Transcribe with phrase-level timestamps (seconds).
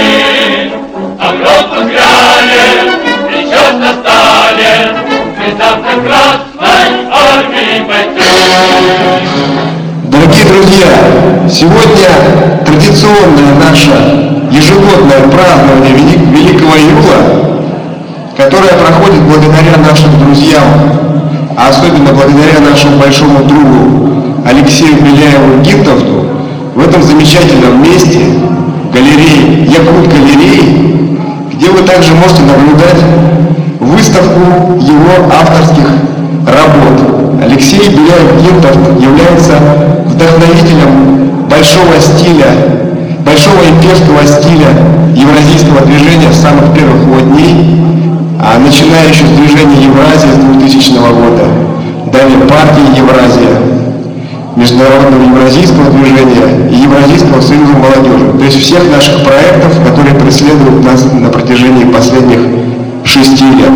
[0.00, 0.72] Сталин,
[1.18, 2.88] а гроб взглянет,
[3.30, 4.96] сейчас настанет,
[5.36, 9.20] Звезда красной армии бойцов.
[10.04, 10.86] Дорогие друзья,
[11.50, 12.08] сегодня
[12.64, 13.90] традиционное наше
[14.50, 17.20] ежегодное празднование Вели- Великого Июла,
[18.36, 20.64] которое проходит благодаря нашим друзьям,
[21.56, 26.26] а особенно благодаря нашему большому другу Алексею Беляеву Гинтовту,
[26.74, 28.20] в этом замечательном месте,
[28.92, 31.18] галереи, Якут галереи,
[31.52, 33.02] где вы также можете наблюдать
[33.78, 35.86] выставку его авторских
[36.46, 37.42] работ.
[37.42, 39.54] Алексей Беляев-Гинтов является
[40.06, 42.46] вдохновителем большого стиля,
[43.24, 44.68] большого имперского стиля
[45.14, 47.80] евразийского движения с самых первых его дней,
[48.42, 51.44] а начиная еще с движения Евразия с 2000 года,
[52.12, 53.79] далее партии Евразия,
[54.60, 58.38] Международного евразийского движения и Евразийского союза молодежи.
[58.38, 62.40] То есть всех наших проектов, которые преследуют нас на протяжении последних
[63.02, 63.72] шести лет.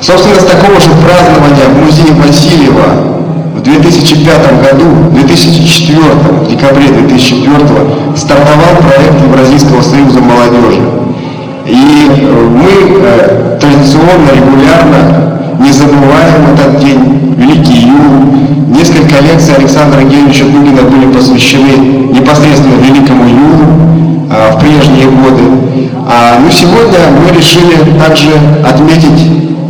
[0.00, 3.10] Собственно, с такого же празднования в музее Васильева
[3.56, 5.98] в 2005 году, в 2004,
[6.44, 7.58] в декабре 2004
[8.16, 10.80] стартовал проект Евразийского союза молодежи.
[11.66, 12.22] И
[12.54, 15.29] мы э, традиционно, регулярно
[15.60, 18.34] не забываем этот день, Великий Юл.
[18.74, 21.76] Несколько лекций Александра Георгиевича Дугина были посвящены
[22.14, 25.42] непосредственно Великому Юлу а, в прежние годы.
[26.08, 28.30] А, ну, сегодня мы решили также
[28.64, 29.20] отметить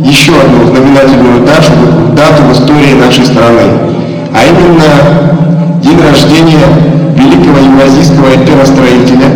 [0.03, 1.73] еще одну знаменательную дату,
[2.15, 3.61] дату в истории нашей страны,
[4.33, 6.65] а именно день рождения
[7.15, 9.27] великого евразийского имперостроителя,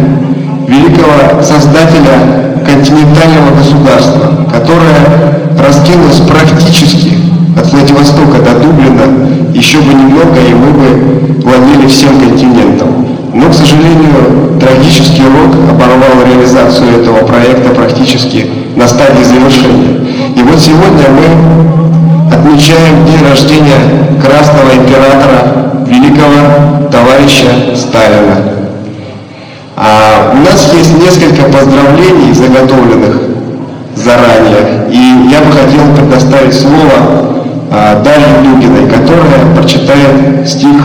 [0.68, 7.18] великого создателя континентального государства, которое раскинулось практически
[7.58, 13.08] от Владивостока до Дублина, еще бы немного, и мы бы владели всем континентом.
[13.34, 20.06] Но, к сожалению, трагический рок оборвал реализацию этого проекта практически на стадии завершения.
[20.36, 23.76] И вот сегодня мы отмечаем день рождения
[24.24, 28.38] Красного Императора, великого товарища Сталина.
[29.78, 33.35] А у нас есть несколько поздравлений, заготовленных
[33.96, 34.88] заранее.
[34.92, 40.82] И я бы хотел предоставить слово а, Дарье Дугиной, которая прочитает стих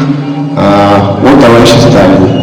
[0.56, 2.40] а, о товарище Сталине.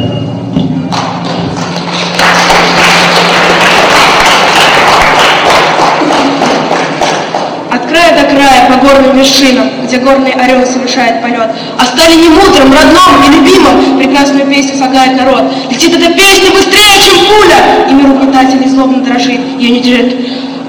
[8.80, 11.50] Горным вершинам, где горный орел совершает полет.
[11.78, 15.44] А Сталине мудрым, родном и любимым прекрасную песню слагает народ.
[15.70, 19.42] Летит эта песня быстрее, чем пуля, и мир угнетателей злобно дрожит.
[19.60, 20.16] Ее не держит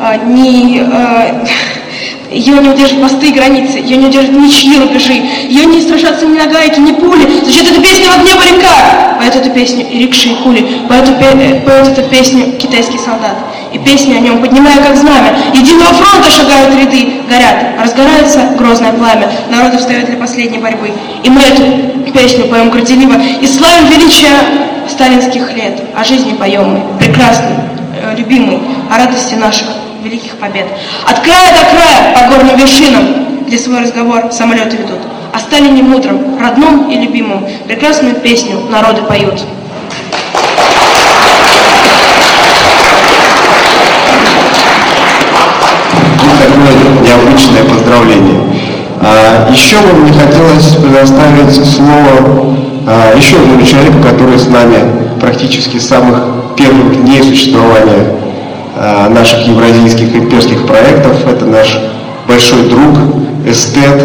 [0.00, 0.80] а, ни...
[0.80, 1.44] а,
[2.30, 6.38] ее не удержат посты и границы, ее не удержат ничьи рубежи, ее не страшатся ни
[6.38, 7.40] нагайки, ни пули.
[7.42, 11.60] Звучит эта песня в огне баррикад, поет эту песню и рикши, и кули, поет, э,
[11.60, 13.36] поет эту песню китайский солдат.
[13.72, 19.30] И песни о нем, поднимая как знамя, единого фронта шагают ряды, горят, разгорается грозное пламя,
[19.50, 20.92] народы встают для последней борьбы.
[21.22, 24.30] И мы эту песню поем горделиво и славим величие
[24.88, 27.56] сталинских лет, о жизни поем мы, прекрасный,
[28.02, 28.58] э, любимый,
[28.90, 29.66] о радости наших
[30.38, 30.66] побед.
[31.06, 35.00] От края до края по горным вершинам, где свой разговор самолеты ведут.
[35.32, 39.42] О Сталине мудром, родном и любимом, прекрасную песню народы поют.
[46.22, 48.40] Вот такое необычное поздравление.
[49.00, 52.56] А, еще бы мне хотелось предоставить слово
[52.86, 54.78] а, еще одному человеку, который с нами
[55.20, 58.27] практически с самых первых дней существования а,
[59.10, 61.26] наших евразийских имперских проектов.
[61.26, 61.78] Это наш
[62.28, 62.98] большой друг,
[63.46, 64.02] эстет,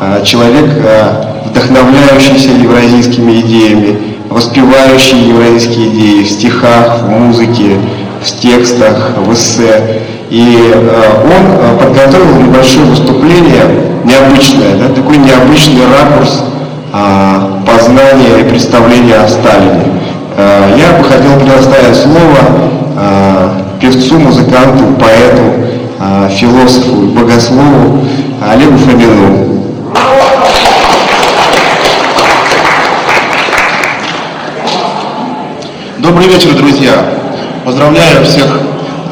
[0.00, 3.98] а, человек, а, вдохновляющийся евразийскими идеями,
[4.30, 7.76] воспевающий евразийские идеи в стихах, в музыке,
[8.22, 10.02] в текстах, в эссе.
[10.30, 13.62] И э, он э, подготовил небольшое выступление,
[14.04, 16.44] необычное, да, такой необычный ракурс
[17.66, 19.84] познания и представления о Сталине.
[20.36, 22.68] Э, я бы хотел предоставить слово
[23.80, 25.42] певцу, музыканту, поэту,
[26.00, 28.04] а, философу богослову
[28.40, 29.48] Олегу Фомину.
[35.98, 36.92] Добрый вечер, друзья!
[37.64, 38.46] Поздравляю всех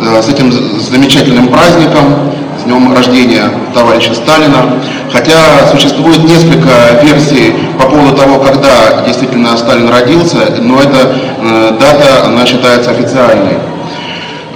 [0.00, 4.80] э, с этим замечательным праздником, с днем рождения товарища Сталина.
[5.12, 6.70] Хотя существует несколько
[7.02, 13.58] версий по поводу того, когда действительно Сталин родился, но эта э, дата, она считается официальной.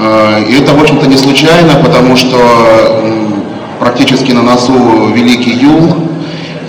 [0.01, 2.39] Э, И это, в общем-то, не случайно, потому что
[3.79, 5.95] практически на носу Великий Юл,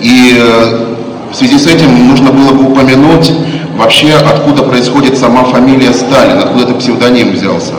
[0.00, 0.86] и э,
[1.32, 3.32] в связи с этим нужно было бы упомянуть
[3.76, 7.72] вообще откуда происходит сама фамилия Сталин, откуда этот псевдоним взялся.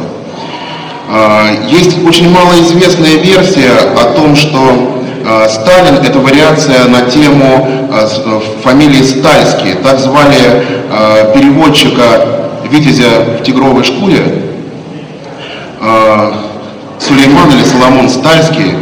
[1.10, 5.04] А, есть очень малоизвестная версия о том, что
[5.48, 7.68] Сталин– это вариация на тему
[8.64, 9.76] фамилии Стальский.
[9.84, 10.66] Так звали
[11.34, 12.04] переводчика
[12.70, 14.53] Витязя в тигровой шкуре,
[17.00, 18.74] Сулейман или Соломон Стальский.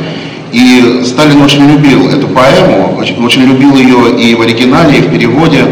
[0.52, 5.10] И Сталин очень любил эту поэму, очень, очень любил ее и в оригинале, и в
[5.10, 5.66] переводе,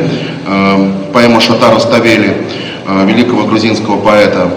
[1.13, 2.47] поэму Шатару Ставели,
[3.05, 4.49] великого грузинского поэта.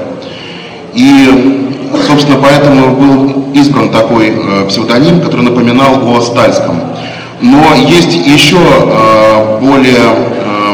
[0.95, 1.63] И
[2.07, 6.81] Собственно, поэтому был избран такой э, псевдоним, который напоминал о Стальском.
[7.41, 10.73] Но есть еще э, более э,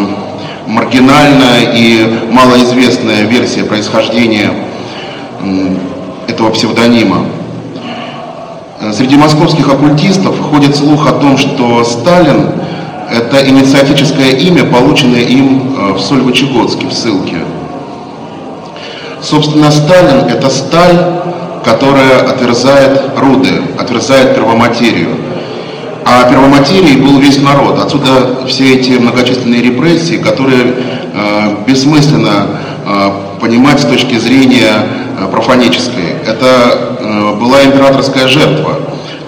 [0.66, 4.50] маргинальная и малоизвестная версия происхождения
[6.38, 7.26] этого псевдонима.
[8.92, 12.50] Среди московских оккультистов ходит слух о том, что Сталин–
[13.10, 17.38] это инициатическое имя, полученное им в Сольвычегодске, в ссылке.
[19.20, 20.96] Собственно, Сталин– это сталь,
[21.64, 25.16] которая отверзает руды, отверзает первоматерию.
[26.04, 27.80] А первоматерией был весь народ.
[27.80, 32.46] Отсюда все эти многочисленные репрессии, которые э, бессмысленно
[32.86, 36.14] э, понимать с точки зрения э, профанической.
[36.26, 38.78] Это э, была императорская жертва,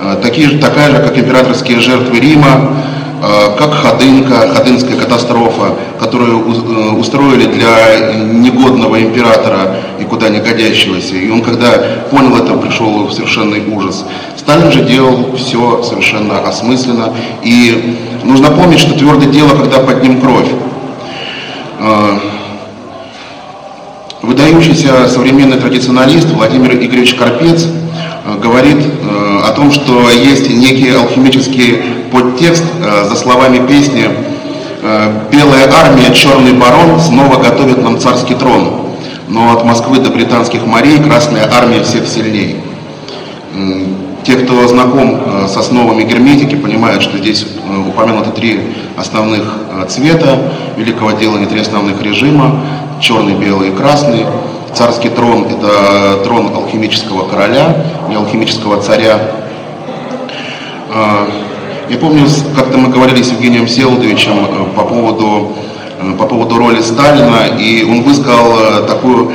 [0.00, 2.76] э, такие, такая же, как императорские жертвы Рима,
[3.22, 11.16] Э, как Ходынка, Ходынская катастрофа, которую э, устроили для негодного императора и куда не годящегося.
[11.16, 11.72] И он, когда
[12.10, 14.06] понял это, пришел в совершенный ужас.
[14.38, 17.12] Сталин же делал все совершенно осмысленно.
[17.43, 20.48] И нужно помнить, что твердое дело, когда под ним кровь.
[24.31, 27.67] Э, выдающийся современный традиционалист Владимир Игоревич Карпец
[28.41, 28.87] говорит
[29.44, 31.82] о том, что есть некие алхимические
[32.12, 34.09] подтекст э, за словами песни
[34.82, 38.93] э, «Белая армия, черный барон снова готовит нам царский трон,
[39.29, 42.56] но от Москвы до британских морей Красная армия всех сильней».
[44.23, 47.47] Те, кто знаком э, с основами герметики, понимают, что здесь
[47.88, 48.61] упомянуты три
[48.97, 49.56] основных
[49.88, 52.61] цвета великого делания, три основных режима–
[53.00, 54.26] черный, белый и красный.
[54.75, 59.19] Царский трон– это трон алхимического короля, не алхимического царя.
[61.91, 62.25] Я помню,
[62.55, 65.56] как-то мы говорили с Евгением Селдовичем э, по поводу
[65.99, 69.32] э, по поводу роли Сталина, и он высказал э, такую,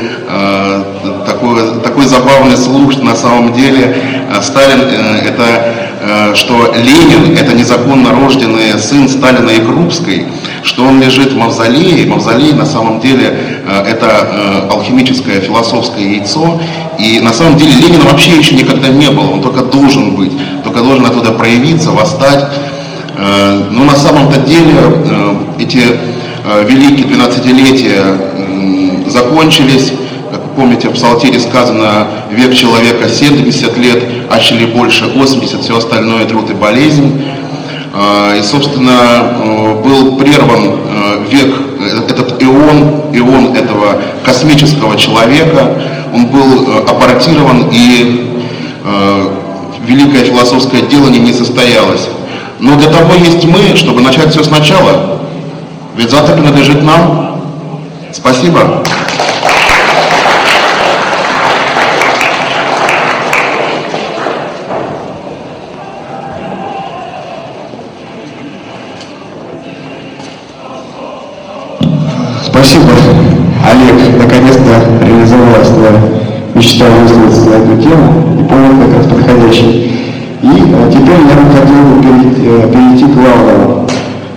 [1.26, 3.98] такой, такой забавный слух, что на самом деле
[4.42, 10.26] Сталин это, что Ленин это незаконно рожденный сын Сталина и Крупской,
[10.66, 13.40] что он лежит в мавзолее, мавзолей на самом деле
[13.88, 16.60] это алхимическое философское яйцо,
[17.00, 20.34] и на самом деле Ленина вообще еще никогда не было, он только должен быть
[20.66, 22.46] только должен оттуда проявиться, восстать.
[23.18, 25.84] Э, но на самом-то деле э, эти
[26.44, 29.94] э, великие 12-летия закончились.
[30.32, 36.50] Как помните, в Псалтире сказано, век человека 70 лет, ачели больше 80, все остальное труд
[36.50, 37.22] и болезнь.
[38.38, 40.80] И, собственно, был прерван
[41.30, 41.56] век,
[42.10, 45.82] этот ион, ион этого космического человека,
[46.14, 48.42] он был апортирован и
[49.86, 52.10] великое философское делание не состоялось.
[52.60, 55.22] Но для того есть мы, чтобы начать все сначала.
[55.96, 57.42] Ведь завтра принадлежит нам.
[58.12, 58.84] Спасибо,
[74.46, 75.92] Наконец-то реализовалась твоя
[76.54, 79.92] мечтал высказаться на эту тему, и повод как раз подходящий.
[80.44, 83.88] И а, теперь я бы хотел бы перейти, э, перейти к главному,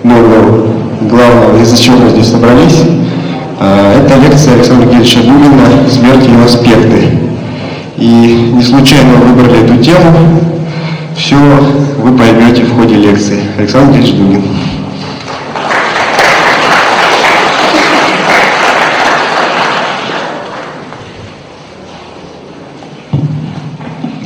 [0.05, 0.69] новому,
[1.03, 2.85] главному, из-за чего мы здесь собрались.
[3.61, 7.19] А, это лекция Александра Гельевича Дугина «Смерть и его аспекты».
[7.99, 10.41] И не случайно выбрали эту тему.
[11.17, 11.37] Все
[11.99, 13.41] вы поймете в ходе лекции.
[13.59, 14.43] Александр Гельевич Дугин.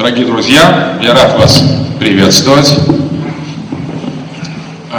[0.02, 1.62] Дорогие друзья, я рад вас
[2.00, 2.76] приветствовать.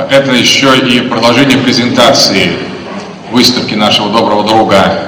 [0.10, 2.54] Это еще и продолжение презентации
[3.30, 5.00] выставки нашего доброго друга,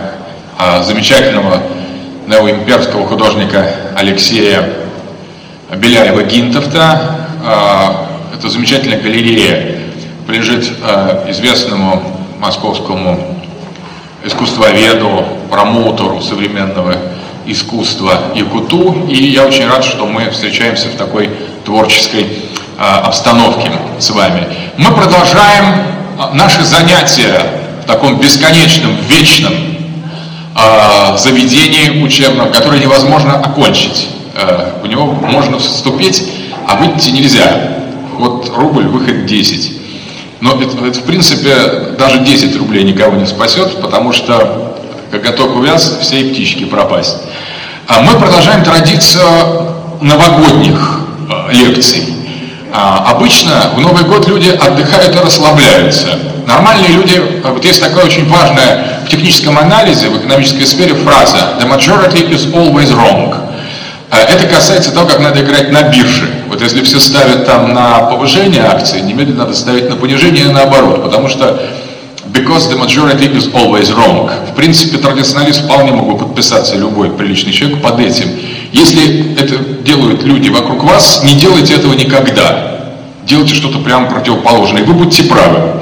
[0.60, 1.63] а, замечательного
[2.27, 3.65] неоимперского художника
[3.96, 4.74] Алексея
[5.72, 7.00] Беляева-Гинтовта.
[7.46, 9.77] А, это замечательная галерея
[10.27, 12.04] принадлежит а, известному
[12.42, 13.38] московскому
[14.25, 17.14] искусствоведу, промоутеру современного
[17.47, 21.29] искусства Якуту, и я очень рад, что мы встречаемся в такой
[21.63, 22.27] творческой
[22.77, 24.47] а, обстановке с вами.
[24.77, 25.65] Мы продолжаем
[26.19, 27.39] а, наши занятия
[27.83, 29.53] в таком бесконечном, вечном
[30.55, 34.07] э, заведении учебном, которое невозможно окончить.
[34.33, 36.23] Э, в него можно вступить,
[36.67, 37.77] а выйти нельзя.
[38.17, 39.71] Вот рубль, выход 10.
[40.41, 44.79] Но это, это, в принципе даже 10 рублей никого не спасет, потому что
[45.11, 47.17] коготок увяз, все и птички пропасть.
[47.88, 49.27] А мы продолжаем традицию
[50.01, 52.15] новогодних э, лекций.
[52.74, 56.08] А, обычно в Новый год люди отдыхают и расслабляются.
[56.48, 61.38] Нормальные люди, э, вот есть такая очень важная в техническом анализе, в экономической сфере фраза
[61.60, 63.36] «The majority is always wrong».
[64.10, 66.27] Э, это касается того, как надо играть на бирже.
[66.48, 71.04] Вот если все ставят там на повышение акций, немедленно надо ставить на понижение и наоборот,
[71.04, 71.62] потому что
[72.36, 74.30] because the majority is always wrong.
[74.51, 78.27] В принципе, традиционалист вполне мог бы подписаться, любой приличный человек, под этим.
[78.74, 82.92] Если это делают люди вокруг вас, не делайте этого никогда.
[83.25, 85.82] Делайте что-то прямо противоположное, и вы будете правы.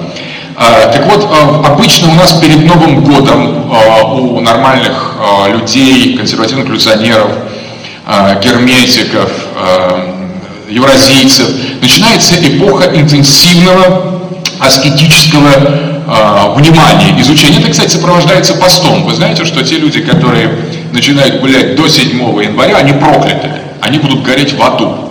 [0.55, 5.15] А, так вот, а, обычно у нас перед Новым годом а, у нормальных
[5.49, 7.31] людей, консервативных революционеров,
[8.43, 9.31] герметиков,
[10.69, 11.47] евразийцев,
[11.81, 14.21] начинается эпоха интенсивного
[14.59, 17.59] аскетического э, внимания, изучения.
[17.59, 19.03] Это, кстати, сопровождается постом.
[19.03, 20.49] Вы знаете, что те люди, которые
[20.91, 22.09] начинают гулять до 7
[22.43, 23.49] января, они прокляты.
[23.81, 25.09] Они будут гореть в аду.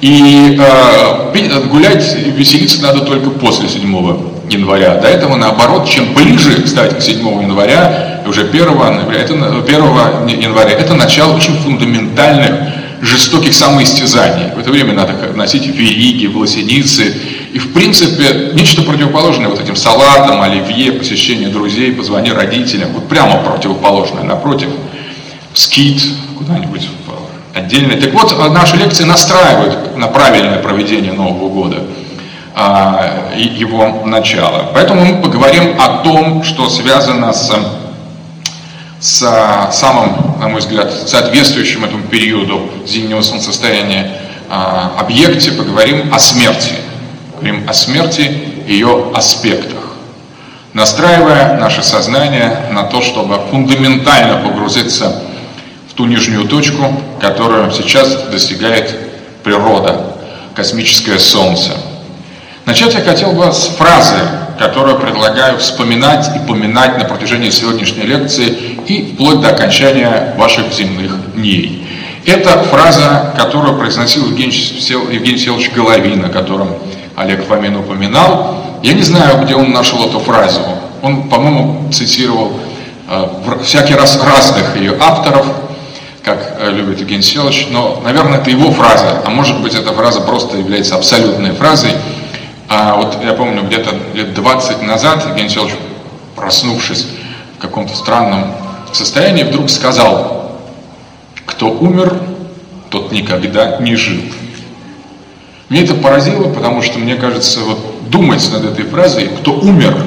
[0.00, 3.82] И э, гулять, веселиться надо только после 7
[4.50, 4.96] января.
[4.96, 10.72] До этого, наоборот, чем ближе, кстати, к 7 января, уже 1 ноября, это, 1 января,
[10.72, 12.50] это начало очень фундаментальных
[13.02, 14.52] жестоких самоистязаний.
[14.54, 17.14] В это время надо носить вериги, волосеницы.
[17.52, 22.92] И, в принципе, нечто противоположное вот этим салатам, оливье, посещение друзей, позвони родителям.
[22.92, 24.22] Вот прямо противоположное.
[24.22, 24.68] Напротив,
[25.52, 26.02] скит
[26.38, 26.88] куда-нибудь
[27.54, 28.00] отдельно.
[28.00, 31.82] Так вот, наши лекции настраивают на правильное проведение Нового года
[32.54, 34.70] а, его начала.
[34.72, 37.52] Поэтому мы поговорим о том, что связано с
[39.02, 39.18] с
[39.72, 44.12] самым, на мой взгляд, соответствующим этому периоду зимнего солнцестояния
[44.48, 46.74] а, объекте, поговорим о смерти.
[47.42, 48.30] Поговорим о смерти
[48.68, 49.96] ее аспектах,
[50.74, 55.24] настраивая наше сознание на то, чтобы фундаментально погрузиться
[55.90, 58.96] в ту нижнюю точку, которую сейчас достигает
[59.42, 60.14] природа,
[60.54, 61.72] космическое солнце.
[62.64, 64.20] Начать я хотел бы с фразы,
[64.56, 71.34] которую предлагаю вспоминать и поминать на протяжении сегодняшней лекции и вплоть до окончания ваших земных
[71.34, 71.88] дней.
[72.24, 74.52] Это фраза, которую произносил Евгений,
[75.12, 76.78] Евгений Селович Головин, о котором
[77.22, 78.56] Олег Фомин упоминал.
[78.82, 80.60] Я не знаю, где он нашел эту фразу.
[81.02, 82.52] Он, по-моему, цитировал
[83.08, 83.26] э,
[83.62, 85.46] всякий раз разных ее авторов,
[86.24, 90.20] как э, любит Евгений Селович, но, наверное, это его фраза, а может быть, эта фраза
[90.20, 91.92] просто является абсолютной фразой.
[92.68, 95.74] А вот я помню, где-то лет 20 назад Евгений Селович,
[96.34, 97.06] проснувшись
[97.56, 98.52] в каком-то странном
[98.92, 100.58] состоянии, вдруг сказал,
[101.46, 102.16] кто умер,
[102.90, 104.22] тот никогда не жил.
[105.72, 110.04] Мне это поразило, потому что, мне кажется, вот думать над этой фразой, кто умер,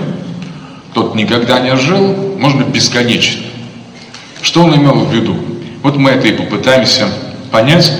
[0.93, 3.41] тот никогда не жил, быть бесконечно.
[4.43, 5.35] Что он имел в виду?
[5.81, 7.07] Вот мы это и попытаемся
[7.49, 7.91] понять,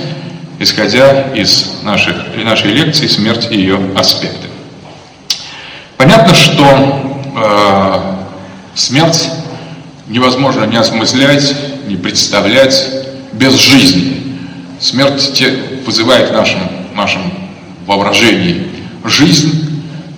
[0.60, 4.46] исходя из наших, нашей лекции «Смерть и ее аспекты».
[5.96, 9.28] Понятно, что э, смерть
[10.06, 11.52] невозможно не осмыслять,
[11.88, 12.88] не представлять
[13.32, 14.38] без жизни.
[14.78, 15.42] Смерть
[15.84, 16.60] вызывает в нашем,
[16.94, 17.22] нашем
[17.86, 18.66] воображении
[19.04, 19.66] жизнь,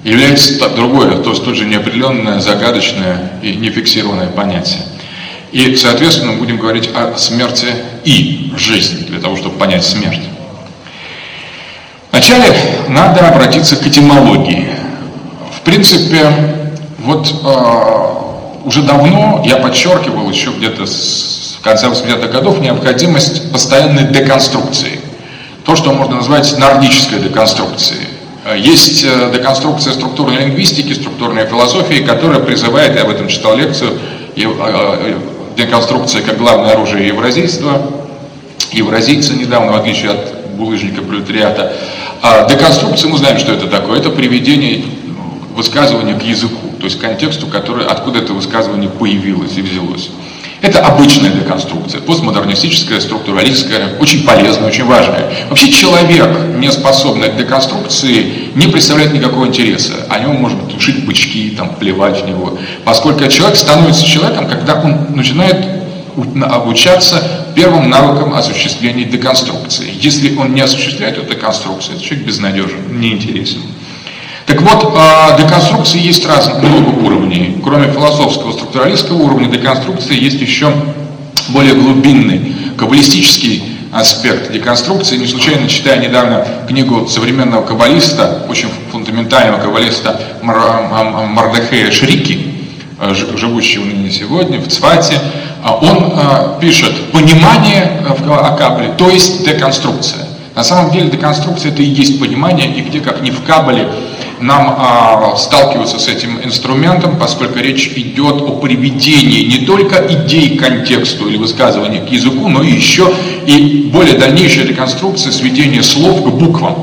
[0.05, 4.83] является другое, то есть столь же неопределенное, загадочное и нефиксированное понятие.
[5.53, 7.67] И, соответственно, будем говорить о смерти
[8.05, 10.21] и жизни, для того, чтобы понять смерть.
[12.11, 12.55] Вначале
[12.89, 14.69] надо обратиться к этимологии.
[15.57, 16.27] В принципе,
[16.99, 24.98] вот э, уже давно я подчеркивал еще где-то с конца 80-х годов необходимость постоянной деконструкции.
[25.69, 28.01] То, что можно назвать нордической деконструкцией.
[28.57, 33.99] Есть э, деконструкция структурной лингвистики, структурной философии, которая призывает, я об этом читал лекцию,
[34.35, 35.15] э, э,
[35.59, 37.83] деконструкция как главное оружие евразийства,
[38.73, 41.75] евразийцы недавно, в отличие от булыжника пролетариата.
[42.23, 44.83] А деконструкция, мы знаем, что это такое, это приведение
[45.55, 50.11] высказывания к языку то есть контексту, который, откуда это высказывание появилось и взялось.
[50.61, 55.31] Это обычная деконструкция, постмодернистическая, структуралистская, очень полезная, очень важная.
[55.49, 59.93] Вообще человек, не способный к деконструкции, не представляет никакого интереса.
[60.09, 62.59] О нем можно тушить бычки, там, плевать в него.
[62.85, 65.65] Поскольку человек становится человеком, когда он начинает
[66.43, 67.23] обучаться
[67.55, 69.89] первым навыкам осуществления деконструкции.
[70.01, 73.61] Если он не осуществляет эту деконструкцию, этот человек безнадежен, неинтересен.
[74.49, 77.61] Так вот, а, деконструкции есть разных, много уровней.
[77.63, 80.73] Кроме философского, структуралистского уровня, деконструкции есть еще
[81.49, 83.63] более глубинный, каббалистический
[83.93, 85.19] аспект деконструкции.
[85.19, 92.55] Не случайно читая недавно книгу современного каббалиста, очень фундаментального каббалиста Мардахея Шрики,
[93.03, 95.21] э, живущего ныне сегодня в Цвате,
[95.63, 100.25] а он пишет «понимание о Каббале, то есть деконструкция».
[100.55, 103.89] На самом деле деконструкция это и есть понимание, и где как не в Каббале
[104.41, 110.61] нам а, сталкиваться с этим инструментом, поскольку речь идет о приведении не только идей к
[110.61, 113.13] контексту или высказывания к языку, но и еще
[113.47, 116.77] и более дальнейшая реконструкция сведения слов к буквам.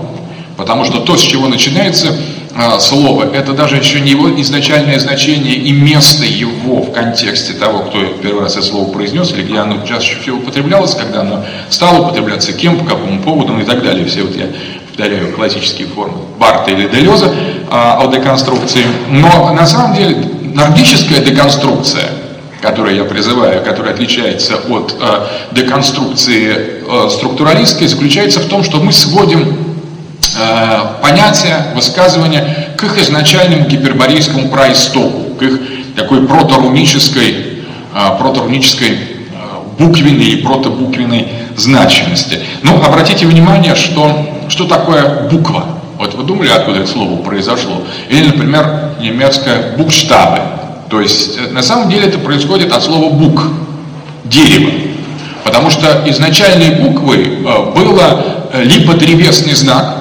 [0.57, 2.15] Потому что то, с чего начинается
[2.57, 7.79] а, слово, это даже еще не его изначальное значение и место его в контексте того,
[7.79, 12.05] кто первый раз это слово произнес, или где оно чаще всего употреблялось, когда оно стало
[12.05, 14.05] употребляться, кем, по какому поводу, ну и так далее.
[14.05, 14.47] Все вот я
[14.95, 17.29] повторяю классические формы Барта или Делеза
[17.69, 18.85] а, о деконструкции.
[19.09, 20.15] Но на самом деле
[20.53, 22.05] нордическая деконструкция,
[22.61, 28.93] которую я призываю, которая отличается от а, деконструкции а, структуралистской, заключается в том, что мы
[28.93, 29.75] сводим
[31.01, 35.59] понятия, высказывания к их изначальному гиперборейскому праистоку, к их
[35.95, 37.63] такой проторунической,
[38.19, 38.97] проторунической
[39.77, 42.39] буквенной или протобуквенной значимости.
[42.63, 45.65] Но обратите внимание, что что такое буква?
[45.97, 47.83] Вот вы думали, откуда это слово произошло?
[48.09, 50.39] Или, например, немецкое букштабы.
[50.89, 53.47] То есть, э, на самом деле это происходит от слова бук,
[54.25, 54.71] дерево.
[55.43, 59.97] Потому что изначальной буквой э, было э, либо древесный знак,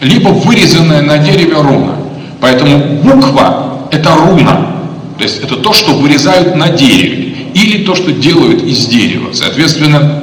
[0.00, 1.96] либо вырезанная на дереве руна.
[2.40, 4.76] Поэтому буква– это руна.
[5.16, 7.34] То есть это то, что вырезают на дереве.
[7.54, 9.32] Или то, что делают из дерева.
[9.32, 10.22] Соответственно,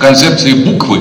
[0.00, 1.00] концепции буквы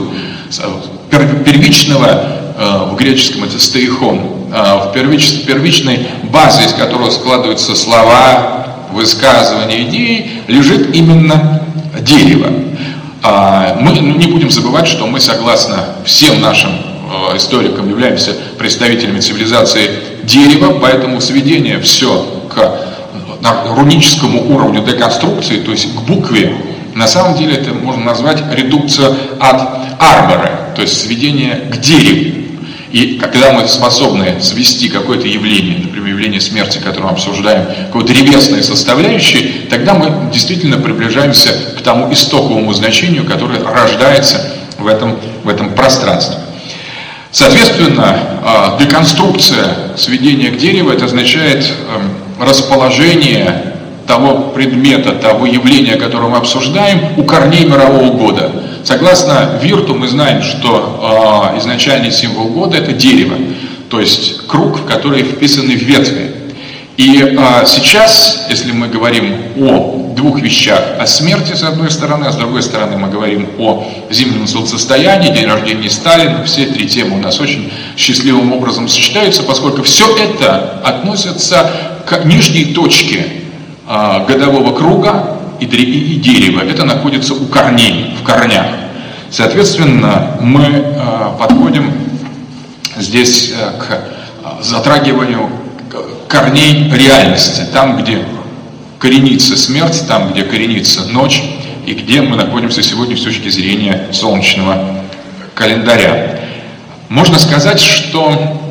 [1.45, 2.07] первичного,
[2.55, 4.19] э, в греческом это стейхон,
[4.53, 11.61] э, в первич, первичной базе, из которого складываются слова, высказывания, идеи, лежит именно
[12.01, 12.47] дерево.
[13.21, 19.89] А, мы не будем забывать, что мы, согласно всем нашим э, историкам, являемся представителями цивилизации
[20.23, 22.89] дерева, поэтому сведение все к
[23.75, 26.55] руническому уровню деконструкции, то есть к букве,
[26.95, 29.61] на самом деле это можно назвать редукцию от
[29.99, 32.39] арбора, то есть сведение к дереву.
[32.91, 38.63] И когда мы способны свести какое-то явление, например, явление смерти, которое мы обсуждаем, какой-то древесной
[38.63, 45.75] составляющей, тогда мы действительно приближаемся к тому истоковому значению, которое рождается в этом, в этом
[45.75, 46.37] пространстве.
[47.31, 53.68] Соответственно, а, деконструкция сведения к дереву, это означает эм, расположение
[54.09, 58.51] того предмета, того явления, которое мы обсуждаем, у корней мирового года.
[58.83, 63.35] Согласно Вирту мы знаем, что э, изначальный символ года это дерево,
[63.87, 66.31] то есть круг, в который вписаны ветви.
[66.97, 72.31] И э, сейчас, если мы говорим о двух вещах, о смерти с одной стороны, а
[72.31, 77.21] с другой стороны мы говорим о зимнем солнцестоянии, день рождения Сталина, все три темы у
[77.21, 81.71] нас очень счастливым образом сочетаются, поскольку все это относится
[82.07, 83.38] к нижней точке
[83.89, 88.67] годового круга, и, и дерево, это находится у корней, в корнях.
[89.31, 91.91] Соответственно, мы э, подходим
[92.97, 95.49] здесь э, к э, затрагиванию
[96.27, 98.23] корней реальности, там, где
[98.99, 101.41] коренится смерть, там, где коренится ночь,
[101.85, 105.03] и где мы находимся сегодня с точки зрения солнечного
[105.55, 106.39] календаря.
[107.07, 108.61] Можно сказать, что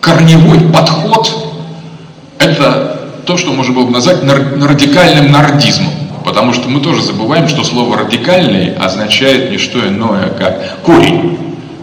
[0.00, 1.56] корневой подход–
[2.38, 2.99] это
[3.30, 5.92] то, что можно было бы назвать радикальным нордизмом.
[6.24, 11.38] Потому что мы тоже забываем, что слово «радикальный» означает не что иное, как корень.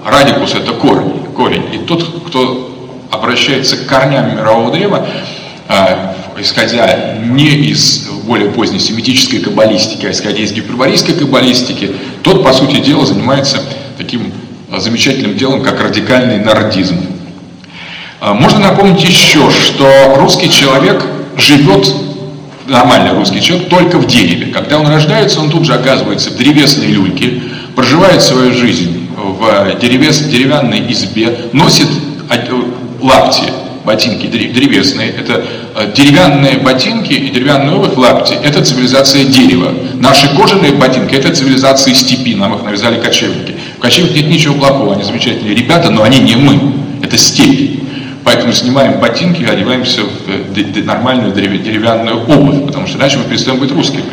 [0.05, 1.63] Радикус– это корень, корень.
[1.73, 2.69] И тот, кто
[3.11, 5.07] обращается к корням мирового древа,
[5.69, 12.51] э, исходя не из более поздней семитической каббалистики, а исходя из гиперборейской каббалистики, тот, по
[12.51, 13.59] сути дела, занимается
[13.97, 14.33] таким
[14.77, 16.97] замечательным делом, как радикальный нордизм.
[18.19, 21.05] Э, можно напомнить еще, что русский человек–
[21.37, 21.93] живет
[22.67, 24.51] нормальный русский человек только в дереве.
[24.51, 27.41] Когда он рождается, он тут же оказывается в древесной люльке,
[27.75, 31.87] проживает свою жизнь в деревес, деревянной избе, носит
[33.01, 33.43] лапти,
[33.85, 35.09] ботинки древесные.
[35.11, 35.45] Это
[35.75, 39.73] э, деревянные ботинки и деревянные обувь лапти– это цивилизация дерева.
[39.95, 43.55] Наши кожаные ботинки– это цивилизация степи, нам их навязали кочевники.
[43.77, 47.79] В кочевниках нет ничего плохого, они замечательные ребята, но они не мы, это степь.
[48.27, 53.57] Поэтому снимаем ботинки и одеваемся в э, нормальную деревянную обувь, потому что иначе мы перестаем
[53.57, 54.03] быть русскими.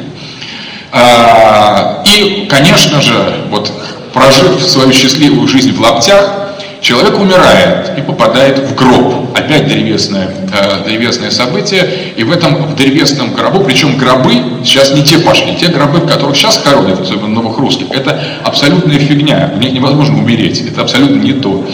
[0.93, 3.73] А, и, конечно же, вот
[4.13, 6.45] прожив свою счастливую жизнь в лаптях,
[6.85, 9.14] Человек умирает и попадает в гроб.
[9.35, 12.13] Опять древесное, э, древесное событие.
[12.17, 15.57] И в этом в древесном гробу, причем гробы сейчас не те пошли.
[15.57, 19.51] Те гробы, в которых сейчас хоронят, особенно новых русских, это абсолютная фигня.
[19.53, 20.61] В них невозможно умереть.
[20.61, 21.67] Это абсолютно не то.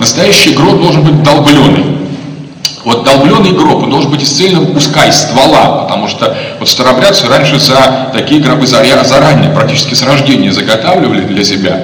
[0.00, 1.84] Настоящий гроб должен быть долбленный.
[2.84, 7.28] Вот долбленный гроб, он должен быть из цельного куска, из ствола, потому что вот старобрядцы
[7.28, 11.80] раньше за такие гробы заранее, практически с рождения заготавливали для себя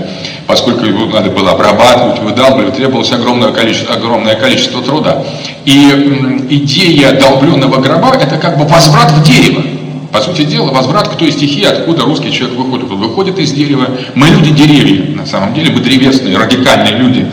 [0.51, 5.23] поскольку его надо было обрабатывать, выдалбливать, требовалось огромное количество, огромное количество труда.
[5.65, 9.63] И идея долбленного гроба– это как бы возврат в дерево.
[10.11, 12.91] По сути дела, возврат к той стихии, откуда русский человек выходит.
[12.91, 13.87] Он выходит из дерева.
[14.17, 17.25] Мы люди деревья, на самом деле, мы древесные, радикальные люди.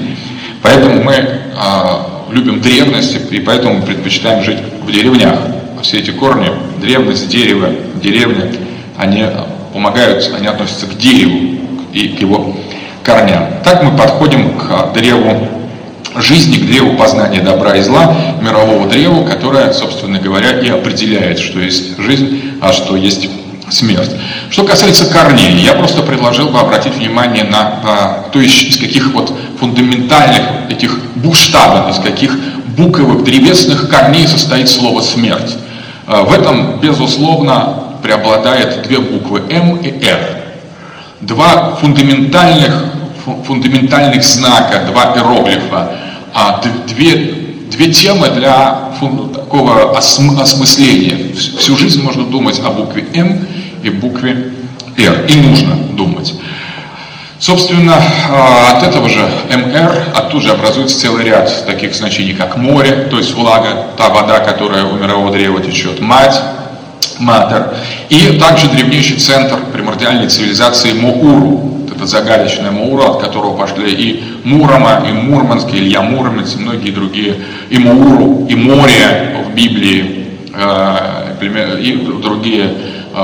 [0.61, 1.15] Поэтому мы
[1.59, 5.39] а, любим древность, и поэтому предпочитаем жить в деревнях.
[5.81, 8.51] Все эти корни, древность, дерево, деревня,
[8.95, 9.25] они
[9.73, 11.57] помогают, они относятся к дереву
[11.93, 12.55] и к его
[13.07, 13.45] корням.
[13.63, 15.47] Так мы подходим к древу
[16.17, 21.59] жизни, к древу познания добра и зла, мирового древу, которое, собственно говоря, и определяет, что
[21.59, 23.29] есть жизнь, а что есть
[23.69, 24.11] смерть.
[24.49, 29.33] Что касается корней, я просто предложил бы обратить внимание на, на то, из каких вот
[29.59, 32.37] фундаментальных этих буштабов, из каких
[32.77, 35.55] буквок древесных корней состоит слово «смерть».
[36.05, 40.36] А, в этом, безусловно, преобладает две буквы «М» и «Р».
[41.21, 42.93] Два фундаментальных
[43.45, 45.91] фундаментальных знака, два иероглифа,
[46.33, 47.15] а две,
[47.69, 48.91] две темы для
[49.33, 51.33] такого осмысления.
[51.33, 53.45] Всю жизнь можно думать о букве М
[53.83, 54.53] и букве
[54.97, 56.33] Р, и нужно думать.
[57.39, 58.01] Собственно,
[58.31, 63.17] а, от этого же МР оттуда же образуется целый ряд таких значений, как море, то
[63.17, 66.41] есть влага, та вода, которая у мирового древа течет, мать,
[67.19, 67.75] матер,
[68.09, 75.01] и также древнейший центр примордиальной цивилизации Моуру, это загадочное Маура, от которого пошли и Мурома,
[75.07, 77.35] и Мурманск, и Илья Муромец, и многие другие,
[77.69, 83.23] и Мауру, и море в Библии, э, и другие э,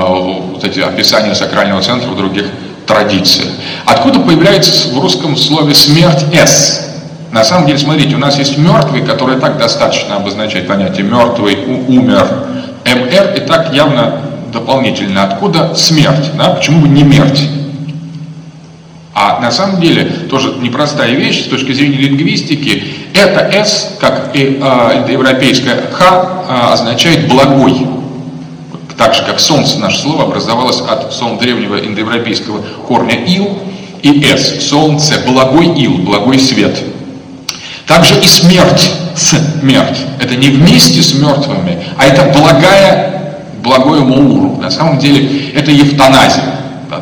[0.52, 2.46] вот эти описания сакрального центра в других
[2.86, 3.48] традициях.
[3.84, 6.94] Откуда появляется в русском слове смерть «с»?
[7.30, 12.26] На самом деле, смотрите, у нас есть мертвый, который так достаточно обозначает понятие мертвый, умер,
[12.86, 14.23] МР, и так явно
[14.54, 15.24] дополнительно.
[15.24, 16.30] Откуда смерть?
[16.38, 16.50] Да?
[16.50, 17.42] Почему бы не смерть?
[19.14, 22.82] А на самом деле тоже непростая вещь с точки зрения лингвистики.
[23.14, 27.86] Это «с», как и э, индоевропейское «х», э, означает «благой».
[28.98, 33.56] Так же, как «солнце» наше слово образовалось от слова древнего индоевропейского корня «ил»
[34.02, 34.68] и «с».
[34.68, 36.76] «Солнце», «благой ил», «благой свет».
[37.86, 39.98] Также и смерть, смерть.
[40.20, 43.13] Это не вместе с мертвыми, а это благая,
[43.64, 44.60] благое моуру.
[44.62, 46.54] На самом деле это евтаназия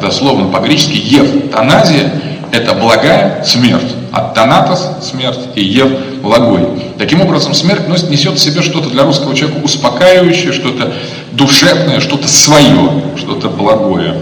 [0.02, 2.12] дословно по-гречески ев таназия–
[2.52, 3.94] это благая смерть.
[4.12, 5.90] От танатос– смерть и ев–
[6.22, 6.68] благой.
[6.98, 10.92] Таким образом, смерть носит, несет в себе что-то для русского человека успокаивающее, что-то
[11.32, 14.16] душевное, что-то свое, что-то благое.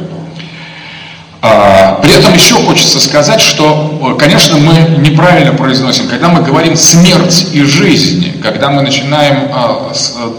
[1.42, 7.48] А, при этом еще хочется сказать, что, конечно, мы неправильно произносим, когда мы говорим смерть
[7.53, 10.31] и жизнь, когда мы начинаем а, а,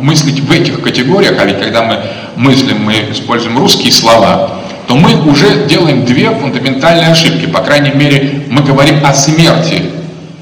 [0.00, 2.00] мыслить в этих категориях, а ведь когда мы
[2.36, 7.46] мыслим, мы используем русские слова, то мы уже делаем две фундаментальные ошибки.
[7.46, 9.82] По крайней мере, мы говорим о смерти.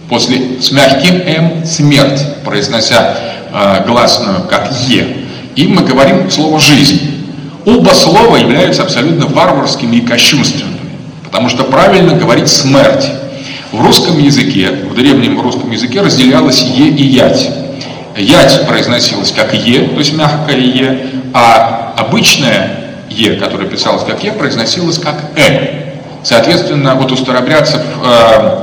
[0.09, 3.17] После с мягким «м» смерть, произнося
[3.53, 5.17] э, гласную как «е».
[5.57, 7.25] И мы говорим слово «жизнь».
[7.65, 10.79] Оба слова являются абсолютно варварскими и кощунственными,
[11.25, 13.11] потому что правильно говорить «смерть».
[13.73, 17.51] В русском языке, в древнем русском языке разделялось «е» и «ять».
[18.17, 24.33] «Ять» произносилось как «е», то есть мягкое «е», а обычное «е», которое писалось как «е»,
[24.33, 25.93] произносилось как «э».
[26.23, 28.59] Соответственно, вот у старобрядцев э,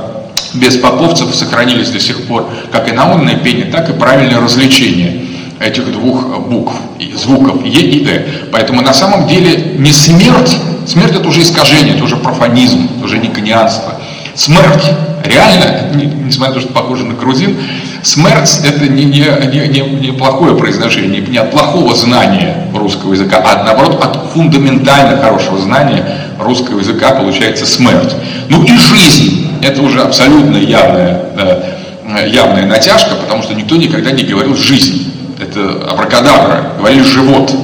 [0.54, 5.24] без поповцев сохранились до сих пор как и наунное пение, так и правильное развлечение
[5.60, 6.74] этих двух букв,
[7.14, 8.26] звуков «е» и «э».
[8.52, 13.18] Поэтому на самом деле не смерть, смерть это уже искажение, это уже профанизм, это уже
[13.18, 13.94] никонианство.
[14.34, 14.90] Смерть
[15.24, 17.56] реально, несмотря на то, что похоже на грузин,
[18.02, 19.20] смерть это не, не,
[19.68, 25.58] не, не, плохое произношение, не от плохого знания русского языка, а наоборот от фундаментально хорошего
[25.58, 26.04] знания
[26.40, 28.12] русского языка получается смерть.
[28.48, 34.24] Ну и жизнь, это уже абсолютно явная, да, явная натяжка, потому что никто никогда не
[34.24, 35.12] говорил жизнь.
[35.40, 37.54] Это абракадабра, говорили живот.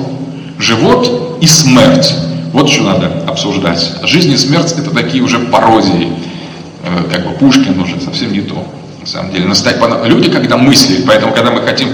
[0.58, 2.14] Живот и смерть.
[2.52, 3.92] Вот что надо обсуждать.
[4.04, 6.29] Жизнь и смерть это такие уже пародии Э,
[7.10, 8.66] как бы Пушкин уже совсем не то.
[9.00, 9.46] На самом деле,
[10.04, 11.88] люди, когда мыслят, поэтому, когда мы хотим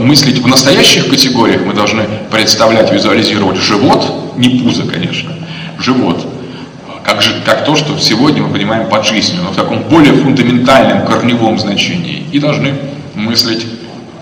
[0.00, 5.32] мыслить в настоящих категориях, мы должны представлять, визуализировать живот, не пузо, конечно,
[5.78, 6.26] живот,
[7.04, 11.06] как, же, как то, что сегодня мы понимаем под жизнью, но в таком более фундаментальном,
[11.06, 12.24] корневом значении.
[12.32, 12.74] И должны
[13.14, 13.66] мыслить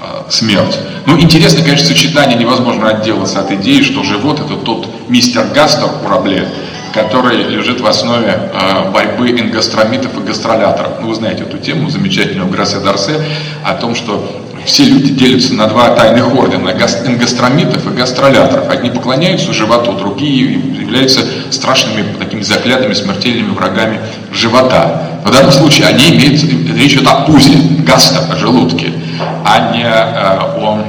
[0.00, 0.78] э, смерть.
[1.06, 6.02] Ну, интересно, конечно, сочетание невозможно отделаться от идеи, что живот это тот мистер Гастер в
[6.02, 6.48] проблеме,
[6.92, 11.00] который лежит в основе э, борьбы энгастромитов и гастроляторов.
[11.00, 13.20] Ну, вы знаете эту тему замечательную в Дарсе
[13.64, 18.68] о том, что все люди делятся на два тайных ордена, энгастромитов и гастроляторов.
[18.68, 24.00] Одни поклоняются животу, другие являются страшными такими заклятыми смертельными врагами
[24.32, 25.20] живота.
[25.24, 26.42] В данном случае они имеют,
[26.74, 28.92] речь идет о пузе, гастро, о желудке,
[29.44, 30.84] а не э, о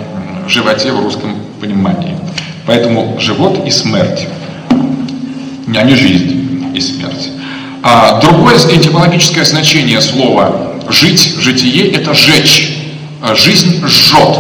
[0.48, 2.18] животе в русском понимании.
[2.66, 4.28] Поэтому живот и смерть,
[5.78, 7.30] а не жизнь и смерть.
[7.84, 12.78] А другое этимологическое значение слова «жить», «житие»– это «жечь».
[13.22, 14.38] А жизнь жжет.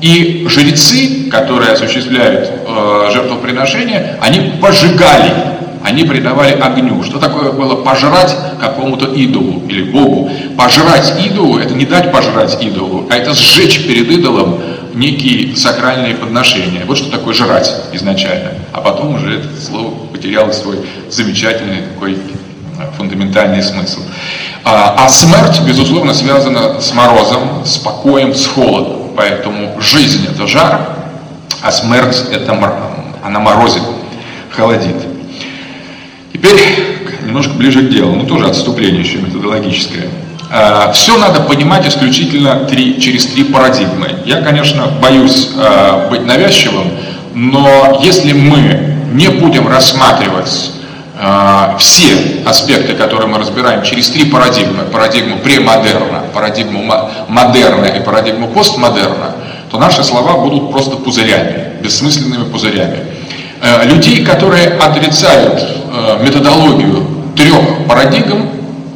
[0.00, 5.32] И жрецы, которые осуществляют э, жертвоприношения, они пожигали,
[5.84, 7.02] они придавали огню.
[7.02, 10.30] Что такое было пожрать какому-то идолу или богу?
[10.56, 14.60] Пожрать идолу– это не дать пожрать идолу, а это сжечь перед идолом
[14.94, 16.84] некие сакральные подношения.
[16.86, 18.52] Вот что такое жрать изначально.
[18.72, 20.78] А потом уже это слово потеряло свой
[21.10, 22.18] замечательный такой
[22.96, 24.00] фундаментальный смысл.
[24.64, 29.10] А, а смерть, безусловно, связана с морозом, с покоем, с холодом.
[29.16, 30.80] Поэтому жизнь– это жар,
[31.62, 32.52] а смерть– это
[33.22, 33.82] она морозит,
[34.50, 35.11] холодит.
[36.42, 40.08] Теперь немножко ближе к делу, ну тоже отступление еще методологическое.
[40.50, 44.16] А, Все надо понимать исключительно три, через три парадигмы.
[44.26, 46.90] Я, конечно, боюсь а, быть навязчивым,
[47.34, 50.72] но если мы не будем рассматривать
[51.18, 56.82] а, все аспекты, которые мы разбираем через три парадигмы, парадигму премодерна, парадигму
[57.28, 59.36] модерна и парадигму постмодерна,
[59.70, 63.11] то наши слова будут просто пузырями, бессмысленными пузырями.
[63.64, 68.50] Э, людей, которые отрицают э, методологию трех парадигм,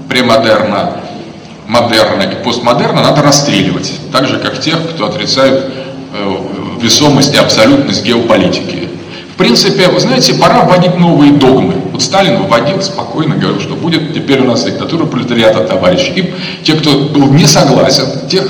[0.09, 1.03] премодерна,
[1.69, 3.93] модерна и постмодерна, надо расстреливать.
[4.11, 5.71] Так же, как тех, кто отрицает
[6.15, 6.37] э,
[6.83, 8.89] весомость и абсолютность геополитики.
[9.35, 11.75] В принципе, вы знаете, пора вводить новые догмы.
[11.93, 16.11] Вот Сталин вводил спокойно, говорил, что будет теперь у нас диктатура пролетариата, товарищи.
[16.17, 18.43] И те, кто был не согласен, тех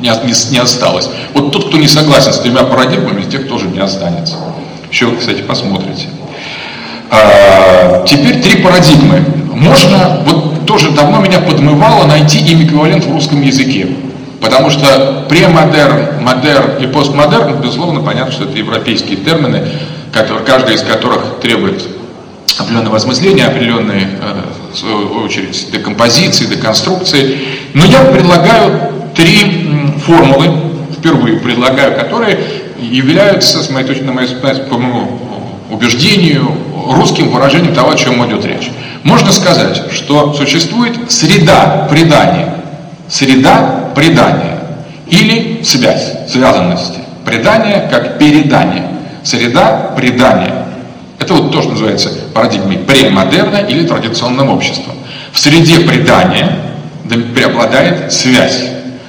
[0.00, 1.08] не, не, не осталось.
[1.34, 4.34] Вот тот, кто не согласен с тремя парадигмами, тех тоже не останется.
[4.90, 6.08] Еще, кстати, посмотрите.
[7.10, 9.24] А, теперь три парадигмы.
[9.54, 13.88] Можно, вот тоже давно меня подмывало найти им эквивалент в русском языке.
[14.40, 19.68] Потому что премодерн, модерн и постмодерн, безусловно, понятно, что это европейские термины,
[20.12, 21.86] которые, каждый из которых требует
[22.58, 27.38] определенного осмысления, определенной, э, в свою очередь, декомпозиции, деконструкции.
[27.74, 30.50] Но я предлагаю три формулы,
[30.98, 32.38] впервые предлагаю, которые
[32.80, 35.18] являются, с моей точки, на по моему
[35.70, 36.50] убеждению,
[36.86, 38.70] русским выражением того, о чем идет речь.
[39.02, 42.54] Можно сказать, что существует среда предания,
[43.08, 44.58] среда предания
[45.08, 46.98] или связь, связанности.
[47.24, 48.88] Предание как передание.
[49.22, 50.66] Среда предания.
[51.18, 54.94] Это вот тоже называется парадигмой премодерна или традиционным обществом.
[55.32, 56.56] В среде предания
[57.34, 58.64] преобладает связь.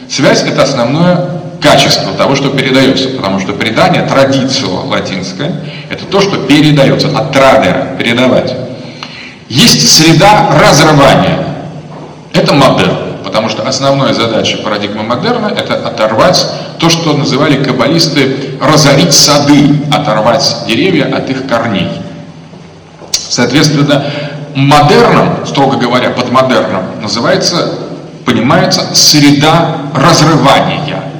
[0.10, 1.16] Связь– это основное
[1.62, 5.54] качество того, что передается, потому что предание, традиция латинская,
[5.90, 8.56] это то, что передается, от традера, передавать.
[9.48, 11.46] Есть среда разрывания,
[12.34, 13.12] это модерн.
[13.24, 16.46] Потому что основная задача парадигмы модерна– это оторвать
[16.80, 21.88] то, что называли каббалисты «разорить сады», оторвать деревья от их корней.
[23.12, 24.06] Соответственно,
[24.56, 27.74] модерном, строго говоря, под модерном, называется,
[28.26, 31.11] понимается среда разрывания.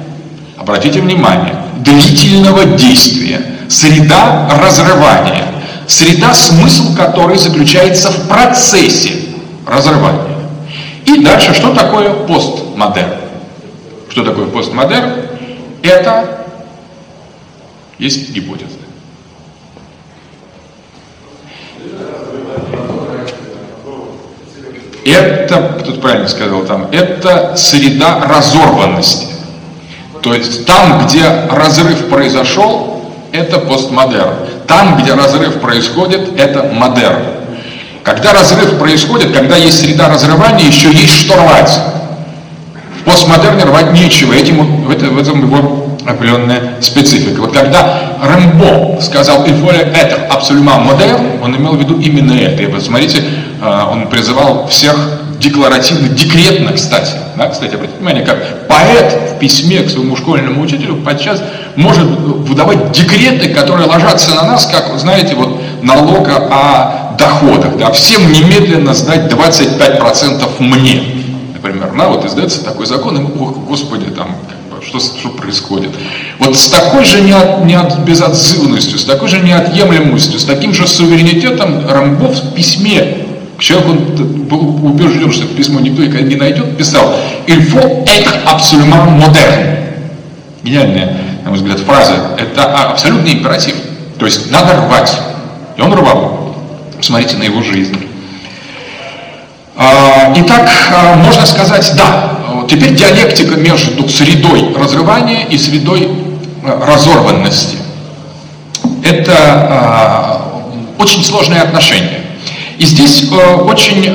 [0.62, 5.44] Обратите внимание, длительного действия, среда разрывания,
[5.88, 9.24] среда, смысл которой заключается в процессе
[9.66, 10.38] разрывания.
[11.04, 13.10] И дальше, что такое постмодерн?
[14.08, 15.14] Что такое постмодерн?
[15.82, 16.46] Это
[17.98, 18.76] есть гипотеза.
[25.04, 29.31] Это, кто-то правильно сказал там, это среда разорванности.
[30.22, 34.34] То есть там, где разрыв произошел, это постмодерн.
[34.68, 37.22] Там, где разрыв происходит, это модерн.
[38.04, 41.78] Когда разрыв происходит, когда есть среда разрывания, еще есть что рвать.
[43.00, 47.40] В постмодерне рвать нечего, этим, в, этом, его определенная специфика.
[47.40, 52.62] Вот когда Рэмбо сказал «il faut être absolument moderne», он имел в виду именно это.
[52.62, 53.22] И вот смотрите,
[53.60, 57.12] а, он призывал всех декларативно, декретно, кстати.
[57.36, 61.42] Да, кстати, обратите внимание, как поэт в письме к своему школьному учителю подчас
[61.76, 68.32] может выдавать декреты, которые ложатся на нас, как, знаете, вот налог о доходах, да, всем
[68.32, 71.02] немедленно сдать 25% мне,
[71.54, 74.36] например, на, вот издается такой закон, и, ох, господи, там,
[74.84, 75.90] что, что происходит.
[76.38, 81.88] Вот с такой же неот, неот, безотзывностью, с такой же неотъемлемостью, с таким же суверенитетом
[81.88, 83.21] Рамбов в письме
[83.62, 87.14] к человеку, он был убежден, что это письмо никто никогда не найдет, писал
[87.46, 87.60] «Il
[88.06, 89.78] être absolument moderne».
[90.64, 92.14] Гениальная, на мой взгляд, фраза.
[92.38, 93.76] Это абсолютный императив.
[94.18, 95.16] То есть надо рвать.
[95.76, 96.56] И он рвал.
[96.96, 97.96] Посмотрите на его жизнь.
[99.76, 106.10] А, итак, а, можно сказать, да, теперь диалектика между средой разрывания и средой
[106.64, 107.76] а, разорванности.
[109.04, 110.42] Это
[110.98, 112.21] очень сложные отношения.
[112.78, 113.24] И здесь
[113.64, 114.14] очень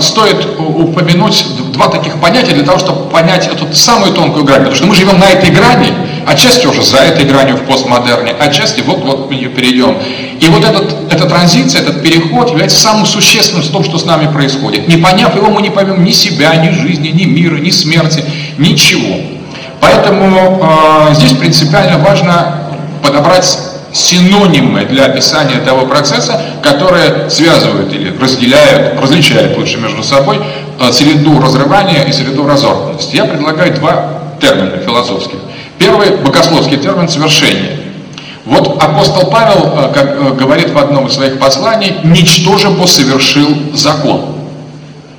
[0.00, 4.60] стоит упомянуть два таких понятия для того, чтобы понять эту самую тонкую грань.
[4.60, 5.92] Потому что мы живем на этой грани,
[6.26, 9.96] отчасти уже за этой гранью в постмодерне, отчасти вот-вот мы ее перейдем.
[10.40, 14.30] И вот этот, эта транзиция, этот переход является самым существенным в том, что с нами
[14.32, 14.88] происходит.
[14.88, 18.24] Не поняв его, мы не поймем ни себя, ни жизни, ни мира, ни смерти,
[18.58, 19.16] ничего.
[19.80, 20.60] Поэтому
[21.10, 22.64] э, здесь принципиально важно
[23.02, 23.58] подобрать
[23.92, 30.38] синонимы для описания того процесса, которые связывают или разделяют, различают лучше между собой
[30.80, 33.16] э, среду разрывания и среду разорванности.
[33.16, 35.38] Я предлагаю два термина философских.
[35.78, 37.80] Первый богословский термин «совершение».
[38.44, 44.34] Вот апостол Павел, э, как э, говорит в одном из своих посланий, «ничтожебо совершил закон».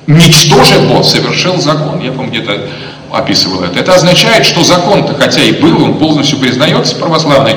[0.07, 1.99] «Ничтожебо совершил закон».
[1.99, 2.59] Я, по-моему, где-то
[3.11, 3.79] описывал это.
[3.79, 7.55] Это означает, что закон-то, хотя и был, он полностью признается православный,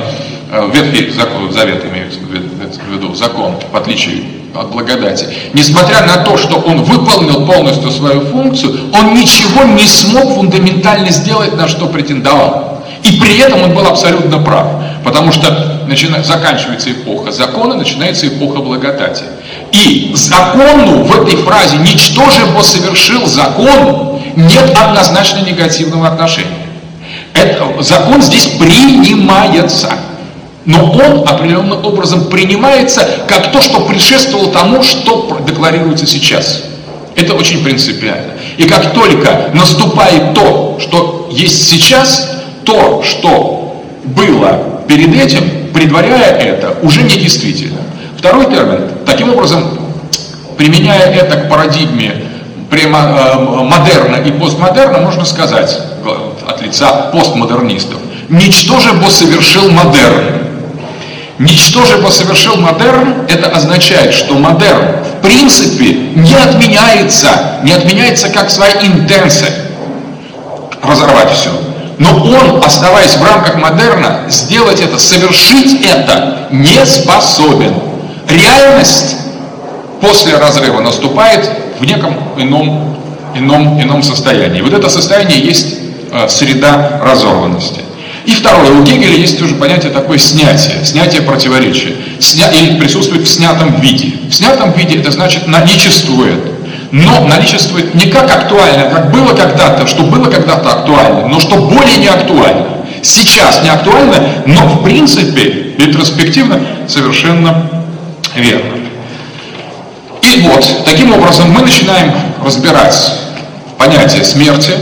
[0.52, 5.26] Ветхий закон, Завет имеется в виду, закон, в отличие от благодати.
[5.54, 11.56] Несмотря на то, что он выполнил полностью свою функцию, он ничего не смог фундаментально сделать,
[11.56, 12.84] на что претендовал.
[13.02, 14.66] И при этом он был абсолютно прав,
[15.02, 19.24] потому что начинает, заканчивается эпоха закона, начинается эпоха благодати.
[19.72, 26.66] И закону в этой фразе «ничтожимо совершил закон» нет однозначно негативного отношения.
[27.32, 29.88] Это, закон здесь принимается.
[30.64, 36.62] Но он определенным образом принимается как то, что предшествовало тому, что декларируется сейчас.
[37.16, 38.32] Это очень принципиально.
[38.56, 42.30] И как только наступает то, что есть сейчас,
[42.64, 47.80] то, что было перед этим, предваряя это, уже не действительно.
[48.16, 49.78] Второй термин, таким образом,
[50.56, 52.22] применяя это к парадигме
[52.70, 55.78] э, модерна и постмодерна, можно сказать
[56.46, 57.98] от лица постмодернистов.
[58.28, 60.51] Ничтожебо совершил модерн.
[61.42, 68.74] Ничтожебо совершил модерн, это означает, что модерн в принципе не отменяется, не отменяется как своя
[68.86, 69.50] интенция
[70.80, 71.50] разорвать все.
[71.98, 77.74] Но он, оставаясь в рамках модерна, сделать это, совершить это не способен.
[78.28, 79.16] Реальность
[80.00, 81.50] после разрыва наступает
[81.80, 82.96] в неком ином,
[83.34, 84.60] ином, ином состоянии.
[84.60, 85.74] Вот это состояние есть
[86.12, 87.80] э, среда разорванности.
[88.24, 91.96] И второе, у Гегеля есть тоже понятие такое снятие, снятие противоречия.
[92.20, 94.14] Сня, или присутствует в снятом виде.
[94.28, 96.52] В снятом виде это значит наличествует
[96.92, 101.96] но наличествует не как актуально, как было когда-то, что было когда-то актуально, но что более
[101.96, 102.66] не актуально.
[103.02, 107.66] Сейчас не актуально, но в принципе, ретроспективно, совершенно
[108.36, 108.74] верно.
[110.20, 112.12] И вот, таким образом мы начинаем
[112.44, 113.12] разбирать
[113.78, 114.72] понятие смерти,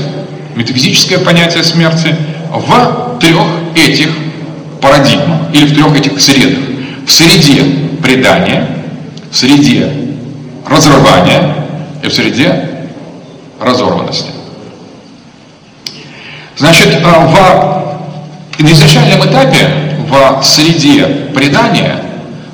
[0.56, 2.14] метафизическое понятие смерти
[2.52, 4.10] в трех этих
[4.80, 6.58] парадигмах или в трех этих средах.
[7.06, 7.62] В среде
[8.02, 8.68] предания,
[9.30, 9.90] в среде
[10.66, 11.54] разрывания
[12.02, 12.88] и в среде
[13.60, 14.30] разорванности.
[16.56, 19.68] Значит, э, в изначальном этапе,
[20.08, 22.02] в среде предания,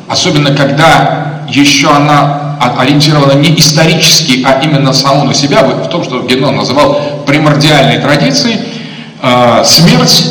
[0.09, 6.23] особенно когда еще она ориентирована не исторически, а именно саму на себя, в том, что
[6.23, 8.76] Генон называл примордиальной традицией,
[9.27, 10.25] э, смерть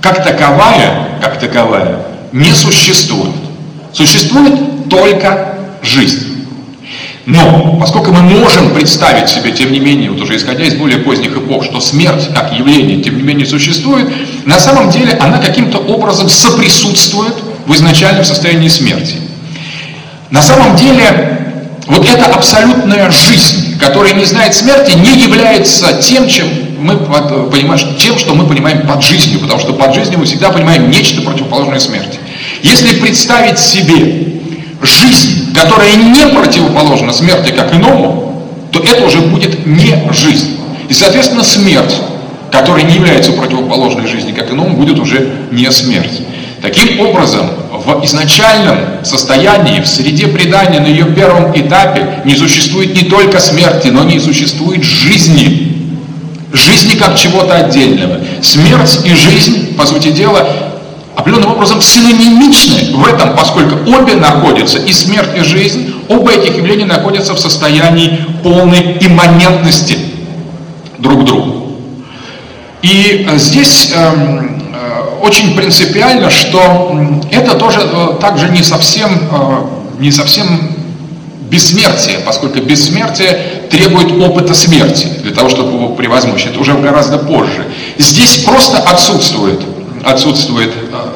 [0.00, 2.00] как таковая, как таковая
[2.32, 3.34] не существует.
[3.92, 6.34] Существует только жизнь.
[7.26, 11.34] Но, поскольку мы можем представить себе, тем не менее, вот уже исходя из более поздних
[11.34, 14.12] эпох, что смерть как явление, тем не менее, существует,
[14.44, 17.34] на самом деле она каким-то образом соприсутствует
[17.66, 19.16] в изначальном состоянии смерти.
[20.30, 21.54] На самом деле,
[21.86, 26.48] вот эта абсолютная жизнь, которая не знает смерти, не является тем, чем
[26.78, 30.90] мы понимаем, тем, что мы понимаем под жизнью, потому что под жизнью мы всегда понимаем
[30.90, 32.18] нечто противоположное смерти.
[32.62, 34.40] Если представить себе
[34.82, 40.58] жизнь, которая не противоположна смерти как иному, то это уже будет не жизнь.
[40.88, 41.94] И, соответственно, смерть,
[42.50, 46.22] которая не является противоположной жизни как иному, будет уже не смерть.
[46.60, 53.08] Таким образом, в изначальном состоянии, в среде предания, на ее первом этапе не существует не
[53.08, 55.63] только смерти, но не существует жизни.
[56.54, 58.20] Жизни как чего-то отдельного.
[58.40, 60.46] Смерть и жизнь, по сути дела,
[61.16, 66.86] определенным образом синонимичны в этом, поскольку обе находятся, и смерть, и жизнь, оба этих явления
[66.86, 69.98] находятся в состоянии полной имманентности
[70.98, 71.76] друг к другу.
[72.82, 76.96] И э, здесь эм, э, очень принципиально, что
[77.32, 79.10] это тоже э, также не совсем,
[79.98, 80.46] не совсем
[81.50, 86.46] бессмертие, поскольку бессмертие требует опыта смерти для того, чтобы его превозмочь.
[86.46, 87.66] Это уже гораздо позже.
[87.98, 89.60] Здесь просто отсутствует,
[90.04, 90.72] отсутствует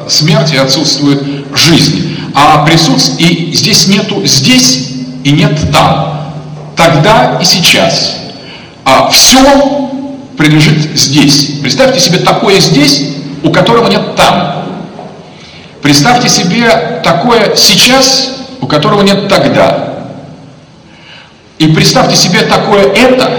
[0.07, 1.21] смерть и отсутствует
[1.53, 2.17] жизнь.
[2.33, 4.91] А присутствие, и здесь нету здесь
[5.23, 6.33] и нет там.
[6.75, 8.15] Тогда и сейчас.
[8.85, 9.89] А все
[10.37, 11.59] принадлежит здесь.
[11.61, 13.03] Представьте себе такое здесь,
[13.43, 14.65] у которого нет там.
[15.81, 18.31] Представьте себе такое сейчас,
[18.61, 19.98] у которого нет тогда.
[21.59, 23.29] И представьте себе такое это,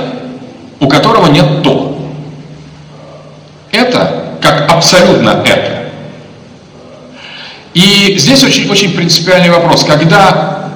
[0.78, 1.98] у которого нет то.
[3.72, 5.90] Это как абсолютно это.
[7.72, 9.84] И здесь очень, очень принципиальный вопрос.
[9.84, 10.68] Когда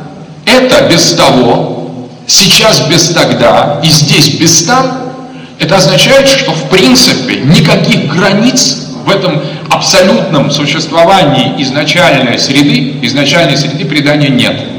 [0.46, 5.12] это без того, сейчас без тогда и здесь без там,
[5.58, 13.84] это означает, что в принципе никаких границ в этом абсолютном существовании изначальной среды, изначальной среды
[13.84, 14.73] предания нет.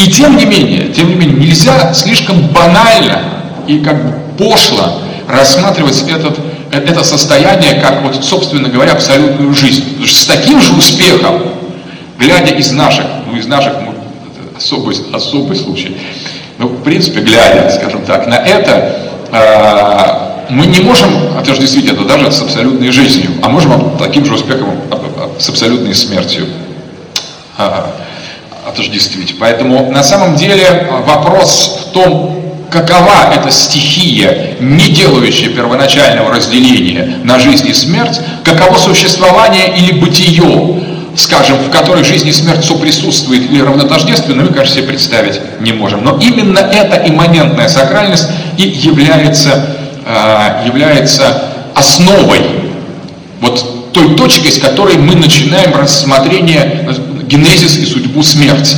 [0.00, 3.20] И тем не менее, тем не менее, нельзя слишком банально
[3.66, 6.38] и как бы пошло рассматривать этот,
[6.72, 9.84] это состояние как, вот, собственно говоря, абсолютную жизнь.
[9.90, 11.42] Потому что с таким же успехом,
[12.18, 13.94] глядя из наших, ну, из наших, ну,
[14.56, 15.94] особый, особый случай,
[16.56, 18.96] ну, в принципе, глядя, скажем так, на это,
[19.30, 24.80] а, мы не можем отождествить это даже с абсолютной жизнью, а можем таким же успехом
[25.38, 26.46] с абсолютной смертью
[27.58, 27.90] а,
[28.70, 29.36] отождествить.
[29.38, 32.40] Поэтому на самом деле вопрос в том,
[32.70, 41.10] какова эта стихия, не делающая первоначального разделения на жизнь и смерть, каково существование или бытие,
[41.16, 46.04] скажем, в которой жизнь и смерть соприсутствует или равнотождественно, мы, кажется, себе представить не можем.
[46.04, 49.66] Но именно эта имманентная сакральность и является,
[50.06, 52.40] э, является основой,
[53.40, 56.86] вот той точкой, с которой мы начинаем рассмотрение
[57.30, 58.76] генезис и судьбу смерти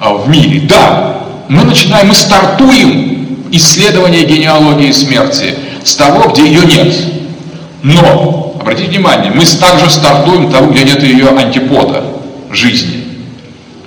[0.00, 0.60] э, в мире.
[0.68, 6.94] Да, мы начинаем, мы стартуем исследование генеалогии смерти с того, где ее нет.
[7.82, 12.04] Но, обратите внимание, мы также стартуем того, где нет ее антипода
[12.52, 13.04] жизни.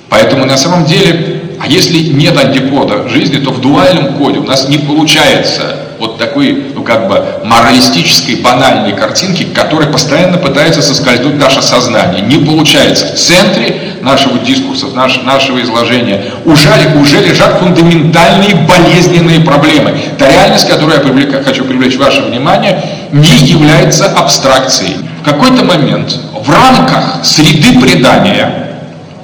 [0.10, 4.68] Поэтому на самом деле а если нет антипода жизни, то в дуальном коде у нас
[4.68, 11.62] не получается вот такой, ну как бы, моралистической, банальной картинки, которая постоянно пытается соскользнуть наше
[11.62, 12.24] сознание.
[12.24, 13.16] Не получается.
[13.16, 19.98] В центре нашего дискурса, наш, нашего изложения уже, уже лежат фундаментальные болезненные проблемы.
[20.18, 24.98] Та реальность, которую я привлек, хочу привлечь ваше внимание, не является абстракцией.
[25.22, 28.70] В какой-то момент в рамках среды предания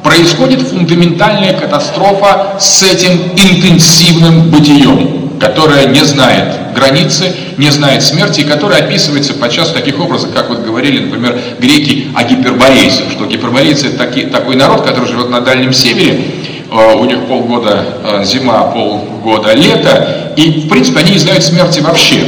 [0.04, 8.44] происходит фундаментальная катастрофа с этим интенсивным бытием, которое не знает границы, не знает смерти, и
[8.44, 13.88] которое описывается подчас в таких образах, как вот говорили, например, греки о гиперборейцах, что гиперборейцы
[13.88, 16.22] это таки, такой народ, который живет на Дальнем Севере,
[16.72, 21.80] э, у них полгода э, зима, полгода лето, и в принципе они не знают смерти
[21.80, 22.24] вообще.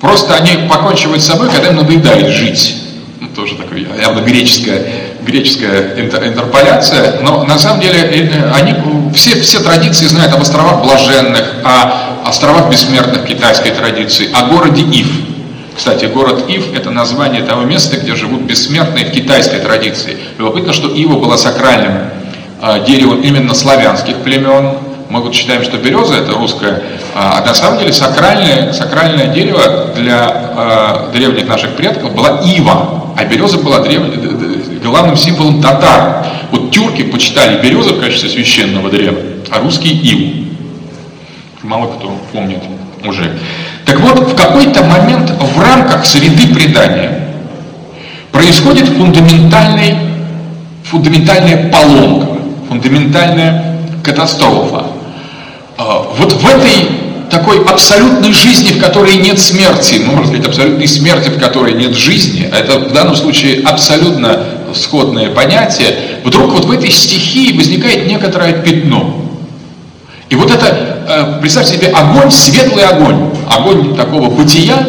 [0.00, 2.76] Просто они покончивают с собой, когда им надоедает жить.
[3.20, 8.74] Ну, тоже такое явно греческое греческая интерполяция, но на самом деле э, э, они
[9.14, 15.06] все, все традиции знают об островах блаженных, о островах бессмертных китайской традиции, о городе Ив.
[15.76, 20.16] Кстати, город Ив– это название того места, где живут бессмертные в китайской традиции.
[20.38, 22.10] Любопытно, что Ива была сакральным
[22.62, 24.78] э, деревом именно славянских племен.
[25.10, 26.82] Мы вот считаем, что береза– это русская,
[27.14, 33.56] а на самом деле сакральное, сакральное дерево для древних наших предков была ива, а береза
[33.58, 34.02] была древ,
[34.88, 36.26] главным символом татар.
[36.50, 39.18] Вот тюрки почитали березу в качестве священного древа,
[39.50, 40.46] а русские иву.
[41.62, 42.62] Мало кто помнит
[43.04, 43.38] уже.
[43.84, 47.28] Так вот, в какой-то момент в рамках среды предания
[48.32, 49.96] происходит фундаментальный,
[50.84, 54.86] фундаментальная поломка, фундаментальная катастрофа.
[55.76, 56.88] А, вот в этой
[57.30, 61.94] такой абсолютной жизни, в которой нет смерти, ну, можно сказать, абсолютной смерти, в которой нет
[61.94, 68.06] жизни, а это в данном случае абсолютно сходное понятие, вдруг вот в этой стихии возникает
[68.06, 69.24] некоторое пятно.
[70.30, 74.86] И вот это, э, представьте себе, огонь, светлый огонь, огонь такого бытия,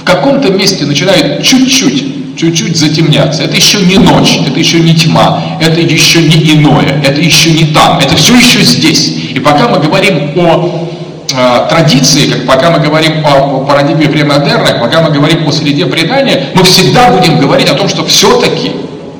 [0.00, 3.44] в каком-то месте начинает чуть-чуть, чуть-чуть затемняться.
[3.44, 7.66] Это еще не ночь, это еще не тьма, это еще не иное, это еще не
[7.66, 9.14] там, это все еще здесь.
[9.32, 10.88] И пока мы говорим о
[11.32, 16.46] э, традиции, как пока мы говорим о, парадигме премодерна, пока мы говорим о среде предания,
[16.54, 18.72] мы всегда будем говорить о том, что все-таки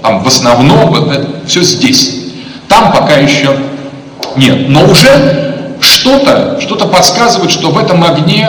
[0.02, 2.16] там в основном это все здесь.
[2.68, 3.56] Там пока еще
[4.36, 4.68] нет.
[4.68, 8.48] Но уже что-то, что-то подсказывает, что в этом огне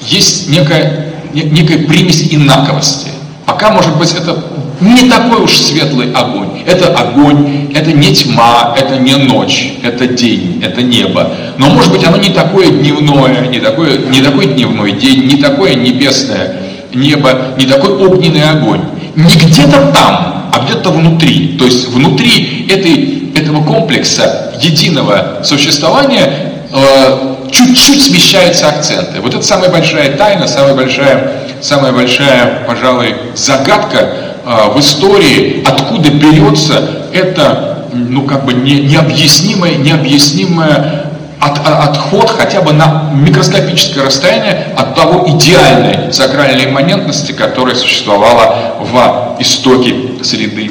[0.00, 3.08] есть некая, некая примесь инаковости.
[3.46, 4.42] Пока, может быть, это
[4.80, 6.62] не такой уж светлый огонь.
[6.66, 11.30] Это огонь, это не тьма, это не ночь, это день, это небо.
[11.58, 15.74] Но, может быть, оно не такое дневное, не такое, не такой дневной день, не такое
[15.74, 16.60] небесное
[16.94, 18.82] небо, не такой огненный огонь.
[19.16, 21.56] Не где-то там, а где-то внутри.
[21.58, 29.20] То есть внутри этой, этого комплекса единого существования э, чуть-чуть смещаются акценты.
[29.20, 34.08] Вот это самая большая тайна, самая большая, самая большая, пожалуй, загадка
[34.44, 41.06] э, в истории, откуда берется это, ну как бы не, необъяснимое, необъяснимое
[41.40, 49.36] от, отход хотя бы на микроскопическое расстояние от того идеальной сакральной имманентности, которая существовала в
[49.40, 50.70] истоке среды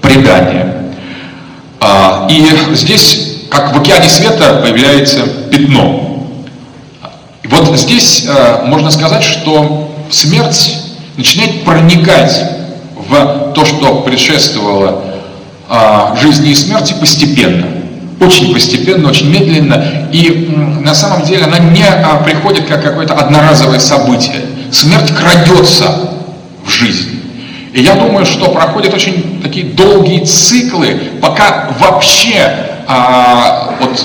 [0.00, 0.74] предания.
[1.80, 2.44] А, и
[2.74, 6.08] здесь как в океане света появляется пятно.
[7.44, 10.74] Вот здесь э, можно сказать, что смерть
[11.16, 12.44] начинает проникать
[12.94, 15.02] в то, что предшествовало
[15.68, 17.66] э, жизни и смерти постепенно.
[18.20, 20.08] Очень постепенно, очень медленно.
[20.12, 20.30] И
[20.80, 24.42] на самом деле она не а, приходит как какое-то одноразовое событие.
[24.70, 26.10] Смерть крадется
[26.64, 27.17] в жизнь.
[27.78, 34.04] И я думаю, что проходят очень такие долгие циклы, пока вообще а, вот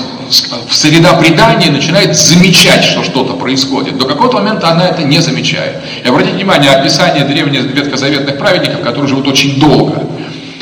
[0.70, 3.98] среда предания начинает замечать, что что-то происходит.
[3.98, 5.78] До какого-то момента она это не замечает.
[6.04, 10.06] И обратите внимание, описание древних ветхозаветных праведников, которые живут очень долго.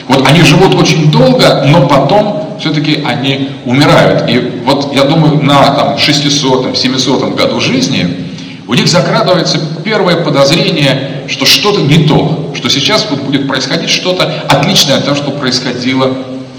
[0.09, 4.27] Вот они живут очень долго, но потом все-таки они умирают.
[4.27, 8.31] И вот я думаю, на там, 600-700 году жизни
[8.67, 14.99] у них закрадывается первое подозрение, что что-то не то, что сейчас будет происходить что-то отличное
[14.99, 16.15] от того, что происходило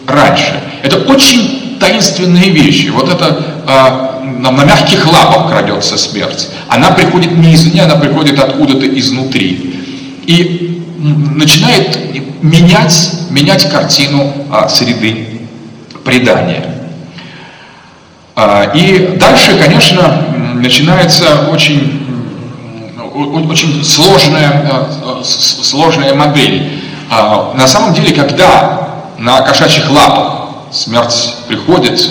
[0.07, 0.61] раньше.
[0.81, 2.87] Это очень таинственные вещи.
[2.87, 6.49] Вот это э, на мягких лапах крадется смерть.
[6.67, 9.75] Она приходит не извне, она приходит откуда-то изнутри.
[10.25, 11.99] И начинает
[12.41, 15.27] менять, менять картину э, среды
[16.03, 16.65] предания.
[18.35, 22.02] Э, и дальше, конечно, начинается очень,
[23.13, 24.87] очень сложная,
[25.23, 26.81] сложная модель.
[27.09, 28.83] На самом деле, когда
[29.17, 30.39] на кошачьих лапах.
[30.71, 32.09] Смерть приходит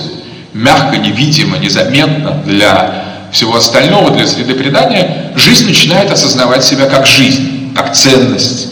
[0.53, 5.33] мягко, невидимо, незаметно для всего остального, для среды предания.
[5.35, 8.69] Жизнь начинает осознавать себя как жизнь, как ценность.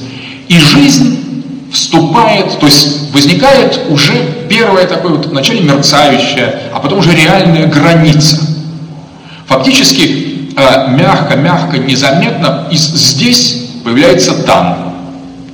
[0.48, 7.12] И жизнь вступает, то есть возникает уже первая такое вот вначале мерцающая, а потом уже
[7.12, 8.40] реальная граница.
[9.46, 10.29] Фактически
[10.60, 14.94] э, мягко, мягко, незаметно из здесь появляется там,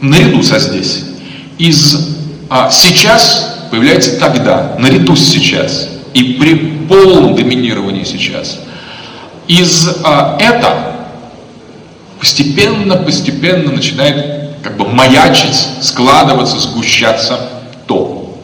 [0.00, 1.04] наряду со здесь.
[1.58, 2.16] Из
[2.48, 6.54] а сейчас появляется тогда, наряду с сейчас, и при
[6.88, 8.60] полном доминировании сейчас.
[9.48, 10.92] Из а, это
[12.20, 17.38] постепенно-постепенно начинает как бы маячить, складываться, сгущаться
[17.86, 18.38] то.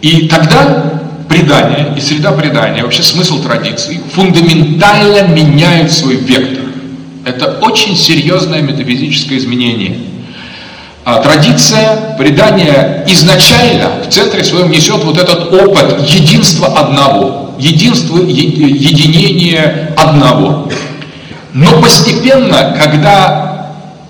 [0.00, 1.02] И тогда
[1.36, 6.64] предание и среда предания, вообще смысл традиции фундаментально меняет свой вектор.
[7.24, 9.98] Это очень серьезное метафизическое изменение–
[11.06, 19.94] а традиция предания изначально в центре своем несет вот этот опыт единства одного, единства, единения
[19.96, 20.68] одного.
[21.52, 23.55] Но постепенно, когда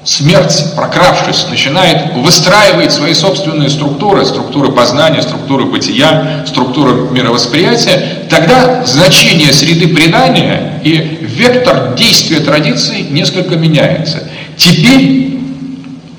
[0.06, 9.52] смерть, прокравшись, начинает выстраивать свои собственные структуры, структуры познания, структуры бытия, структуры мировосприятия, тогда значение
[9.52, 14.22] среды предания и вектор действия традиции несколько меняется.
[14.56, 15.40] Теперь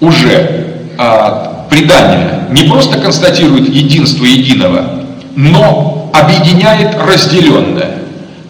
[0.02, 0.68] уже
[0.98, 5.02] а, предание не просто констатирует единство единого,
[5.36, 8.00] но объединяет разделенное,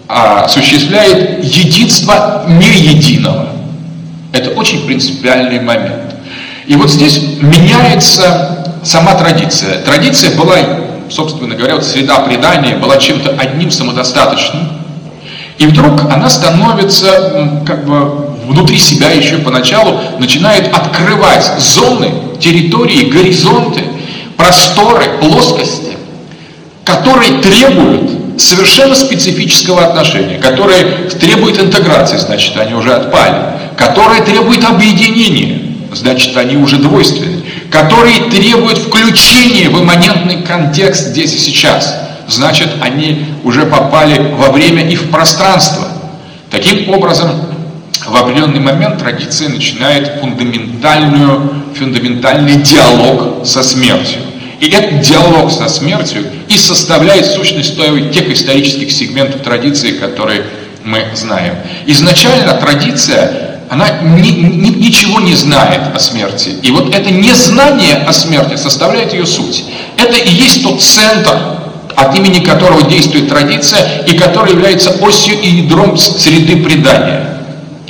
[0.07, 3.56] а осуществляет единство не единого.
[4.31, 6.15] Это очень принципиальный момент.
[6.65, 9.81] И вот здесь меняется сама традиция.
[9.83, 10.57] Традиция была,
[11.09, 14.69] собственно говоря, вот среда предания была чем-то одним самодостаточным.
[15.57, 23.83] И вдруг она становится как бы внутри себя еще поначалу начинает открывать зоны, территории, горизонты,
[24.35, 25.97] просторы, плоскости,
[26.85, 35.61] которые требуют совершенно специфического отношения, которые требуют интеграции, значит, они уже отпали, которые требуют объединения,
[35.93, 41.95] значит они уже двойственны, которые требуют включения в имманентный контекст здесь и сейчас,
[42.27, 45.87] значит они уже попали во время и в пространство.
[46.49, 47.29] Таким образом,
[48.05, 54.21] в определенный момент традиция начинает фундаментальную, фундаментальный диалог со смертью.
[54.59, 57.75] И этот диалог со смертью и составляет сущность
[58.11, 60.43] тех исторических сегментов традиции, которые
[60.83, 61.55] мы знаем.
[61.85, 66.55] Изначально традиция, она ни, ни, ничего не знает о смерти.
[66.61, 69.65] И вот это незнание о смерти составляет ее суть.
[69.97, 71.37] Это и есть тот центр,
[71.95, 77.39] от имени которого действует традиция и который является осью и ядром среды предания.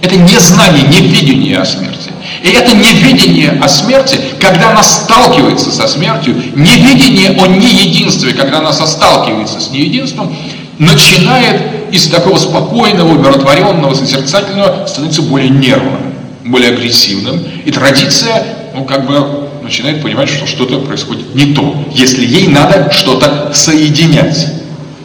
[0.01, 2.11] Это незнание, невидение о смерти.
[2.41, 8.71] И это невидение о смерти, когда она сталкивается со смертью, невидение о неединстве, когда она
[8.71, 10.36] состалкивается с неединством,
[10.80, 16.13] начинает из такого спокойного, умиротворенного, созерцательного становиться более нервным,
[16.45, 17.43] более агрессивным.
[17.65, 22.89] И традиция, ну, как бы начинает понимать, что что-то происходит не то, если ей надо
[22.91, 24.47] что-то соединять.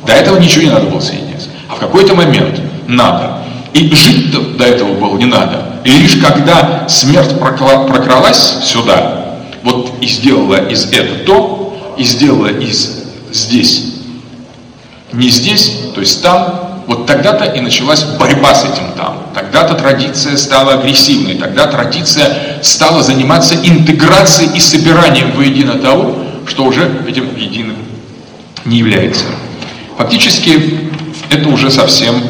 [0.07, 1.49] До этого ничего не надо было соединять.
[1.68, 3.39] А в какой-то момент надо.
[3.72, 5.80] И жить до, этого было не надо.
[5.85, 13.03] И лишь когда смерть прокралась сюда, вот и сделала из этого то, и сделала из
[13.33, 13.93] здесь,
[15.12, 19.26] не здесь, то есть там, вот тогда-то и началась борьба с этим там.
[19.34, 26.14] Тогда-то традиция стала агрессивной, тогда традиция стала заниматься интеграцией и собиранием воедино того,
[26.47, 27.76] что уже этим единым
[28.66, 29.24] не является.
[29.97, 30.90] Фактически
[31.30, 32.22] это уже совсем,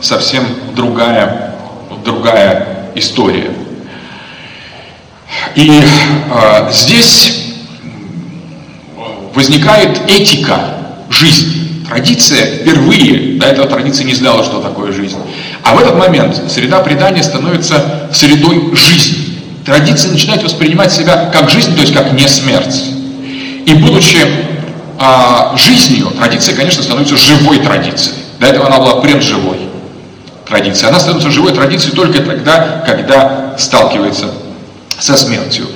[0.00, 0.44] совсем
[0.74, 1.56] другая,
[2.02, 3.50] другая история.
[5.54, 7.52] И э, здесь
[9.34, 10.58] возникает этика
[11.10, 11.69] жизни.
[11.90, 15.18] Традиция впервые, до этого традиция не знала, что такое жизнь.
[15.64, 19.40] А в этот момент среда предания становится средой жизни.
[19.66, 22.80] Традиция начинает воспринимать себя как жизнь, то есть как не смерть.
[23.66, 24.18] И будучи
[25.00, 28.14] а, жизнью, традиция, конечно, становится живой традицией.
[28.38, 29.58] До этого она была предживой
[30.46, 30.90] традицией.
[30.90, 34.26] Она становится живой традицией только тогда, когда сталкивается
[34.96, 35.66] со смертью.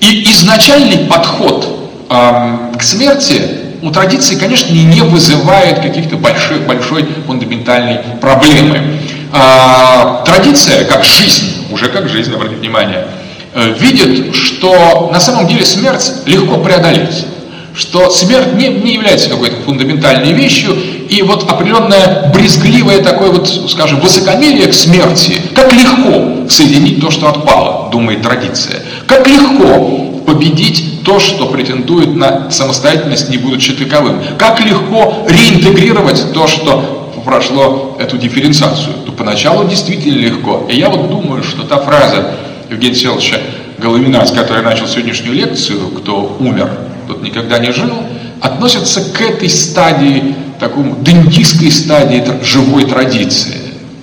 [0.00, 8.00] И изначальный подход э, к смерти у традиции, конечно, не вызывает каких-то большой, большой фундаментальной
[8.20, 8.98] проблемы.
[9.32, 13.06] Э, традиция, как жизнь, уже как жизнь, обратите внимание,
[13.54, 17.26] э, видит, что на самом деле смерть легко преодолеть
[17.72, 20.76] что смерть не, не является какой-то фундаментальной вещью,
[21.08, 27.28] и вот определенное брезгливое такое вот, скажем, высокомерие к смерти, как легко соединить то, что
[27.28, 34.60] отпало, думает традиция, как легко победить то, что претендует на самостоятельность, не будучи таковым, как
[34.60, 38.94] легко реинтегрировать то, что прошло эту дифференциацию.
[39.06, 40.66] То поначалу действительно легко.
[40.68, 42.34] И я вот думаю, что та фраза
[42.70, 43.38] Евгения Селовича
[43.78, 46.70] Головина, с которой начал сегодняшнюю лекцию, кто умер,
[47.08, 47.92] тот никогда не жил,
[48.40, 53.56] относится к этой стадии, такому дендийской стадии живой традиции.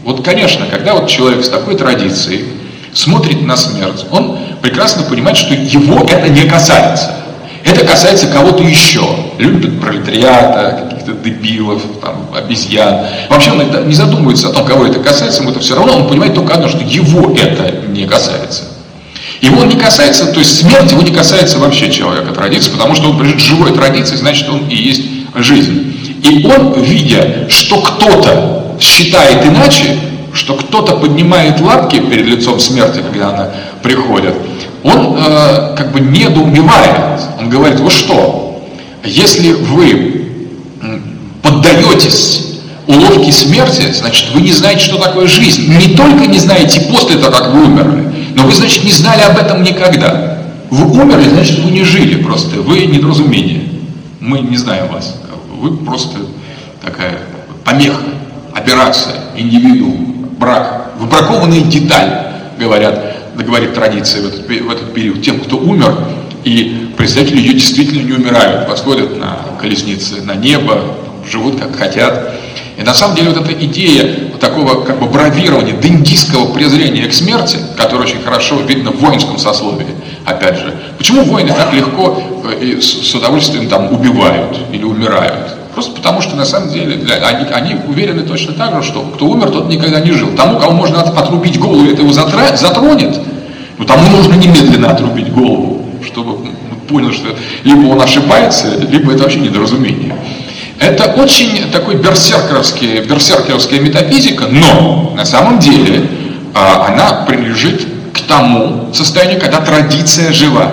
[0.03, 2.45] Вот, конечно, когда вот человек с такой традицией
[2.93, 7.11] смотрит на смерть, он прекрасно понимает, что его это не касается.
[7.63, 9.05] Это касается кого-то еще.
[9.37, 13.07] Любит пролетариата, каких-то дебилов, там, обезьян.
[13.29, 16.33] Вообще он не задумывается о том, кого это касается, ему это все равно, он понимает
[16.33, 18.63] только одно, что его это не касается.
[19.41, 23.19] Его не касается, то есть смерть его не касается вообще человека традиции, потому что он
[23.19, 25.03] прижит живой традиции, значит он и есть
[25.35, 26.19] жизнь.
[26.23, 29.97] И он, видя, что кто-то считает иначе,
[30.33, 33.49] что кто-то поднимает лапки перед лицом смерти, когда она
[33.87, 34.35] приходит,
[34.83, 37.21] он э, как бы недоумевает.
[37.39, 38.61] Он говорит, вы что,
[39.03, 40.27] если вы
[41.41, 45.73] поддаетесь уловке смерти, значит, вы не знаете, что такое жизнь.
[45.73, 49.37] Не только не знаете после того, как вы умерли, но вы, значит, не знали об
[49.37, 50.39] этом никогда.
[50.69, 52.57] Вы умерли, значит, вы не жили просто.
[52.57, 53.69] Вы недоразумение.
[54.19, 55.15] Мы не знаем вас.
[55.59, 56.17] Вы просто
[56.83, 57.19] такая
[57.63, 58.03] помеха,
[58.53, 60.91] операция, индивидуум, брак.
[60.99, 62.27] Вы бракованная деталь,
[62.59, 65.21] говорят, говорит традиция в этот, в этот период.
[65.21, 65.95] Тем, кто умер,
[66.43, 70.81] и представители ее действительно не умирают, восходят на колесницы, на небо,
[71.29, 72.33] живут как хотят.
[72.77, 77.57] И на самом деле вот эта идея такого как бы бравирования, дендийского презрения к смерти,
[77.75, 79.87] которое очень хорошо видно в воинском сословии,
[80.25, 80.73] опять же.
[80.97, 85.56] Почему воины так легко э, и с удовольствием там убивают или умирают?
[85.77, 89.27] Просто потому что на самом деле для, они, они уверены точно так же, что кто
[89.27, 90.29] умер, тот никогда не жил.
[90.35, 93.19] Тому, кому можно отрубить голову, это его затронет,
[93.77, 96.47] но тому нужно немедленно отрубить голову, чтобы он
[96.87, 97.27] понял, что
[97.63, 100.15] либо он ошибается, либо это вообще недоразумение.
[100.79, 106.09] Это очень такой берсеркеровский, берсеркеровская метафизика, но на самом деле
[106.55, 110.71] а, она принадлежит к тому состоянию, когда традиция жива.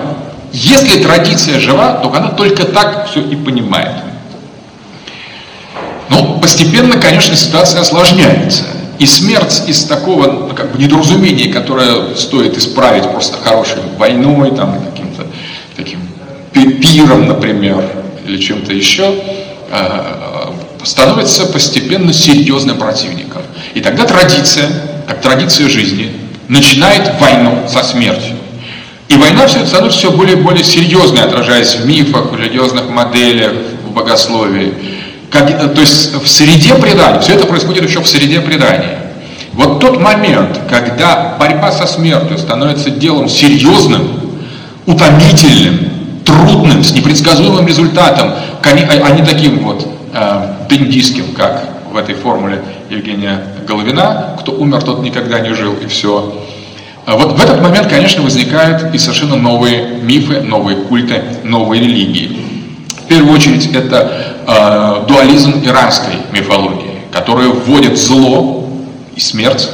[0.51, 4.04] Если традиция жива, то она только так все и понимает.
[6.09, 8.63] Но постепенно, конечно, ситуация осложняется.
[8.99, 14.79] И смерть из такого ну, как бы недоразумения, которое стоит исправить просто хорошей войной, там,
[14.81, 15.27] каким-то
[15.75, 15.99] таким
[16.53, 17.83] пиром, например,
[18.25, 19.13] или чем-то еще,
[19.69, 20.51] э,
[20.83, 23.41] становится постепенно серьезным противником.
[23.73, 24.69] И тогда традиция,
[25.07, 26.11] как традиция жизни,
[26.47, 28.35] начинает войну со смертью.
[29.07, 33.53] И война все становится все более и более серьезной, отражаясь в мифах, в религиозных моделях,
[33.85, 34.73] в богословии.
[35.29, 38.99] Как, э, то есть в среде предания, все это происходит еще в среде предания.
[39.53, 44.07] Вот тот момент, когда борьба со смертью становится делом серьезным,
[44.85, 45.89] утомительным,
[46.25, 53.41] трудным, с непредсказуемым результатом, а не таким вот э, дендийским, как в этой формуле Евгения
[53.65, 56.33] Головина, кто умер, тот никогда не жил, и все.
[57.05, 62.37] А вот в этот момент, конечно, возникают и совершенно новые мифы, новые культы, новые религии.
[63.03, 68.67] В первую очередь это э, дуализм иранской мифологии, которая вводит зло
[69.15, 69.69] и смерть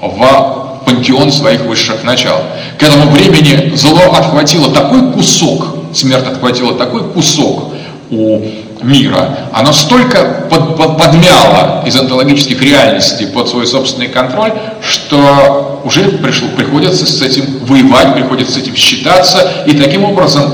[0.00, 2.36] в пантеон своих высших начал.
[2.78, 7.72] К этому времени зло отхватило такой кусок, смерть отхватила такой кусок
[8.10, 8.40] у
[8.82, 14.52] мира, оно столько под, под, подмяло из онтологических реальностей под свой собственный контроль,
[14.82, 20.50] что уже пришло, приходится с этим воевать, приходится с этим считаться, и таким образом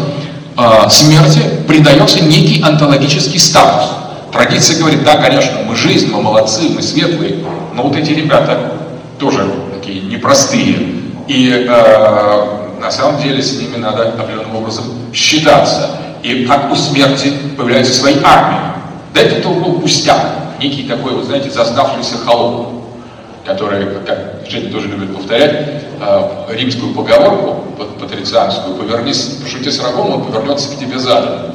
[0.57, 3.90] э, смерти придается некий онтологический статус.
[4.32, 7.44] Традиция говорит, да, конечно, мы жизнь, мы молодцы, мы светлые,
[7.74, 8.72] но вот эти ребята
[9.18, 10.76] тоже такие непростые.
[11.26, 15.90] И э, на самом деле с ними надо определенным образом считаться.
[16.22, 18.61] И как у смерти появляются свои армии.
[19.14, 20.20] Да это только пустяк,
[20.61, 22.84] некий такой, вот знаете, зазнавшийся холоп,
[23.46, 27.64] который, как Женя тоже любит повторять, э, римскую поговорку
[27.99, 31.53] патрицианскую, повернись, пошути с врагом, он повернется к тебе задом.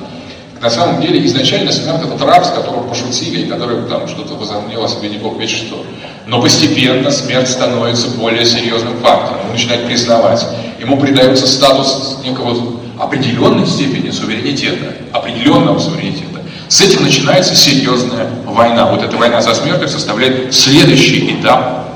[0.61, 4.83] На самом деле, изначально смерть это раб, с которого пошутили, и который там что-то возомнил
[4.83, 5.83] о себе не бог ведь что.
[6.27, 9.39] Но постепенно смерть становится более серьезным фактором.
[9.45, 10.45] Он начинает признавать.
[10.79, 12.55] Ему придается статус некого
[12.99, 16.41] определенной степени суверенитета, определенного суверенитета.
[16.67, 18.85] С этим начинается серьезная война.
[18.85, 21.90] Вот эта война за смертью составляет следующий этап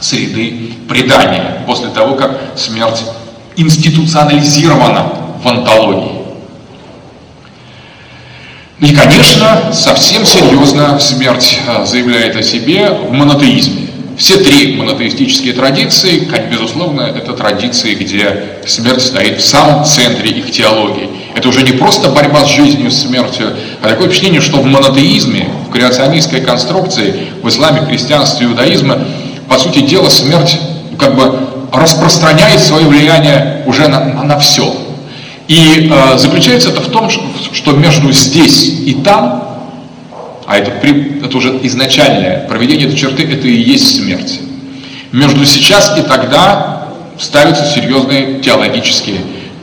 [0.00, 3.02] среды предания, после того, как смерть
[3.56, 6.18] институционализирована в антологии.
[8.80, 13.88] И, конечно, совсем серьезно смерть э, заявляет о себе в монотеизме.
[14.16, 21.08] Все три монотеистические традиции, безусловно, это традиции, где смерть стоит в самом центре их теологии.
[21.36, 25.48] Это уже не просто борьба с жизнью, с смертью, а такое впечатление, что в монотеизме,
[25.68, 28.98] в креационистской конструкции, в исламе, христианстве, иудаизме,
[29.48, 30.58] по сути дела, смерть
[30.98, 31.38] как бы
[31.72, 34.74] распространяет свое влияние уже на, на, на все.
[35.46, 37.22] И э, заключается это в том, что,
[37.52, 39.44] что между здесь и там,
[40.46, 44.40] а это, при, это уже изначальное проведение этой черты, это и есть смерть.
[45.12, 46.88] Между сейчас и тогда
[47.18, 49.20] ставятся серьезные теологические,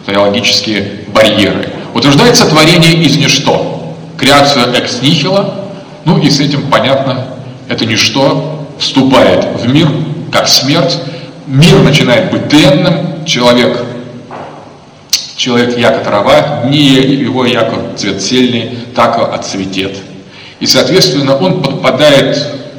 [0.08, 1.70] теологические барьеры.
[1.94, 5.66] Утверждается творение из ничто, креация экс нихила,
[6.04, 7.26] ну и с этим понятно,
[7.68, 9.88] это ничто вступает в мир,
[10.32, 11.00] как смерть,
[11.48, 13.82] мир начинает быть тленным, человек
[15.36, 19.98] Человек яко трава, не его яко цвет сельный, так отцветет.
[20.62, 22.38] И, соответственно, он подпадает,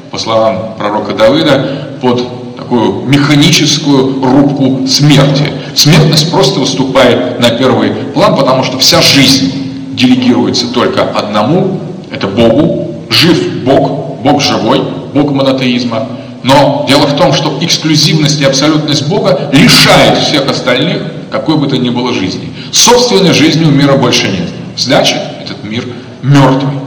[0.09, 5.51] по словам пророка Давыда, под такую механическую рубку смерти.
[5.75, 11.79] Смертность просто выступает на первый план, потому что вся жизнь делегируется только одному,
[12.11, 13.05] это Богу.
[13.09, 14.81] Жив Бог, Бог живой,
[15.17, 16.07] Бог монотеизма.
[16.43, 21.01] Но дело в том, что эксклюзивность и абсолютность Бога лишает всех остальных
[21.31, 22.53] какой бы то ни было жизни.
[22.71, 24.49] Собственной жизни у мира больше нет.
[24.77, 25.83] Значит, этот мир
[26.21, 26.79] мертвый.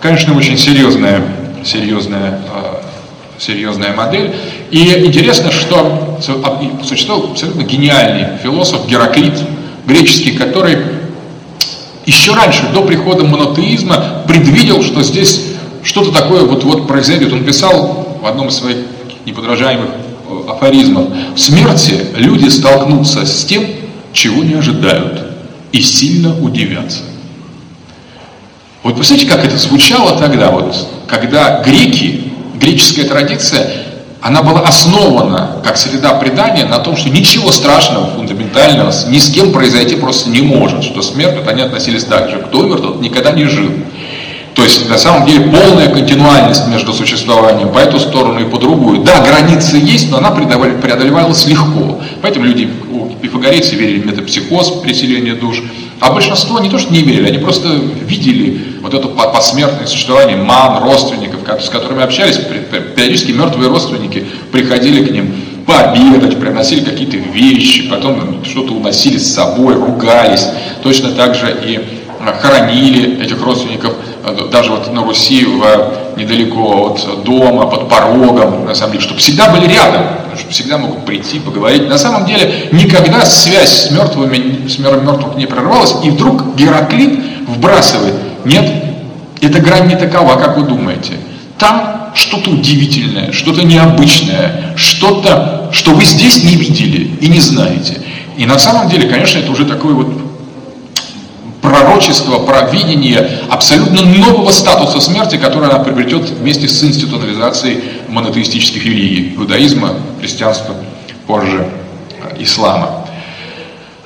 [0.00, 1.22] Конечно, очень серьезная,
[1.64, 2.82] серьезная, а,
[3.38, 4.34] серьезная модель.
[4.70, 6.18] И интересно, что
[6.84, 9.38] существовал абсолютно гениальный философ Гераклит,
[9.86, 10.78] греческий, который
[12.04, 15.47] еще раньше, до прихода монотеизма, предвидел, что здесь
[15.82, 17.32] что-то такое вот-вот произойдет.
[17.32, 18.78] Он писал в одном из своих
[19.26, 19.90] неподражаемых
[20.48, 21.08] афоризмов.
[21.34, 23.64] В смерти люди столкнутся с тем,
[24.12, 25.24] чего не ожидают,
[25.72, 27.02] и сильно удивятся.
[28.82, 30.74] Вот представляете, как это звучало тогда, вот,
[31.06, 33.68] когда греки, греческая традиция,
[34.20, 39.52] она была основана, как среда предания, на том, что ничего страшного, фундаментального ни с кем
[39.52, 43.32] произойти просто не может, что смерть, вот они относились так же, кто умер, тот никогда
[43.32, 43.70] не жил.
[44.58, 49.02] То есть, на самом деле, полная континуальность между существованием по эту сторону и по другую.
[49.02, 52.00] Да, границы есть, но она преодолевалась легко.
[52.22, 52.68] Поэтому люди,
[53.22, 55.62] пифагорейцы верили в метапсихоз, переселение душ.
[56.00, 60.82] А большинство не то, что не верили, они просто видели вот это посмертное существование ман,
[60.82, 62.40] родственников, с которыми общались.
[62.96, 65.36] Периодически мертвые родственники приходили к ним
[65.66, 70.48] пообедать, приносили какие-то вещи, потом что-то уносили с собой, ругались.
[70.82, 71.78] Точно так же и
[72.42, 73.94] хоронили этих родственников
[74.32, 79.50] даже вот на Руси, в, недалеко от дома, под порогом, на самом деле, чтобы всегда
[79.50, 80.02] были рядом,
[80.36, 81.88] чтобы всегда могут прийти, поговорить.
[81.88, 87.20] На самом деле никогда связь с мертвыми, с миром мертвых не прервалась, и вдруг Гераклит
[87.46, 88.14] вбрасывает,
[88.44, 88.64] нет,
[89.40, 91.12] эта грань не такова, как вы думаете.
[91.58, 98.00] Там что-то удивительное, что-то необычное, что-то, что вы здесь не видели и не знаете.
[98.36, 100.27] И на самом деле, конечно, это уже такой вот
[101.68, 109.94] пророчество, провидение абсолютно нового статуса смерти, который она приобретет вместе с институционализацией монотеистических религий, иудаизма,
[110.20, 110.74] христианства,
[111.26, 111.68] позже
[112.22, 113.04] э, ислама.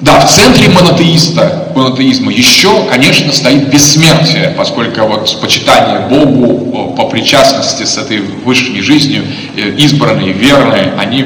[0.01, 7.85] Да, в центре монотеиста, монотеизма еще, конечно, стоит бессмертие, поскольку вот почитание Богу по причастности
[7.85, 9.23] с этой высшей жизнью,
[9.57, 11.25] э, избранные, верные, они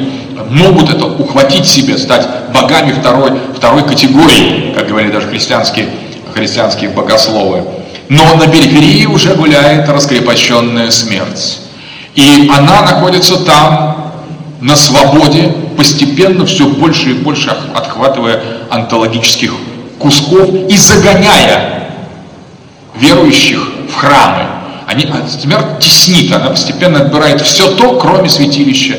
[0.51, 5.89] могут это ухватить себе, стать богами второй, второй категории, как говорили даже христианские
[6.37, 7.64] христианские богословы.
[8.09, 11.61] Но на периферии уже гуляет раскрепощенная смерть.
[12.14, 14.12] И она находится там,
[14.61, 19.53] на свободе, постепенно все больше и больше отхватывая онтологических
[19.99, 21.91] кусков и загоняя
[22.95, 24.45] верующих в храмы.
[24.87, 28.99] Они, а смерть теснит, она постепенно отбирает все то, кроме святилища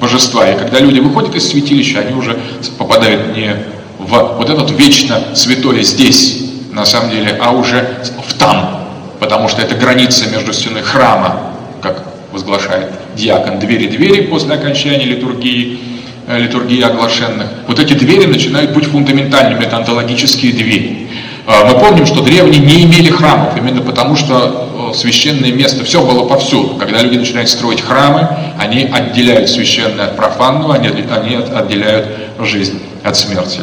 [0.00, 0.48] божества.
[0.48, 2.38] И когда люди выходят из святилища, они уже
[2.78, 3.54] попадают не
[3.98, 6.47] в вот этот вечно святое здесь,
[6.78, 8.88] на самом деле, а уже в там,
[9.20, 11.40] потому что это граница между стеной храма,
[11.82, 15.78] как возглашает диакон, двери-двери после окончания литургии,
[16.26, 17.48] э, литургии оглашенных.
[17.66, 21.08] Вот эти двери начинают быть фундаментальными, это антологические двери.
[21.46, 26.04] А, мы помним, что древние не имели храмов, именно потому что э, священное место, все
[26.04, 26.76] было повсюду.
[26.76, 32.08] Когда люди начинают строить храмы, они отделяют священное от профанного, они, они отделяют
[32.38, 33.62] жизнь от смерти.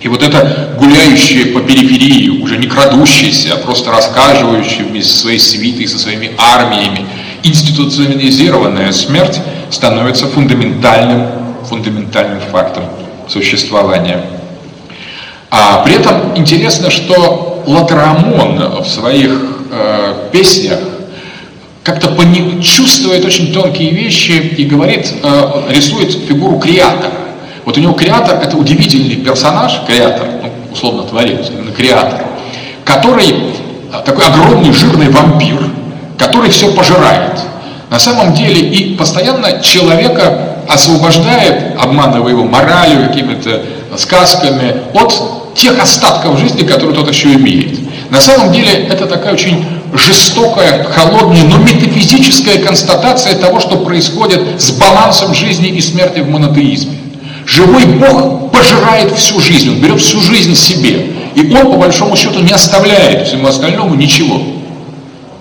[0.00, 5.88] И вот это гуляющее по периферии, уже не крадущееся, а просто рассказывающее со своей свитой,
[5.88, 7.06] со своими армиями,
[7.42, 9.40] институционализированная смерть
[9.70, 11.26] становится фундаментальным,
[11.68, 12.84] фундаментальным фактом
[13.28, 14.24] существования.
[15.50, 19.30] А при этом интересно, что Латрамон в своих
[19.70, 20.78] э, песнях
[21.82, 22.08] как-то
[22.62, 27.27] чувствует очень тонкие вещи и говорит, э, рисует фигуру креатора.
[27.68, 32.24] Вот у него креатор– это удивительный персонаж, креатор, ну, условно творец, именно креатор,
[32.82, 33.34] который
[33.92, 35.58] а, такой огромный жирный вампир,
[36.16, 37.38] который все пожирает.
[37.90, 43.62] На самом деле и постоянно человека освобождает, обманывая его моралью, какими-то
[43.98, 47.78] сказками, от тех остатков жизни, которые тот еще имеет.
[48.10, 49.62] На самом деле это такая очень
[49.92, 56.97] жестокая, холодная, но метафизическая констатация того, что происходит с балансом жизни и смерти в монотеизме.
[57.48, 61.12] Живой Бог пожирает всю жизнь, Он берет всю жизнь себе.
[61.34, 64.42] И Он, по большому счету, не оставляет всему остальному ничего.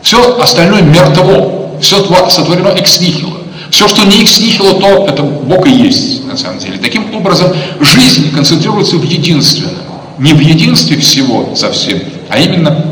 [0.01, 3.33] Все остальное мертво, все сотворено экс нихило.
[3.71, 6.77] Все, что не экс нихило, то это Бог и есть, на самом деле.
[6.77, 7.51] Таким образом,
[7.81, 9.75] жизнь концентрируется в единственном.
[10.17, 11.99] Не в единстве всего совсем,
[12.29, 12.85] а именно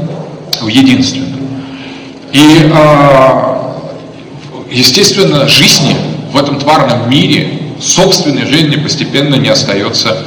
[0.60, 1.40] в единственном.
[2.34, 3.78] И, а,
[4.70, 5.96] естественно, жизни
[6.34, 10.18] в этом тварном мире собственной жизни постепенно не остается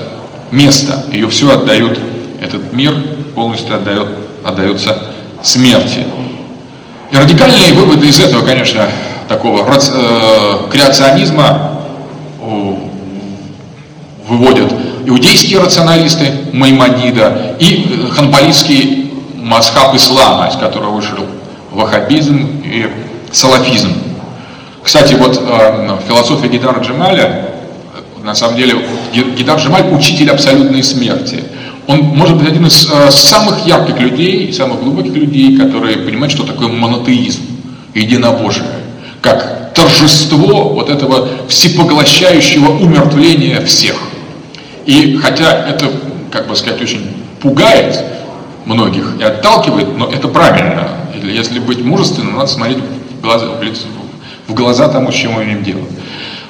[0.50, 1.04] места.
[1.12, 1.98] Ее все отдают,
[2.40, 2.94] этот мир
[3.34, 4.08] полностью отдает,
[4.44, 4.98] отдается
[5.42, 6.04] смерти.
[7.10, 8.88] И радикальные выводы из этого, конечно,
[9.28, 11.78] такого э, креационизма
[14.28, 14.72] выводят
[15.06, 21.26] иудейские рационалисты Маймонида и э, ханбалистский масхаб ислама, из которого вышел
[21.70, 22.86] ваххабизм и
[23.32, 24.07] салафизм.
[24.88, 27.50] Кстати, вот э, философия Гидара Джемаля,
[28.22, 28.74] на самом деле,
[29.12, 31.44] Гидар Джемаль– учитель абсолютной смерти.
[31.86, 36.44] Он может быть один из э, самых ярких людей, самых глубоких людей, которые понимают, что
[36.44, 37.42] такое монотеизм,
[37.94, 38.64] единобожие,
[39.20, 44.00] как торжество вот этого всепоглощающего умертвления всех.
[44.86, 45.90] И хотя это,
[46.32, 48.02] как бы сказать, очень пугает
[48.64, 50.88] многих и отталкивает, но это правильно.
[51.22, 53.82] Если быть мужественным, надо смотреть в глаза, в лицо,
[54.48, 55.82] в глаза тому, с чем мы имеем дело.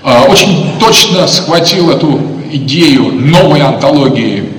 [0.03, 2.21] А, очень точно схватил эту
[2.53, 4.53] идею новой антологии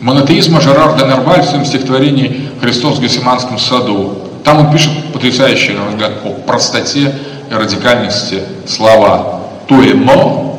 [0.00, 4.18] монотеизма Жерар де Нерваль в своем стихотворении «Христос в Гесиманском саду».
[4.44, 7.14] Там он пишет потрясающие, на мой взгляд, по простоте
[7.50, 9.40] и радикальности слова.
[9.68, 10.58] «Tout est mort,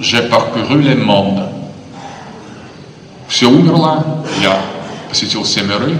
[0.00, 1.44] j'ai parcouru le monde».
[3.28, 4.58] Все умерло, я
[5.08, 5.98] посетил все миры,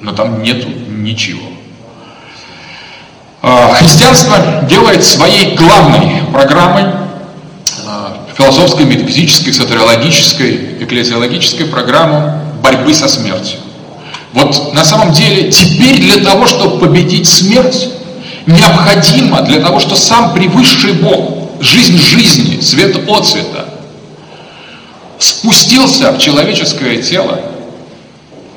[0.00, 1.53] но там нету ничего.
[3.46, 4.38] А, христианство
[4.70, 6.84] делает своей главной программой
[7.86, 13.58] а, философской, метафизической, сатериологической, экклезиологической программу борьбы со смертью.
[14.32, 17.90] Вот на самом деле теперь для того, чтобы победить смерть,
[18.46, 23.66] необходимо для того, что сам превысший Бог, жизнь жизни, свет от света,
[25.18, 27.42] спустился в человеческое тело,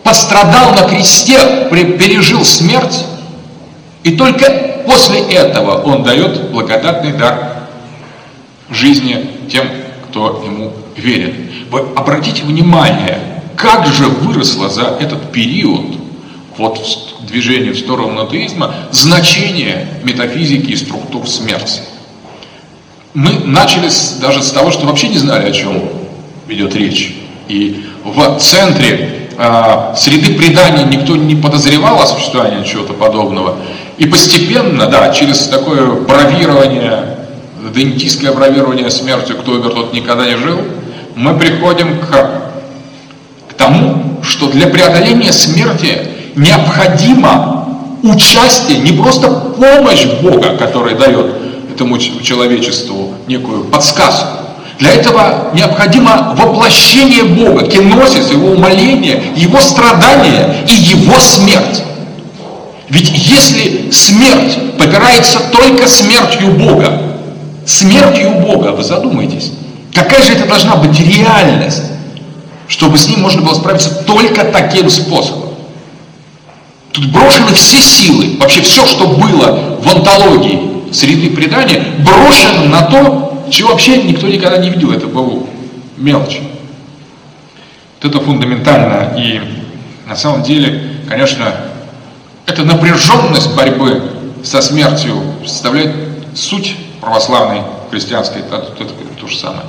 [0.03, 3.03] пострадал на кресте, пережил смерть,
[4.03, 7.57] и только после этого он дает благодатный дар
[8.71, 9.67] жизни тем,
[10.09, 11.35] кто ему верит.
[11.69, 13.19] Вы обратите внимание,
[13.55, 15.97] как же выросло за этот период
[16.57, 16.79] вот
[17.27, 21.81] движение в сторону атеизма значение метафизики и структур смерти.
[23.13, 23.89] Мы начали
[24.21, 25.83] даже с того, что вообще не знали, о чем
[26.47, 27.15] идет речь.
[27.47, 33.57] И в центре э, среды предания никто не подозревал о существовании чего-то подобного.
[33.97, 37.17] И постепенно, да, через такое бравирование,
[37.73, 40.59] дентистское бравирование смертью, кто умер, тот никогда не жил,
[41.15, 42.05] мы приходим к,
[43.49, 45.99] к тому, что для преодоления смерти
[46.35, 47.67] необходимо
[48.03, 51.33] участие, не просто помощь Бога, который дает
[51.73, 54.27] этому человечеству некую подсказку.
[54.77, 61.83] Для этого необходимо воплощение Бога, киносис, его умоление, его страдания и его смерть.
[62.89, 67.17] Ведь если смерть попирается только смертью Бога,
[67.65, 69.51] смертью Бога, вы задумайтесь,
[69.93, 71.83] какая же это должна быть реальность,
[72.67, 75.49] чтобы с ним можно было справиться только таким способом.
[76.93, 83.45] Тут брошены все силы, вообще все, что было в антологии среды предания, брошено на то,
[83.51, 85.43] чего вообще никто никогда не видел, это было
[85.97, 86.39] мелочь.
[88.01, 89.41] Вот это фундаментально и
[90.07, 91.53] на самом деле, конечно,
[92.47, 94.01] эта напряженность борьбы
[94.43, 95.93] со смертью составляет
[96.33, 99.63] суть православной христианской, то же самое,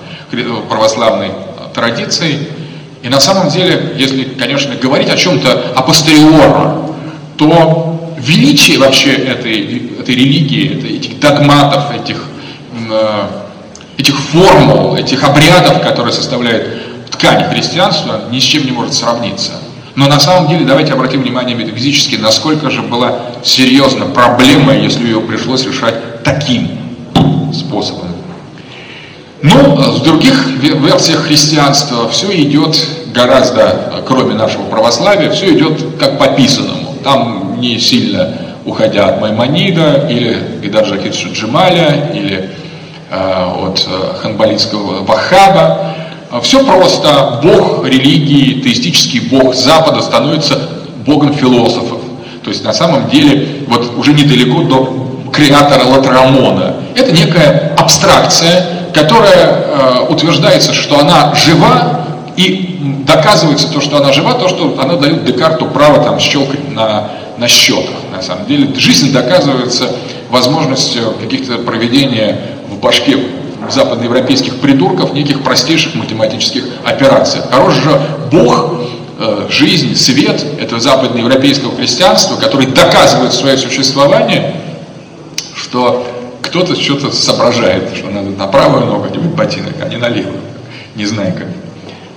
[0.69, 1.31] православной
[1.75, 2.49] традиции.
[3.03, 6.95] И на самом деле, если, конечно, говорить о чем-то апостериорно,
[7.37, 12.25] то величие вообще этой, этой религии, этих догматов, этих,
[12.91, 13.23] э,
[13.97, 19.53] этих формул, этих обрядов, которые составляют ткань христианства, ни с чем не может сравниться.
[19.99, 25.21] Но на самом деле давайте обратим внимание метафизически, насколько же была серьезна проблема, если ее
[25.21, 26.69] пришлось решать таким
[27.53, 28.07] способом.
[29.43, 32.79] Ну, в других версиях христианства все идет
[33.13, 36.95] гораздо, кроме нашего православия, все идет как по писанному.
[37.03, 38.35] Там не сильно
[38.65, 42.51] уходя от Маймонида или Гидар Жакит Шаджималя или
[43.11, 45.97] э, от э, ханбалитского Вахаба,
[46.43, 47.41] все просто.
[47.43, 50.59] Бог религии, теистический бог Запада становится
[51.07, 52.01] богом философов.
[52.45, 56.75] То есть на самом деле вот уже недалеко до креатора Латрамона.
[56.95, 62.05] Это некая абстракция, которая э, утверждается, что она жива,
[62.37, 67.09] и доказывается то, что она жива, то, что она дает Декарту право там щелкать на,
[67.37, 67.95] на счетах.
[68.15, 69.91] На самом деле жизнь доказывается
[70.31, 73.19] возможностью каких-то проведения в башке
[73.71, 77.41] западноевропейских придурков неких простейших математических операций.
[77.51, 78.01] Хорош же
[78.31, 78.81] Бог,
[79.19, 84.55] э, жизнь, свет, это западноевропейского христианства, который доказывает свое существование,
[85.55, 86.07] что
[86.43, 90.41] кто-то что-то соображает, что надо на правую ногу одевать ботинок, а не на левую,
[90.95, 91.47] не знаю как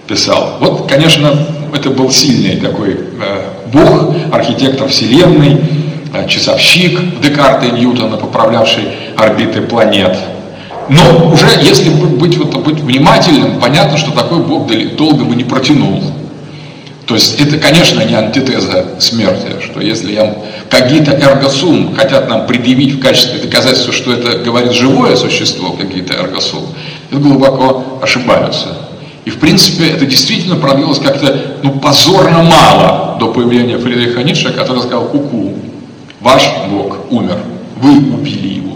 [0.07, 0.57] писал.
[0.59, 5.61] Вот, конечно, это был сильный такой э, бог, архитектор вселенной,
[6.13, 8.83] э, часовщик Декарта и Ньютона, поправлявший
[9.17, 10.17] орбиты планет–
[10.91, 16.03] но уже если быть, вот, быть внимательным, понятно, что такой Бог долго бы не протянул.
[17.05, 20.35] То есть это, конечно, не антитеза смерти, что если я
[20.69, 26.65] какие-то эргосум хотят нам предъявить в качестве доказательства, что это говорит живое существо, какие-то эргосум,
[27.09, 28.77] это глубоко ошибаются.
[29.23, 34.81] И в принципе это действительно продлилось как-то ну, позорно мало до появления Фридриха Ницше, который
[34.81, 35.53] сказал, ку-ку,
[36.19, 37.37] ваш Бог умер,
[37.77, 38.70] вы убили его.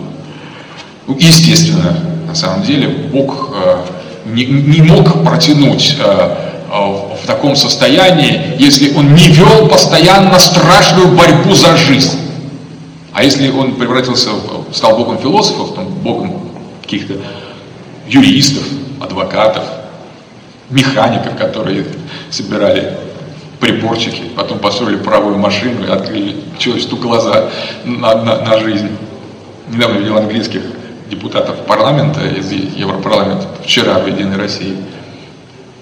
[1.08, 1.98] Ну, естественно,
[2.28, 3.86] на самом деле, Бог э,
[4.26, 6.36] не, не мог протянуть э,
[6.70, 12.20] в таком состоянии, если он не вел постоянно страшную борьбу за жизнь.
[13.14, 14.30] А если он превратился,
[14.74, 16.42] стал богом философов, там, богом
[16.82, 17.14] каких-то
[18.08, 18.64] юристов,
[19.00, 19.64] адвокатов,
[20.70, 21.86] механиков, которые
[22.30, 22.98] собирали
[23.60, 27.50] приборчики, потом построили правую машину и открыли человечеству глаза
[27.86, 28.90] на, на, на жизнь.
[29.70, 30.62] Недавно видел английских
[31.10, 34.76] депутатов парламента из Европарламента вчера в Единой России.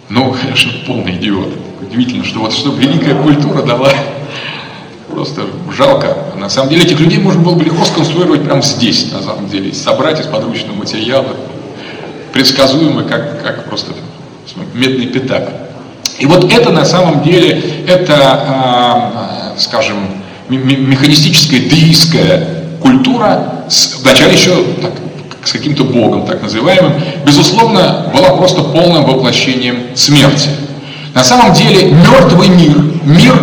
[0.09, 1.49] Ну, конечно, полный идиот.
[1.81, 3.91] Удивительно, что вот что великая культура дала.
[5.09, 5.43] Просто
[5.75, 6.17] жалко.
[6.37, 9.73] На самом деле этих людей можно было бы легко сконструировать прямо здесь, на самом деле,
[9.73, 11.35] собрать из подручного материала,
[12.33, 13.93] предсказуемо, как, как просто
[14.73, 15.49] медный пятак.
[16.19, 19.97] И вот это на самом деле, это, э, скажем,
[20.49, 23.65] механистическая деистская культура,
[24.01, 24.91] вначале еще так,
[25.45, 26.93] с каким-то богом, так называемым,
[27.25, 30.49] безусловно, была просто полным воплощением смерти.
[31.13, 33.33] На самом деле мертвый мир, мир,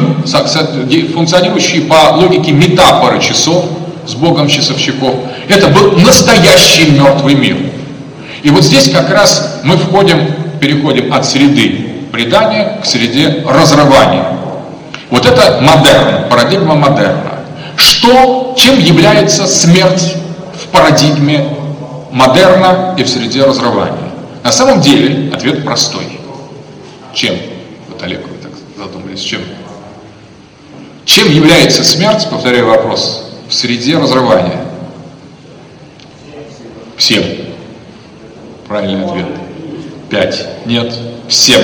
[1.15, 3.67] функционирующий по логике метафоры часов
[4.07, 5.15] с богом часовщиков,
[5.49, 7.57] это был настоящий мертвый мир.
[8.43, 14.27] И вот здесь как раз мы входим, переходим от среды предания к среде разрывания.
[15.11, 17.41] Вот это модерн, парадигма модерна.
[17.77, 20.15] Что, чем является смерть
[20.55, 21.47] в парадигме
[22.11, 24.11] модерна и в среде разрывания?
[24.43, 26.05] На самом деле ответ простой.
[27.13, 27.37] Чем?
[27.89, 29.41] Вот Олег, вы так задумались, чем?
[31.05, 34.65] Чем является смерть, повторяю вопрос, в среде разрывания?
[36.97, 37.25] Всем.
[38.69, 39.27] Правильный ответ.
[40.09, 40.47] Пять.
[40.67, 40.95] Нет.
[41.29, 41.63] Всем.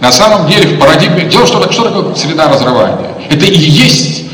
[0.00, 3.12] На самом деле в парадигме, дело что, что такое среда разрывания?
[3.30, 4.24] Это и есть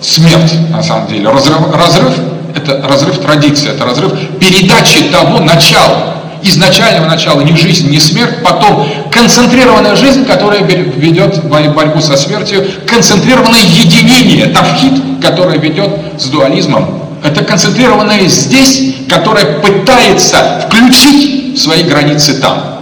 [0.00, 1.28] смерть, на самом деле.
[1.28, 2.14] Разрыв, разрыв–
[2.54, 8.86] это разрыв традиции, это разрыв передачи того начала, изначального начала, не жизнь, не смерть, потом
[9.10, 17.02] концентрированная жизнь, которая ведет борьбу со смертью, концентрированное единение, тавхид, которое ведет с дуализмом.
[17.24, 22.78] Это концентрированное здесь, которое пытается включить свои границы там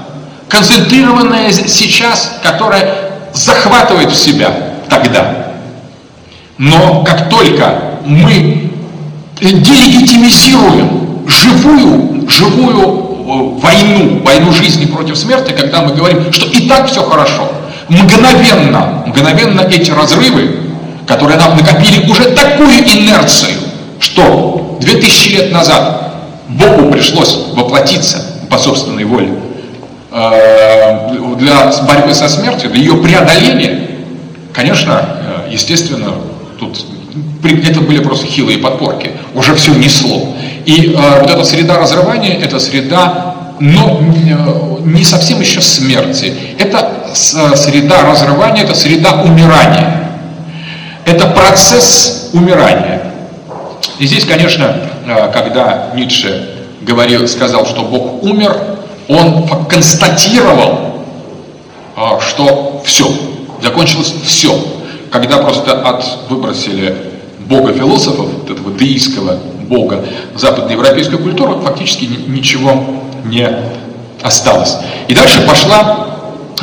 [0.48, 2.94] концентрированная сейчас, которая
[3.34, 4.50] захватывает в себя
[4.88, 5.48] тогда.
[6.58, 8.72] Но как только мы
[9.40, 16.90] делегитимизируем живую, живую э, войну, войну жизни против смерти, когда мы говорим, что и так
[16.90, 17.50] все хорошо,
[17.88, 20.56] мгновенно, мгновенно эти разрывы,
[21.06, 23.58] которые нам накопили уже такую инерцию,
[24.00, 26.14] что 2000 лет назад
[26.48, 29.32] Богу пришлось воплотиться по собственной воле,
[30.18, 33.90] Э, для борьбы со смертью, для ее преодоления,
[34.54, 36.14] конечно, э, естественно,
[36.58, 36.86] тут
[37.48, 40.34] это были просто хилые подпорки, уже все несло.
[40.64, 46.34] И э, вот эта среда разрывания, это среда, но не совсем еще смерти.
[46.58, 50.10] Это среда разрывания, это среда умирания.
[51.04, 53.12] Это процесс умирания.
[53.98, 54.76] И здесь, конечно,
[55.32, 56.50] когда Ницше
[56.82, 58.56] говорил, сказал, что Бог умер,
[59.08, 61.02] он констатировал,
[62.20, 63.08] что все,
[63.62, 64.52] закончилось все.
[65.10, 67.05] Когда просто от выбросили
[67.48, 69.38] бога философов, вот этого деистского
[69.68, 72.84] бога западноевропейской культуры, фактически ничего
[73.24, 73.48] не
[74.22, 74.76] осталось.
[75.08, 76.06] И дальше пошла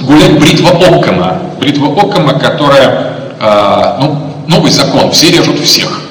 [0.02, 1.40] гулять бритва Оккама.
[1.60, 4.18] Бритва Оккама, которая, э, ну,
[4.48, 6.02] новый закон, все режут всех.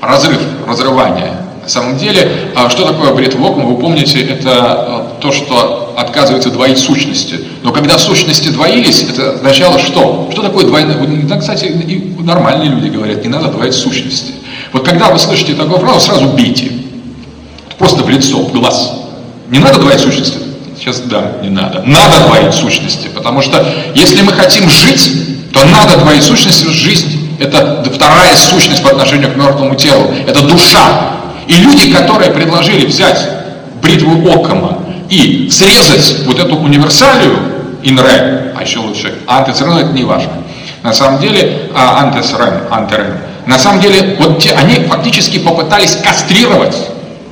[0.00, 1.38] Разрыв, разрывание
[1.68, 6.50] на самом деле, а что такое бред вокуум, вы помните, это а, то, что отказывается
[6.50, 7.40] двоить сущности.
[7.64, 10.28] Но когда сущности двоились, это означало что?
[10.30, 10.96] Что такое двойное?
[11.24, 14.34] Да, кстати, и нормальные люди говорят, не надо двоить сущности.
[14.72, 16.70] Вот когда вы слышите такую фразу, сразу бейте.
[17.78, 18.92] Просто в лицо, в глаз.
[19.48, 20.38] Не надо двоить сущности?
[20.78, 21.82] Сейчас да, не надо.
[21.84, 23.66] Надо двоить сущности, потому что
[23.96, 25.10] если мы хотим жить,
[25.52, 26.68] то надо двоить сущности.
[26.68, 30.12] Жизнь– это вторая сущность по отношению к мертвому телу.
[30.28, 31.16] Это душа.
[31.48, 33.18] И люди, которые предложили взять
[33.82, 34.78] бритву Оккама
[35.08, 37.38] и срезать вот эту универсалию
[37.82, 40.32] инре, а еще лучше антисрен, это не важно.
[40.82, 43.14] На самом деле, а, антисрен, антирен,
[43.46, 46.76] на самом деле, вот те, они фактически попытались кастрировать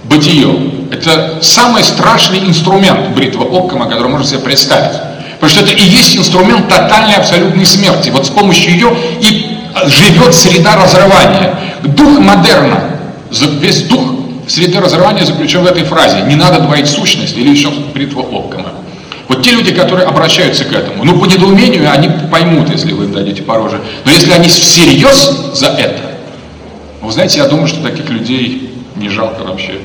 [0.04, 0.48] бытие.
[0.90, 4.98] Это самый страшный инструмент бритва Оккама, который можно себе представить.
[5.38, 8.08] Потому что это и есть инструмент тотальной абсолютной смерти.
[8.08, 11.54] Вот с помощью ее и живет среда разрывания.
[11.82, 12.96] Дух модерна
[13.30, 14.15] Весь дух
[14.46, 16.22] среды разрывания заключен в этой фразе.
[16.22, 18.72] Не надо двоить сущность или еще бритва Оккама.
[19.28, 23.12] Вот те люди, которые обращаются к этому, ну, по недоумению они поймут, если вы им
[23.12, 23.80] дадите пороже.
[24.04, 26.00] Но если они всерьез за это,
[27.00, 29.80] вы знаете, я думаю, что таких людей не жалко вообще.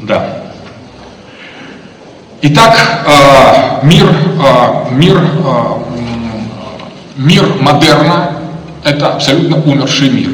[0.00, 0.44] Да.
[2.40, 5.78] Итак, э, мир, э, мир, э,
[7.16, 8.38] мир модерна–
[8.84, 10.30] это абсолютно умерший мир.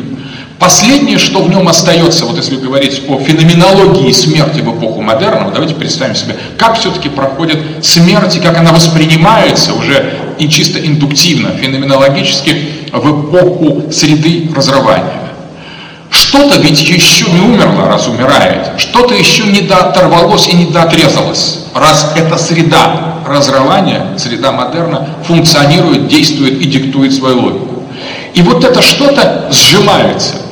[0.59, 5.74] Последнее, что в нем остается, вот если говорить о феноменологии смерти в эпоху модерна, давайте
[5.74, 12.68] представим себе, как все-таки проходит смерть и как она воспринимается уже и чисто индуктивно, феноменологически
[12.93, 15.24] в эпоху среды разрывания.
[16.10, 18.70] Что-то ведь еще не умерло, раз умирает.
[18.76, 21.64] Что-то еще не дооторвалось и не доотрезалось.
[21.74, 27.82] Раз эта среда разрывания, среда модерна, функционирует, действует и диктует свою логику.
[28.32, 30.44] И вот это что-то сжимается.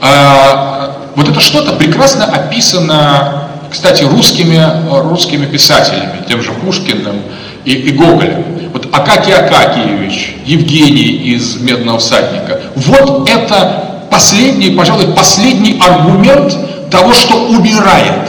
[0.00, 4.60] А, вот это что-то прекрасно описано, кстати, русскими,
[5.08, 7.16] русскими писателями, тем же Пушкиным
[7.64, 8.44] и, и Гоголем.
[8.72, 12.60] Вот Акакий Акакиевич, Евгений из «Медного всадника».
[12.76, 16.56] Вот это последний, пожалуй, последний аргумент
[16.90, 18.28] того, что убирает.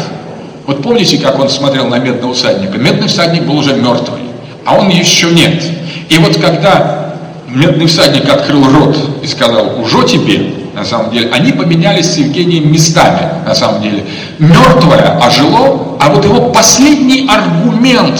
[0.67, 2.77] Вот помните, как он смотрел на медного всадника?
[2.77, 4.21] Медный всадник был уже мертвый,
[4.65, 5.63] а он еще нет.
[6.09, 7.15] И вот когда
[7.47, 12.71] медный всадник открыл рот и сказал, уже тебе, на самом деле, они поменялись с Евгением
[12.71, 14.03] местами, на самом деле.
[14.39, 18.19] Мертвое ожило, а вот его последний аргумент,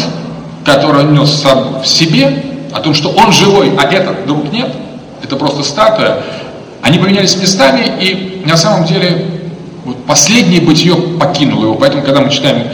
[0.63, 4.71] который он нес сам в себе, о том, что он живой, а этот вдруг нет,
[5.23, 6.21] это просто статуя,
[6.83, 9.25] они поменялись местами, и на самом деле
[9.83, 11.73] вот последнее бытие покинуло его.
[11.73, 12.67] Поэтому, когда мы читаем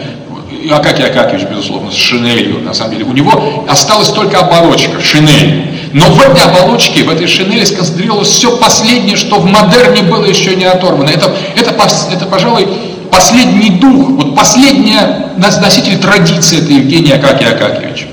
[0.72, 5.90] Акакий Акакевич, безусловно, с шинелью, на самом деле, у него осталась только оболочка, шинель.
[5.94, 10.56] Но в этой оболочке, в этой шинели сконцентрировалось все последнее, что в модерне было еще
[10.56, 11.10] не оторвано.
[11.10, 11.72] Это, это,
[12.12, 12.68] это пожалуй,
[13.10, 18.08] последний дух, вот последняя носитель традиции, это Евгений Акакий Акакевич.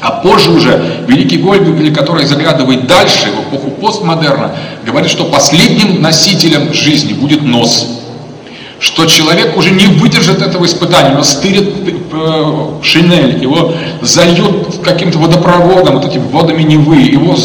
[0.00, 4.52] А позже уже великий Гольдбюгель, который заглядывает дальше, в эпоху постмодерна,
[4.86, 7.97] говорит, что последним носителем жизни будет нос
[8.80, 11.74] что человек уже не выдержит этого испытания, его стырит
[12.12, 17.36] э, шинель, его зальют каким-то водопроводом, вот этими водами Невы, его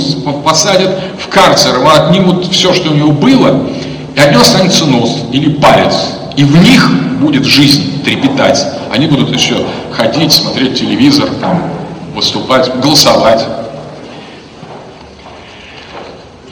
[0.45, 3.67] посадят в карцер, его отнимут все, что у него было,
[4.15, 5.93] и от него останется нос или палец.
[6.35, 6.89] И в них
[7.19, 8.63] будет жизнь трепетать.
[8.91, 9.55] Они будут еще
[9.91, 11.63] ходить, смотреть телевизор, там,
[12.15, 13.45] выступать, голосовать.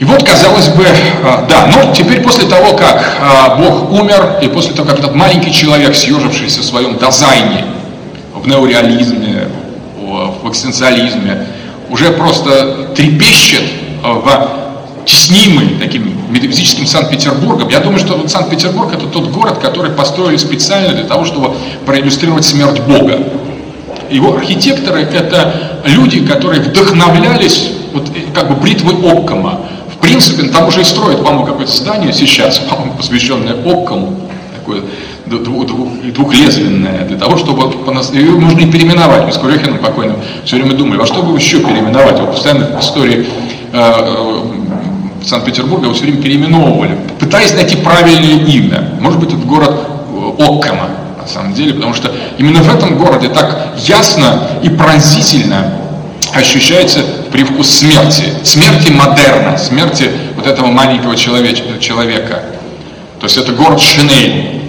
[0.01, 0.83] И вот, казалось бы,
[1.23, 5.13] а, да, но теперь после того, как а, Бог умер, и после того, как этот
[5.13, 7.65] маленький человек, съежившийся в своем дизайне,
[8.33, 9.47] в неореализме,
[10.41, 11.45] в экстенциализме,
[11.87, 13.61] уже просто трепещет
[14.03, 17.69] а, в теснимый таким метафизическим Санкт-Петербургом.
[17.69, 21.53] Я думаю, что вот Санкт-Петербург это тот город, который построили специально для того, чтобы
[21.85, 23.19] проиллюстрировать смерть Бога.
[24.09, 29.59] Его архитекторы это люди, которые вдохновлялись вот, как бы бритвой Оккома
[30.01, 34.81] принципе, там уже и строят, по-моему, какое-то здание сейчас, по-моему, посвященное Оккому, такое
[35.25, 37.73] двух, двух, двухлезвенное, для того, чтобы
[38.13, 39.25] ее можно и переименовать.
[39.25, 42.19] Мы с Курехиным покойным все время думали, во что бы еще переименовать?
[42.19, 43.27] Вот постоянно в истории
[43.71, 48.89] э, э, Санкт-Петербурга его все время переименовывали, пытаясь найти правильное имя.
[48.99, 50.89] Может быть, это город э, Оккама,
[51.21, 55.73] на самом деле, потому что именно в этом городе так ясно и пронзительно
[56.33, 57.01] ощущается
[57.31, 62.43] привкус смерти, смерти модерна, смерти вот этого маленького человеч, человека.
[63.19, 64.61] То есть это город Шинель.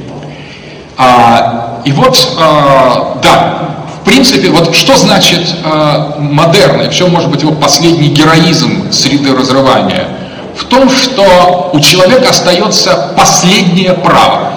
[0.96, 7.10] А, и вот, а, да, в принципе, вот что значит а, модерн, и в чем
[7.10, 10.08] может быть его последний героизм среды разрывания?
[10.56, 14.50] В том, что у человека остается последнее право.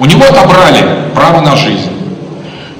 [0.00, 1.97] У него отобрали право на жизнь.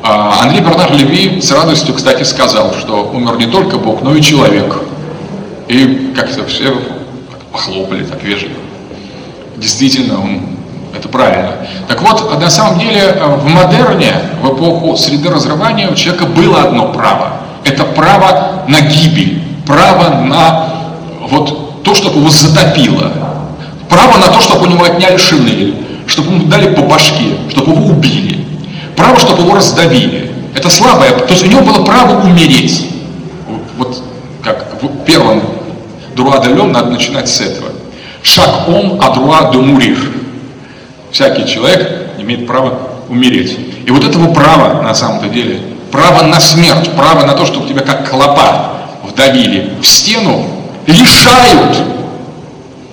[0.02, 4.22] А, Андрей Бернар Леви с радостью, кстати, сказал, что умер не только Бог, но и
[4.22, 4.76] человек.
[5.66, 6.74] И как-то все
[7.52, 8.54] похлопали так вежливо.
[9.56, 10.40] Действительно, он,
[10.96, 11.52] это правильно.
[11.88, 16.92] Так вот, на самом деле, в модерне, в эпоху среды разрывания у человека было одно
[16.92, 17.32] право.
[17.64, 20.74] Это право на гибель, право на
[21.28, 23.12] вот то, чтобы его затопило.
[23.88, 25.74] Право на то, чтобы у него отняли шинель,
[26.06, 28.47] чтобы ему дали по башке, чтобы его убили
[28.98, 30.30] право, чтобы его раздавили.
[30.54, 32.88] Это слабое, то есть у него было право умереть.
[33.78, 34.02] Вот
[34.42, 35.42] как в первом
[36.18, 37.70] Друа Лем надо начинать с этого.
[38.24, 39.96] Шаг ом, а друа де мурир.
[41.12, 42.76] Всякий человек имеет право
[43.08, 43.56] умереть.
[43.86, 45.60] И вот этого права, на самом-то деле,
[45.92, 48.72] право на смерть, право на то, чтобы тебя как клопа
[49.04, 50.44] вдавили в стену,
[50.88, 51.78] лишают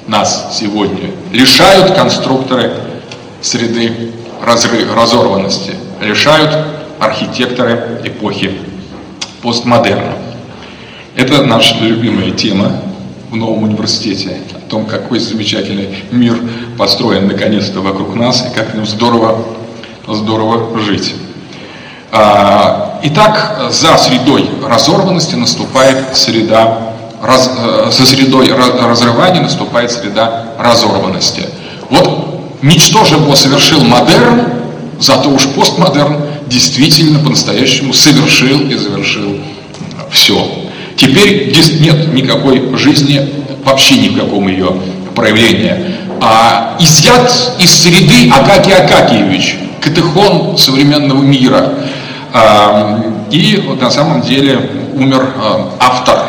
[0.06, 2.74] нас сегодня, лишают конструкторы
[3.42, 4.12] среды
[4.96, 5.72] разорванности
[6.06, 6.56] решают
[7.00, 8.52] архитекторы эпохи
[9.42, 10.14] постмодерна.
[11.16, 12.72] Это наша любимая тема
[13.30, 16.38] в новом университете, о том, какой замечательный мир
[16.78, 19.44] построен наконец-то вокруг нас и как в нем здорово,
[20.08, 21.16] здорово жить.
[22.12, 31.44] А, итак, за средой разорванности наступает среда, раз, э, за средой разрывания наступает среда разорванности.
[31.90, 34.65] Вот ничтожество совершил модерн,
[35.00, 36.18] зато уж постмодерн
[36.48, 39.38] действительно по-настоящему совершил и завершил
[40.12, 40.48] все.
[40.96, 43.22] Теперь нет никакой жизни,
[43.64, 44.76] вообще ни в каком ее
[45.14, 45.76] проявлении.
[46.22, 51.74] А изъят из среды Акакий Акакиевич, катехон современного мира.
[53.32, 56.20] И вот на самом деле умер а, автор,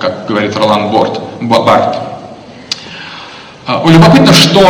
[0.00, 1.96] как говорит Ролан Борт, Барт.
[3.66, 4.60] А, любопытно, что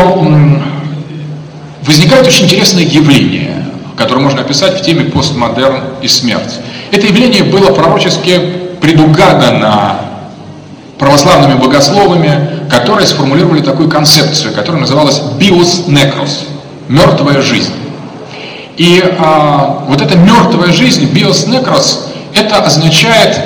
[1.86, 3.64] возникает очень интересное явление,
[3.96, 6.60] которое можно описать в теме постмодерн и смерть.
[6.90, 8.40] Это явление было пророчески
[8.80, 9.96] предугадано
[10.98, 16.46] православными богословами, которые сформулировали такую концепцию, которая называлась биос некрос–
[16.88, 17.72] мертвая жизнь.
[18.76, 23.38] И а, вот эта мертвая жизнь, биос некрос, это означает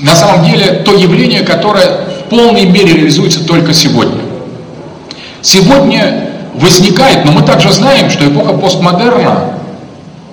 [0.00, 4.20] на самом деле то явление, которое в полной мере реализуется только сегодня.
[5.42, 9.54] Сегодня возникает, но мы также знаем, что эпоха постмодерна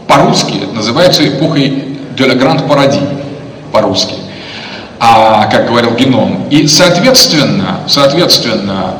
[0.08, 3.02] по-русски называется эпохой de la grande paradis
[3.72, 4.16] по-русски,
[5.00, 6.48] а, как говорил Геном.
[6.50, 8.96] И, соответственно, соответственно,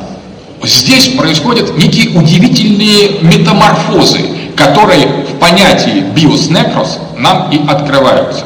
[0.62, 4.20] здесь происходят некие удивительные метаморфозы,
[4.56, 8.44] которые в понятии биос некрос нам и открываются.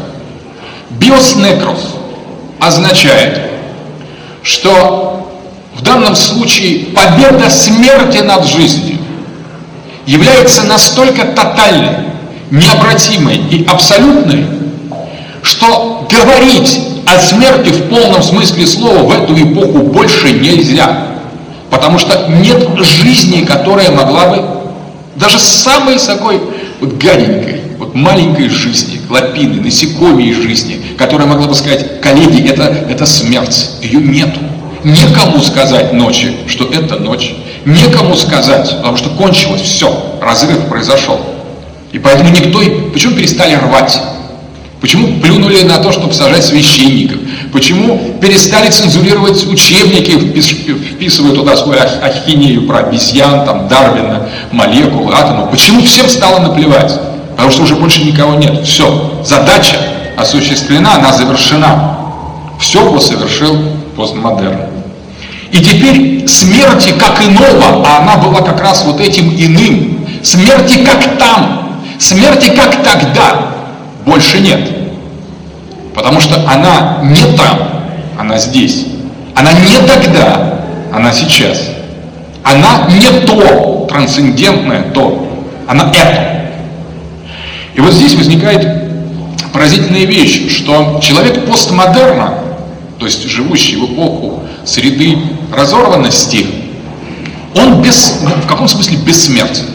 [0.91, 1.95] Биос некрос
[2.59, 3.51] означает,
[4.43, 5.22] что
[5.83, 8.99] в данном случае победа смерти над жизнью
[10.07, 12.07] является настолько тотальной,
[12.53, 14.47] необратимой и абсолютной,
[15.43, 21.09] что говорить о смерти в полном смысле слова в эту эпоху больше нельзя.
[21.69, 24.45] Потому что нет жизни, которая могла бы
[25.17, 26.41] даже самой такой
[26.81, 33.05] вот гаденькой, вот маленькой жизни, клопины, насекомой жизни, которая могла бы сказать, коллеги, это, это
[33.05, 34.39] смерть, ее нету.
[34.85, 37.35] Некому сказать ночи, что это ночь.
[37.65, 41.21] Некому сказать, потому что кончилось все, разрыв произошел.
[41.93, 42.61] И поэтому никто,
[42.93, 44.01] почему перестали рвать?
[44.81, 47.19] Почему плюнули на то, чтобы сажать священников?
[47.53, 50.11] Почему перестали цензурировать учебники,
[50.41, 55.53] вписывая туда свою ахинею про обезьян, там, Дарвина, молекулы, атомов?
[55.53, 56.99] Почему всем стало наплевать?
[57.31, 58.67] Потому что уже больше никого нет.
[58.67, 59.77] Все, задача
[60.17, 61.99] осуществлена, она завершена.
[62.59, 63.57] Все его совершил
[63.95, 64.72] постмодерн.
[65.53, 71.19] И теперь смерти как иного, а она была как раз вот этим иным, смерти как
[71.19, 73.53] там, смерти как тогда,
[74.07, 74.61] больше нет.
[75.95, 77.59] Потому что она не там,
[78.19, 78.87] она здесь.
[79.35, 80.61] Она не тогда,
[80.91, 81.69] она сейчас.
[82.43, 86.51] Она не то, трансцендентное то, она это.
[87.75, 88.67] И вот здесь возникает
[89.53, 92.39] поразительная вещь, что человек постмодерна,
[92.99, 95.19] то есть живущий в эпоху среды
[95.57, 96.47] разорванности,
[97.55, 99.67] он без, в каком смысле бессмертен.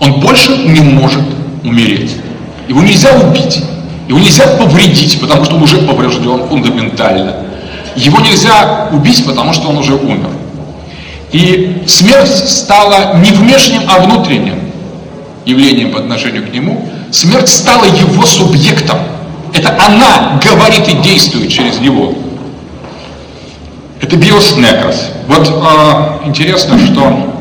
[0.00, 1.22] Он больше не может
[1.62, 2.16] умереть.
[2.68, 3.62] Его нельзя убить,
[4.08, 7.36] его нельзя повредить, потому что он уже поврежден фундаментально.
[7.96, 10.30] Его нельзя убить, потому что он уже умер.
[11.32, 14.60] И смерть стала не внешним, а внутренним
[15.44, 16.88] явлением по отношению к нему.
[17.10, 18.98] Смерть стала его субъектом.
[19.52, 22.14] Это она говорит и действует через него.
[24.00, 25.10] Это биос некрос.
[25.26, 27.34] Вот э, интересно, что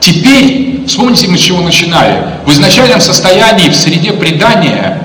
[0.00, 2.22] теперь Вспомните, мы с чего начинали.
[2.44, 5.02] В изначальном состоянии, в среде предания,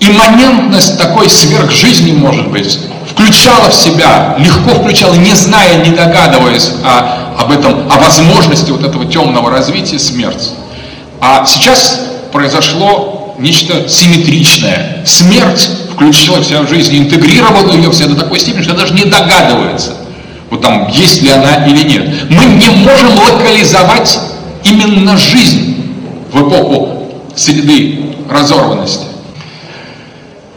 [0.00, 2.78] имманентность такой сверхжизни, может быть,
[3.10, 8.82] включала в себя, легко включала, не зная, не догадываясь о, об этом, о возможности вот
[8.82, 10.52] этого темного развития смерть.
[11.20, 12.00] А сейчас
[12.32, 15.04] произошло нечто симметричное.
[15.04, 19.92] Смерть включила в себя жизнь, интегрировала ее в до такой степени, что даже не догадывается,
[20.50, 22.30] вот там, есть ли она или нет.
[22.30, 24.20] Мы не можем локализовать
[24.62, 25.84] именно жизнь
[26.32, 29.06] в эпоху среды разорванности.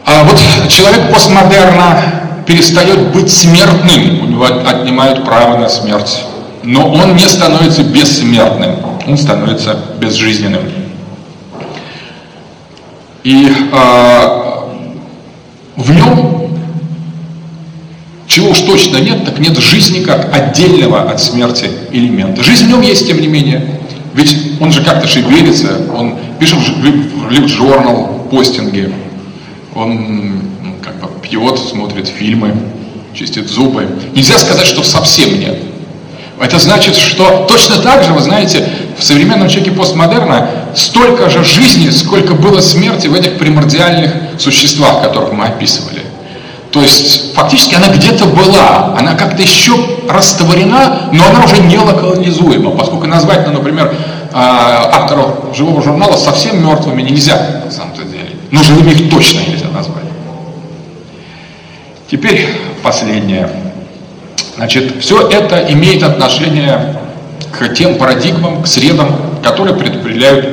[0.05, 0.39] А вот
[0.69, 6.23] человек постмодерна перестает быть смертным, у него отнимают право на смерть.
[6.63, 10.63] Но он не становится бессмертным, он становится безжизненным.
[13.23, 14.46] И а,
[15.77, 16.37] в нем
[18.27, 22.43] чего уж точно нет, так нет жизни как отдельного от смерти элемента.
[22.43, 23.79] Жизнь в нем есть, тем не менее.
[24.13, 28.91] Ведь он же как-то шевелится, он пишет в лив-журнал, постинги,
[29.73, 32.53] он ну, как бы пьет, смотрит фильмы,
[33.13, 33.87] чистит зубы.
[34.13, 35.57] Нельзя сказать, что совсем нет.
[36.39, 41.89] Это значит, что точно так же, вы знаете, в современном человеке постмодерна столько же жизни,
[41.89, 46.03] сколько было смерти в этих примордиальных существах, которых мы описывали.
[46.71, 49.73] То есть фактически она где-то была, она как-то еще
[50.07, 53.95] растворена, но она уже не локализуема, поскольку назвать, ну, например,
[54.33, 58.35] а, авторов живого журнала совсем мертвыми нельзя, на самом-то деле.
[58.51, 60.03] Но живыми их точно нельзя назвать.
[62.11, 62.47] Теперь
[62.83, 63.49] последнее.
[64.57, 66.97] Значит, все это имеет отношение
[67.51, 70.47] к тем парадигмам, к средам, которые предопределяют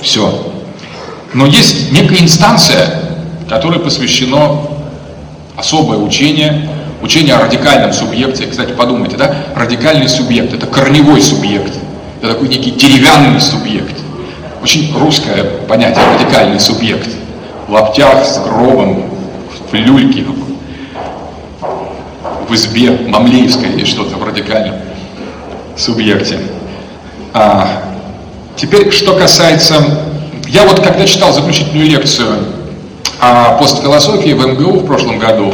[0.00, 0.52] все.
[1.34, 2.86] Но есть некая инстанция,
[3.48, 4.60] которой посвящено
[5.56, 6.68] особое учение,
[7.02, 8.46] учение о радикальном субъекте.
[8.46, 11.72] Кстати, подумайте, да, радикальный субъект– это корневой субъект,
[12.22, 13.96] это такой некий деревянный субъект.
[14.62, 17.08] Очень русское понятие радикальный субъект.
[17.66, 19.10] В лаптях, с гробом,
[19.70, 20.24] в люльке,
[22.48, 24.76] в избе мамлеевской есть что-то в радикальном
[25.76, 26.38] субъекте.
[27.34, 27.82] А,
[28.56, 29.76] теперь, что касается...
[30.48, 32.46] Я вот когда читал заключительную лекцию
[33.20, 35.52] о постфилософии в МГУ в прошлом году,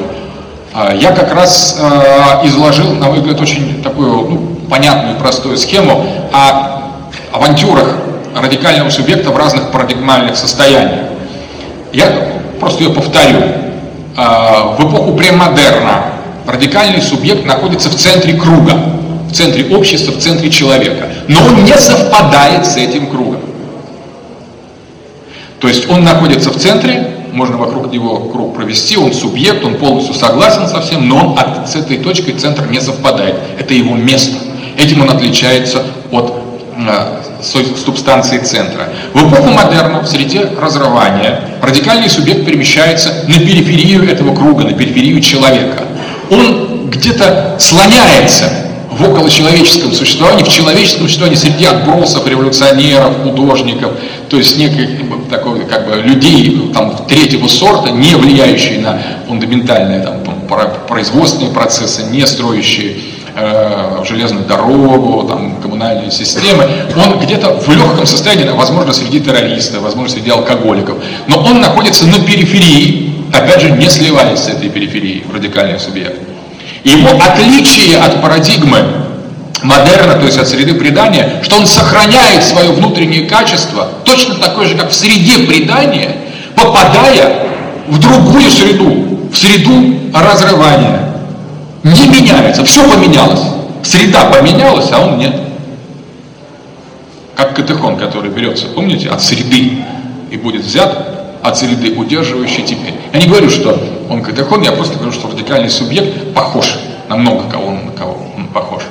[0.73, 6.07] а, я как раз а, изложил, на мой взгляд, очень такую ну, понятную простую схему
[6.33, 6.93] о
[7.33, 7.97] авантюрах
[8.37, 11.09] радикального субъекта в разных парадигмальных состояниях.
[11.93, 12.07] Я
[12.61, 13.41] просто ее повторю.
[14.16, 16.05] А, в эпоху премодерна
[16.47, 18.75] радикальный субъект находится в центре круга,
[19.29, 21.09] в центре общества, в центре человека.
[21.29, 23.41] Но он не совпадает с этим кругом.
[25.61, 30.15] То есть он находится в центре, можно вокруг него круг провести, он субъект, он полностью
[30.15, 33.37] согласен со всем, но он от, с этой точкой центр не совпадает.
[33.59, 34.37] Это его место.
[34.77, 36.35] Этим он отличается от
[36.77, 37.23] э,
[37.85, 38.89] субстанции центра.
[39.15, 45.21] В эпоху модерна, в среде разрывания, радикальный субъект перемещается на периферию этого круга, на периферию
[45.21, 45.85] человека.
[46.31, 48.51] Он где-то слоняется
[48.99, 53.93] в околочеловеческом существовании, в человеческом существовании среди отбросов, революционеров, художников,
[54.29, 54.89] то есть неких
[55.31, 60.15] такой, как бы, людей там, третьего сорта, не влияющие на фундаментальные там,
[60.87, 62.97] производственные процессы, не строящие
[63.35, 70.15] э, железную дорогу, там, коммунальные системы, он где-то в легком состоянии, возможно, среди террористов, возможно,
[70.15, 75.78] среди алкоголиков, но он находится на периферии, опять же, не сливаясь с этой периферией, радикальный
[75.78, 76.19] субъект.
[76.85, 78.85] Его отличие от парадигмы
[79.62, 84.77] модерна, то есть от среды предания, что он сохраняет свое внутреннее качество, точно такое же,
[84.77, 86.15] как в среде предания,
[86.55, 87.47] попадая
[87.89, 91.01] в другую среду, в среду разрывания.
[91.82, 93.43] Не меняется, все поменялось.
[93.82, 95.35] Среда поменялась, а он нет.
[97.35, 99.85] Как катехон, который берется, помните, от среды
[100.31, 102.95] и будет взят от среды, удерживающей теперь.
[103.12, 107.51] Я не говорю, что он катехон, я просто говорю, что радикальный субъект похож на много
[107.51, 108.83] кого, на кого он похож.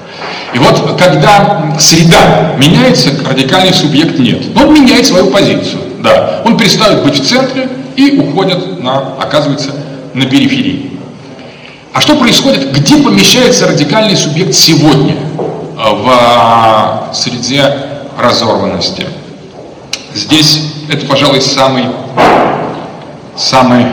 [0.53, 4.53] И вот когда среда меняется, радикальный субъект нет.
[4.53, 5.81] Но он меняет свою позицию.
[5.99, 6.43] Да.
[6.45, 9.71] Он перестает быть в центре и уходит на, оказывается,
[10.13, 10.91] на периферии.
[11.91, 12.71] А что происходит?
[12.71, 15.15] Где помещается радикальный субъект сегодня
[15.77, 17.63] а, в а, среде
[18.19, 19.07] разорванности?
[20.13, 21.85] Здесь это, пожалуй, самый,
[23.35, 23.85] самый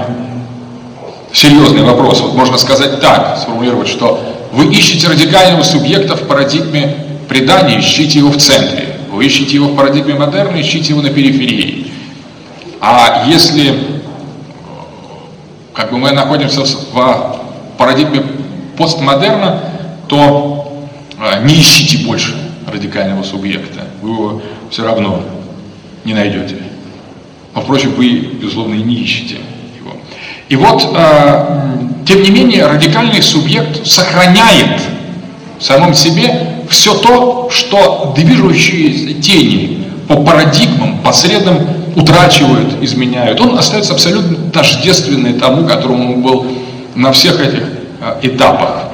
[1.32, 2.20] серьезный вопрос.
[2.20, 4.20] Вот можно сказать так, сформулировать, что
[4.52, 6.96] вы ищете радикального субъекта в парадигме
[7.28, 8.96] предания, ищите его в центре.
[9.10, 11.92] Вы ищете его в парадигме модерна, ищите его на периферии.
[12.80, 14.00] А если
[15.72, 17.40] как бы мы находимся в
[17.78, 18.22] парадигме
[18.76, 19.60] постмодерна,
[20.08, 20.86] то
[21.18, 22.34] а, не ищите больше
[22.66, 23.82] радикального субъекта.
[24.02, 25.22] Вы его все равно
[26.04, 26.56] не найдете.
[27.60, 29.36] Но, впрочем, вы, безусловно, и не ищете
[29.76, 29.92] его.
[30.48, 34.80] И вот а, тем не менее, радикальный субъект сохраняет
[35.58, 41.58] в самом себе все то, что движущиеся тени по парадигмам, по средам
[41.94, 43.40] утрачивают, изменяют.
[43.42, 46.46] Он остается абсолютно тождественный тому, которому он был
[46.94, 47.64] на всех этих
[48.00, 48.84] а, этапах.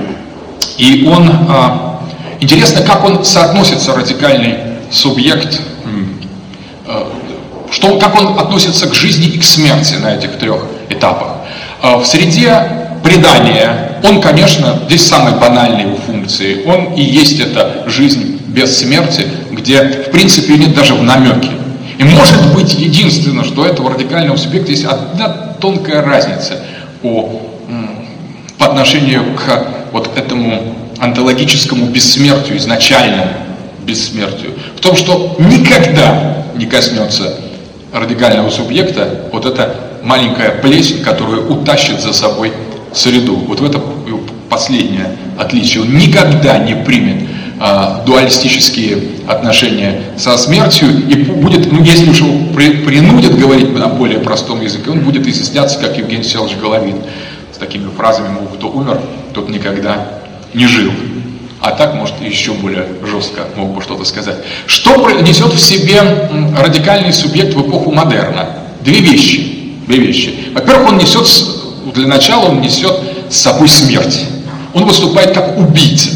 [0.77, 2.01] И он, а,
[2.41, 4.57] интересно, как он соотносится, радикальный
[4.91, 5.61] субъект,
[7.71, 11.29] что, как он относится к жизни и к смерти на этих трех этапах.
[11.83, 12.63] В среде
[13.03, 16.65] предание, он, конечно, здесь самые банальные его функции.
[16.67, 21.51] Он и есть эта жизнь без смерти, где, в принципе, нет даже в намеке.
[21.99, 25.29] И может быть единственное, что у этого радикального субъекта есть одна
[25.61, 26.61] тонкая разница
[27.01, 27.43] по,
[28.59, 33.31] по отношению к вот этому онтологическому бессмертию, изначальному
[33.85, 34.53] бессмертию.
[34.77, 37.35] В том, что никогда не коснется
[37.93, 42.53] радикального субъекта вот эта маленькая плесень, которая утащит за собой
[42.93, 43.37] среду.
[43.37, 43.83] Вот в этом
[44.49, 45.83] последнее отличие.
[45.83, 52.55] Он никогда не примет а, дуалистические отношения со смертью и будет, ну если уж его
[52.55, 56.97] при, принудят говорить на более простом языке, он будет изъясняться, как Евгений Селович Головин
[57.53, 59.01] с такими фразами, мол, кто умер,
[59.35, 60.09] тот никогда
[60.55, 60.93] не жил.
[61.61, 64.37] А так, может, еще более жестко мог бы что-то сказать.
[64.67, 66.01] Что несет в себе
[66.59, 68.51] радикальный субъект в эпоху модерна?
[68.83, 69.75] Две вещи.
[69.87, 70.51] Две вещи.
[70.55, 71.27] Во-первых, он несет,
[71.95, 72.95] для начала он несет
[73.31, 74.25] с собой смерть.
[74.75, 76.11] Он выступает как убийца.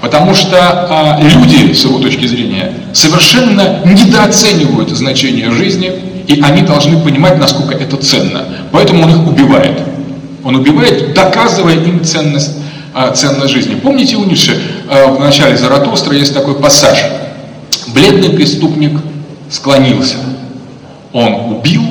[0.00, 5.92] Потому что а, люди, с его точки зрения, совершенно недооценивают значение жизни,
[6.26, 8.44] и они должны понимать, насколько это ценно.
[8.72, 9.80] Поэтому он их убивает.
[10.44, 12.52] Он убивает, доказывая им ценность,
[13.14, 13.74] ценность жизни.
[13.74, 14.58] Помните у Ницше
[14.88, 17.04] а, в начале Заратустра есть такой пассаж.
[17.88, 18.98] Бледный преступник
[19.50, 20.16] склонился.
[21.12, 21.82] Он убил,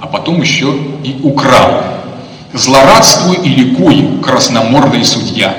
[0.00, 1.82] а потом еще и украл.
[2.54, 5.54] Злорадствуй и ликуй, красномордый судья.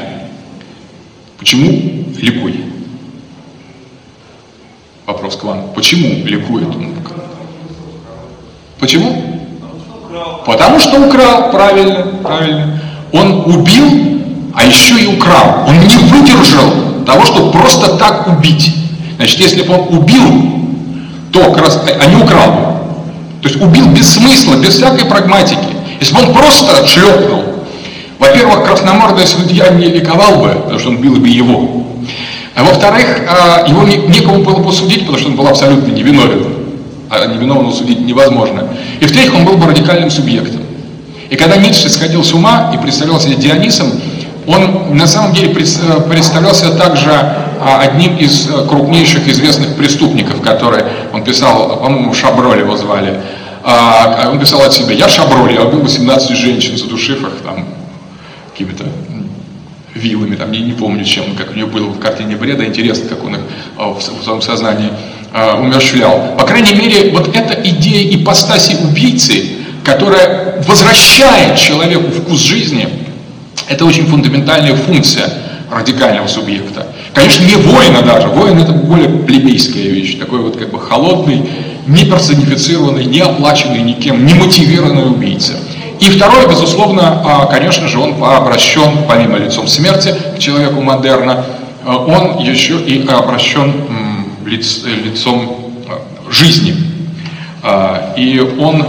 [1.37, 1.69] Почему
[2.17, 2.65] ликуй?
[5.05, 5.71] Вопрос к вам.
[5.75, 6.95] Почему ликует он?
[8.79, 9.39] Почему?
[10.45, 12.79] Потому что украл, правильно, правильно.
[13.11, 14.18] Он убил,
[14.59, 15.63] а еще и украл.
[15.67, 18.75] Он не выдержал того, чтобы просто так убить.
[19.15, 20.65] Значит, если бы он убил,
[21.31, 22.61] то как раз, а не украл бы.
[23.41, 25.59] То есть убил без смысла, без всякой прагматики.
[26.01, 27.43] Если бы он просто шлепнул,
[28.19, 31.85] во-первых, красномордый судья не ликовал бы, потому что он бил бы его.
[32.53, 36.47] А во-вторых, а, его некому было бы судить, потому что он был абсолютно невиновен.
[37.09, 38.67] А невиновного судить невозможно.
[38.99, 40.61] И в-третьих, он был бы радикальным субъектом.
[41.29, 43.91] И когда Ницше сходил с ума и представлял себя Дионисом,
[44.49, 51.23] он на самом деле представлялся также а, одним из э, крупнейших известных преступников, которые он
[51.23, 53.19] писал, по-моему, Шаброль его звали.
[53.63, 57.65] А, он писал от себя, я Шаброль, я убил 18 женщин, задушив их там
[58.51, 58.85] какими-то
[59.93, 63.23] вилами, там, я не помню, чем, как у него было в картине бреда, интересно, как
[63.23, 63.41] он их
[63.77, 64.89] а, в своем сознании
[65.31, 66.35] умерщвлял.
[66.39, 69.45] По крайней мере, вот эта идея ипостаси убийцы,
[69.83, 72.89] которая возвращает человеку вкус жизни,
[73.69, 75.31] это очень фундаментальная функция
[75.71, 76.87] радикального субъекта.
[77.13, 78.27] Конечно, не воина даже.
[78.27, 80.17] Воин это более плебейская вещь.
[80.17, 81.47] Такой вот как бы холодный,
[81.85, 85.53] не персонифицированный, не оплаченный никем, не мотивированный убийца.
[85.99, 91.45] И второе, безусловно, а, конечно же, он обращен, помимо лицом смерти к человеку модерна,
[91.85, 93.73] а, он еще и обращен
[94.45, 96.75] лиц, лицом а, жизни.
[98.15, 98.85] И он,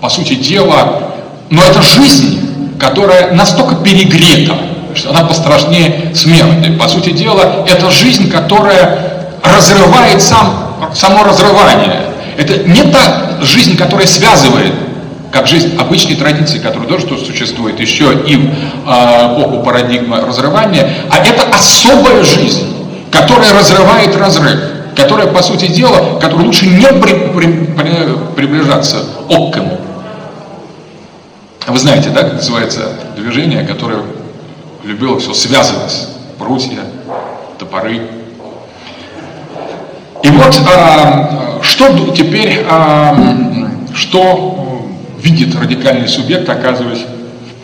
[0.00, 1.12] по сути дела,
[1.50, 4.54] но это жизнь, которая настолько перегрета,
[4.94, 6.70] что она пострашнее смерти.
[6.78, 12.02] По сути дела, это жизнь, которая разрывает сам, само разрывание.
[12.36, 14.72] Это не та жизнь, которая связывает,
[15.32, 21.18] как жизнь обычной традиции, которая тоже существует еще и в э, эпоху парадигмы разрывания, а
[21.18, 22.74] это особая жизнь,
[23.10, 24.58] которая разрывает разрыв,
[24.94, 27.46] которая, по сути дела, которой лучше не при, при,
[27.76, 29.78] при, приближаться оккому.
[31.66, 34.02] Вы знаете, да, как называется движение, которое
[34.84, 36.08] любила все связывать.
[36.38, 36.82] Прутья,
[37.58, 38.02] топоры.
[40.22, 43.16] И вот а, что теперь, а,
[43.94, 44.86] что
[45.20, 47.54] видит радикальный субъект, оказываясь в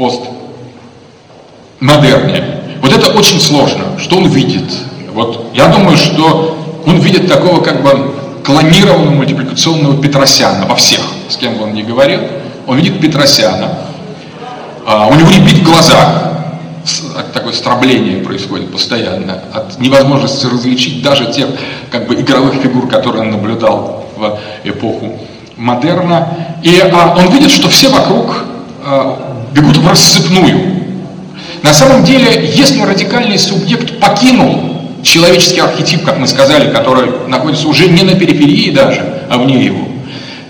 [1.79, 2.45] постмодерне.
[2.81, 3.99] Вот это очень сложно.
[3.99, 4.65] Что он видит?
[5.13, 8.15] Вот я думаю, что он видит такого как бы
[8.45, 12.21] клонированного мультипликационного Петросяна во всех, с кем бы он ни говорил.
[12.67, 13.79] Он видит Петросяна,
[14.85, 16.33] у него рябит в глазах,
[17.33, 21.49] такое стробление происходит постоянно, от невозможности различить даже тех
[21.91, 25.19] как бы игровых фигур, которые он наблюдал в эпоху
[25.57, 26.29] модерна.
[26.63, 28.45] И а, он видит, что все вокруг
[28.85, 30.83] а, бегут в рассыпную.
[31.63, 34.73] На самом деле, если радикальный субъект покинул
[35.03, 39.87] человеческий архетип, как мы сказали, который находится уже не на периферии даже, а вне его,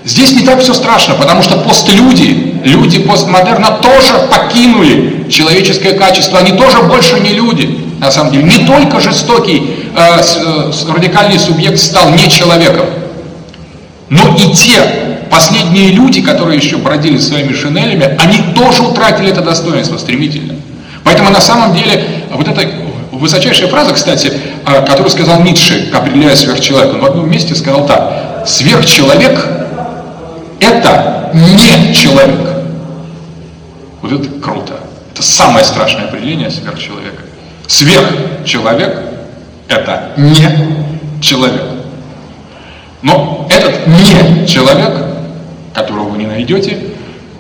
[0.05, 6.53] Здесь не так все страшно, потому что постлюди, люди постмодерна тоже покинули человеческое качество, они
[6.53, 8.45] тоже больше не люди, на самом деле.
[8.45, 12.87] Не только жестокий э, э, радикальный субъект стал не человеком,
[14.09, 14.83] но и те
[15.31, 20.57] последние люди, которые еще бродили своими шинелями, они тоже утратили это достоинство стремительно.
[21.05, 22.69] Поэтому на самом деле вот эта
[23.13, 24.33] высочайшая фраза, кстати,
[24.67, 29.62] э, которую сказал Ницше, определяя сверхчеловека, он в одном месте сказал так, сверхчеловек
[30.63, 32.41] это не человек.
[34.01, 34.81] Вот это круто.
[35.13, 37.23] Это самое страшное определение сверхчеловека.
[37.67, 38.99] Сверхчеловек–
[39.69, 40.49] это не
[41.21, 41.63] человек.
[43.03, 44.93] Но этот не человек,
[45.75, 46.79] которого вы не найдете,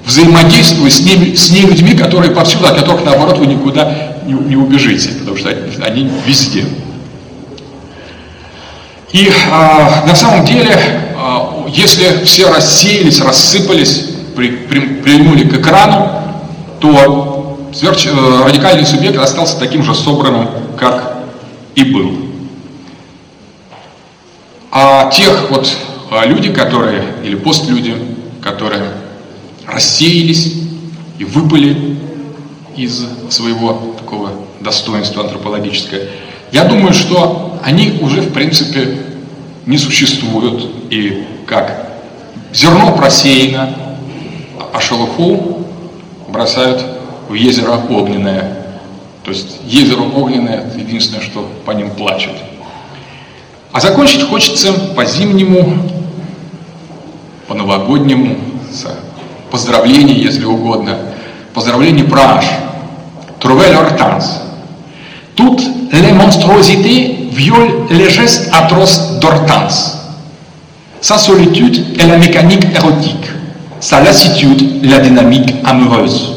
[0.05, 4.57] взаимодействует с, ними, с ними людьми, которые повсюду, от которых, наоборот, вы никуда не, не
[4.57, 5.51] убежите, потому что
[5.85, 6.65] они везде.
[9.12, 11.11] И а, на самом деле
[11.69, 16.11] если все рассеялись, рассыпались, при, при, прильнули к экрану,
[16.81, 21.19] то сверх, э, радикальный субъект остался таким же собранным, как
[21.74, 22.12] и был.
[24.70, 25.70] А тех вот
[26.11, 27.94] а, люди, которые, или постлюди,
[28.43, 28.85] которые
[29.66, 30.55] рассеялись
[31.19, 31.99] и выпали
[32.77, 34.31] из своего такого
[34.61, 36.01] достоинства антропологического,
[36.53, 39.11] я думаю, что они уже в принципе
[39.66, 41.90] не существуют и как
[42.52, 43.74] зерно просеяно,
[44.72, 45.66] а шелуху
[46.28, 46.84] бросают
[47.28, 48.59] в езеро огненное.
[49.24, 52.34] То есть езеро огненное– это единственное, что по ним плачет.
[53.72, 55.78] А закончить хочется по-зимнему,
[57.47, 58.36] по-новогоднему,
[58.70, 58.86] с
[59.51, 60.98] поздравлений, если угодно.
[61.55, 62.47] Поздравлений Праж.
[63.40, 64.40] Trouver Hortense.
[65.34, 65.62] Toutes
[65.93, 69.99] les monstruosités violent les gestes atroces d'Hortense.
[71.01, 73.27] Sa solitude est la mécanique érotique,
[73.81, 76.37] sa lassitude la dynamique amoureuse.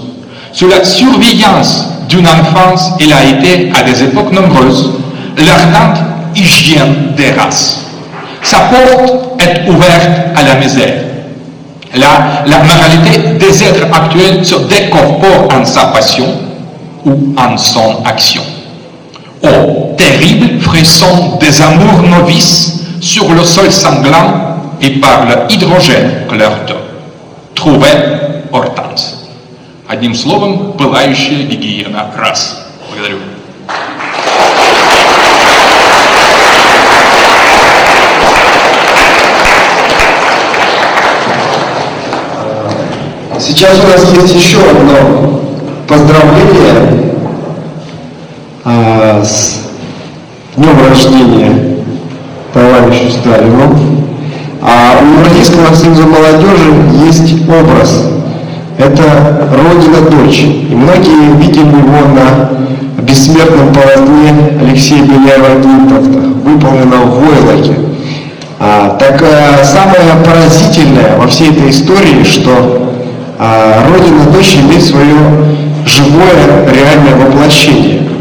[0.52, 4.92] Sous la surveillance d'une enfance, il a été à des époques nombreuses
[5.38, 6.00] l'ardente
[6.36, 7.82] hygiène des races.
[8.42, 11.04] Sa porte est ouverte à la misère.
[11.96, 16.28] La, la moralité des êtres actuels se décorpore en sa passion
[17.06, 18.42] ou en son action.
[19.46, 25.28] Au terrible frisson des amours novices sur le sol sanglant et par
[26.28, 26.78] que leur donne.
[27.54, 27.90] Trouver
[28.52, 29.26] Hortense.
[29.88, 32.66] Одним словом, пылающая гигиена рас.
[32.90, 33.18] Благодарю.
[43.40, 45.42] Сейчас у нас есть еще одно
[45.88, 47.14] поздравление
[48.64, 49.62] а, с
[50.86, 51.52] днем рождения
[52.54, 53.78] товарищу Сталину.
[54.62, 58.10] А у Европейского союза молодежи есть образ.
[58.78, 60.40] Это Родина-дочь.
[60.40, 67.74] И многие видели его на бессмертном полотне Алексея Беляева Гинтовта, выполненном в Войлоке.
[68.60, 72.92] А, так а, самое поразительное во всей этой истории, что
[73.38, 75.14] а Родина дочь имеет свое
[75.86, 78.15] живое реальное воплощение.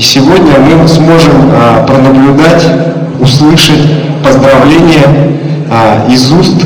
[0.00, 2.66] И сегодня мы сможем а, пронаблюдать,
[3.20, 3.82] услышать
[4.24, 5.04] поздравления
[5.70, 6.64] а, из уст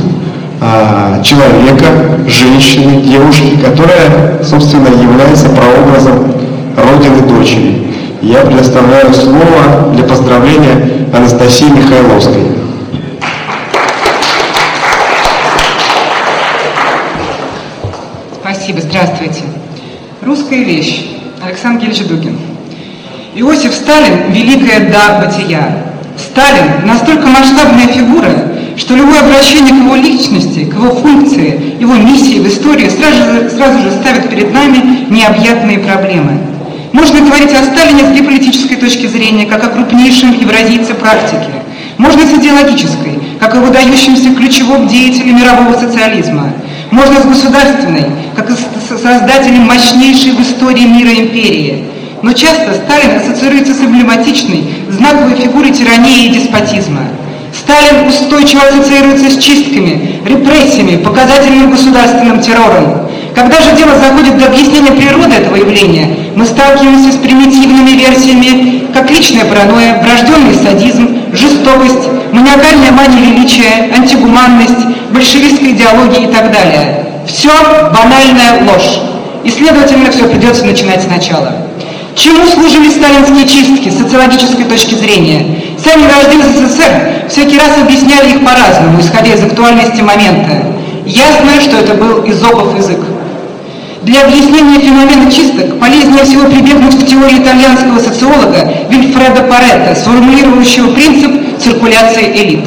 [0.61, 1.85] а, человека,
[2.28, 6.32] женщины, девушки, которая, собственно, является прообразом
[6.77, 7.89] Родины дочери.
[8.23, 12.52] Я предоставляю слово для поздравления Анастасии Михайловской.
[18.40, 19.43] Спасибо, здравствуйте.
[20.23, 21.09] Русская вещь.
[21.44, 22.54] Александр Гельевич Дугин.
[23.35, 25.77] Иосиф Сталин– великая да бытия.
[26.16, 28.31] Сталин– настолько масштабная фигура,
[28.77, 33.51] что любое обращение к его личности, к его функции, его миссии в истории сразу же,
[33.51, 36.39] сразу же ставит перед нами необъятные проблемы.
[36.93, 41.51] Можно говорить о Сталине с геополитической точки зрения, как о крупнейшем евразийце практики.
[41.98, 46.52] Можно с идеологической, как о выдающемся ключевом деятеле мирового социализма–
[46.94, 48.06] можно с государственной,
[48.36, 51.85] как и с создателем мощнейшей в истории мира империи.
[52.25, 57.03] Но часто Сталин ассоциируется с эмблематичной, знаковой фигурой тирании и деспотизма.
[57.53, 63.11] Сталин устойчиво ассоциируется с чистками, репрессиями, показательным государственным террором.
[63.35, 69.11] Когда же дело заходит до объяснения природы этого явления, мы сталкиваемся с примитивными версиями, как
[69.11, 77.05] личная паранойя, врожденный садизм, жестокость, маниакальная мания величия, антигуманность, большевистской идеологии и так далее.
[77.27, 77.51] Все
[77.93, 78.99] банальная ложь.
[79.45, 81.64] И, следовательно, все придется начинать сначала.
[82.16, 85.61] Чему служили сталинские чистки с социологической точки зрения?
[85.82, 90.65] Сами вожди СССР всякий раз объясняли их по-разному, исходя из актуальности момента.
[91.05, 93.01] Ясно, что это был изопов язык.
[94.03, 101.59] Для объяснения феномена чисток полезнее всего прибегнуть к теории итальянского социолога Вильфреда Паретта, сформулирующего принцип
[101.59, 102.65] циркуляции элит.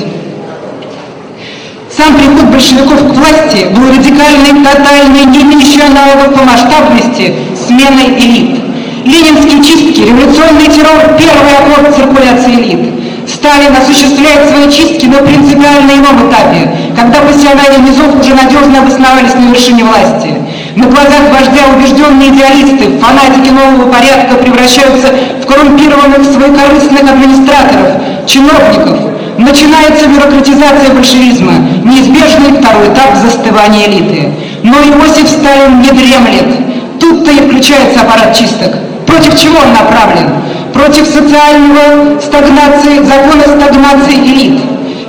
[1.95, 7.33] Сам приход большевиков к власти был радикальной, тотальной, не имеющей аналогов по масштабности
[7.67, 8.56] сменой элит.
[9.05, 12.97] Ленинские чистки, революционный террор– первый аккорд циркуляции элит.
[13.27, 19.49] Сталин осуществляет свои чистки на принципиально ином этапе, когда пассионарии низов уже надежно обосновались на
[19.51, 20.33] вершине власти.
[20.75, 28.97] На глазах вождя убежденные идеалисты, фанатики нового порядка превращаются в коррумпированных своекорыстных администраторов, чиновников,
[29.37, 31.53] начинается бюрократизация большевизма,
[31.83, 34.31] неизбежный второй этап застывания элиты.
[34.63, 36.99] Но Иосиф Сталин не дремлет.
[36.99, 38.86] Тут-то и включается аппарат чисток.
[39.17, 40.29] Против чего он направлен?
[40.73, 44.61] Против социального стагнации, закона стагнации элит.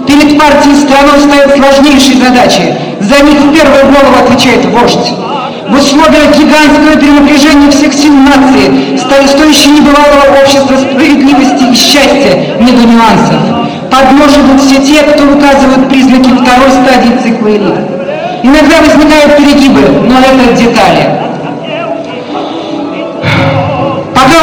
[0.06, 2.74] Перед партией страной стоят сложнейшие задачи.
[3.00, 5.12] За них в первую голову отвечает вождь.
[5.68, 13.36] в условиях гигантского перенапряжения всех сил нации, стоящей небывалого общества справедливости и счастья между нюансов.
[13.90, 17.76] Под нож идут все те, кто выказывают признаки второй стадии цикла элит.
[18.42, 21.27] Иногда возникают перегибы, но это детали.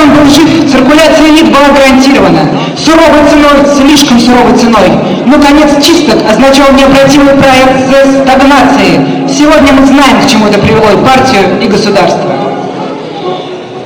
[0.06, 2.42] Был жив, циркуляция элит была гарантирована.
[2.78, 4.92] Суровой ценой, слишком суровой ценой.
[5.26, 7.90] Но конец чисток означал необратимый проект
[8.22, 9.02] стагнации.
[9.28, 12.36] Сегодня мы знаем, к чему это привело и партию, и государство.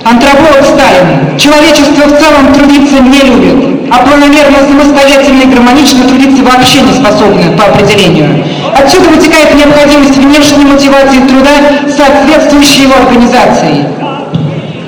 [0.03, 1.37] Антрополог Сталин.
[1.37, 7.55] Человечество в целом трудиться не любит, а планомерно, самостоятельно и гармонично трудиться вообще не способны
[7.57, 8.43] по определению.
[8.75, 11.51] Отсюда вытекает необходимость внешней мотивации труда,
[11.95, 13.85] соответствующей его организации.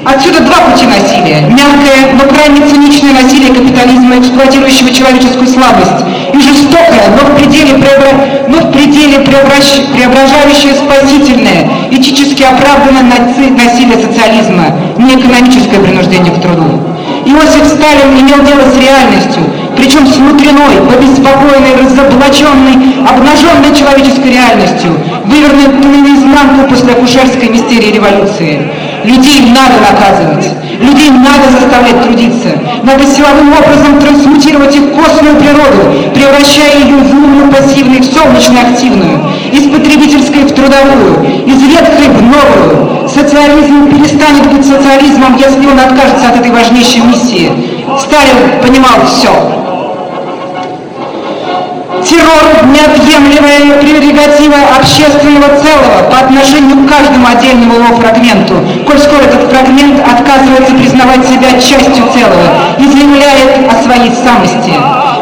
[0.03, 1.41] Отсюда два пути насилия.
[1.41, 6.01] Мягкое, но крайне циничное насилие капитализма, эксплуатирующего человеческую слабость,
[6.33, 8.09] и жестокое, но в пределе, преобра...
[8.47, 9.85] но в пределе преобращ...
[9.93, 16.81] преображающее спасительное, этически оправданное насилие социализма, не экономическое принуждение к труду.
[17.25, 19.43] Иосиф Сталин имел дело с реальностью,
[19.77, 28.80] причем с внутренной, побеспокоенной, разоблаченной, обнаженной человеческой реальностью, вывернутой наизнанку после акушерской мистерии революции.
[29.03, 30.47] Людей надо наказывать,
[30.79, 32.49] людей надо заставлять трудиться,
[32.83, 39.19] надо силовым образом трансмутировать их костную природу, превращая ее в умную пассивную, в солнечно-активную,
[39.51, 43.09] из потребительской в трудовую, из ветхой в новую.
[43.09, 47.51] Социализм перестанет быть социализмом, если он откажется от этой важнейшей миссии.
[47.99, 49.60] Сталин понимал все.
[52.11, 58.55] Террор– неотъемлемая прерогатива общественного целого по отношению к каждому отдельному его фрагменту,
[58.85, 64.75] коль скоро этот фрагмент отказывается признавать себя частью целого и заявляет о своей самости.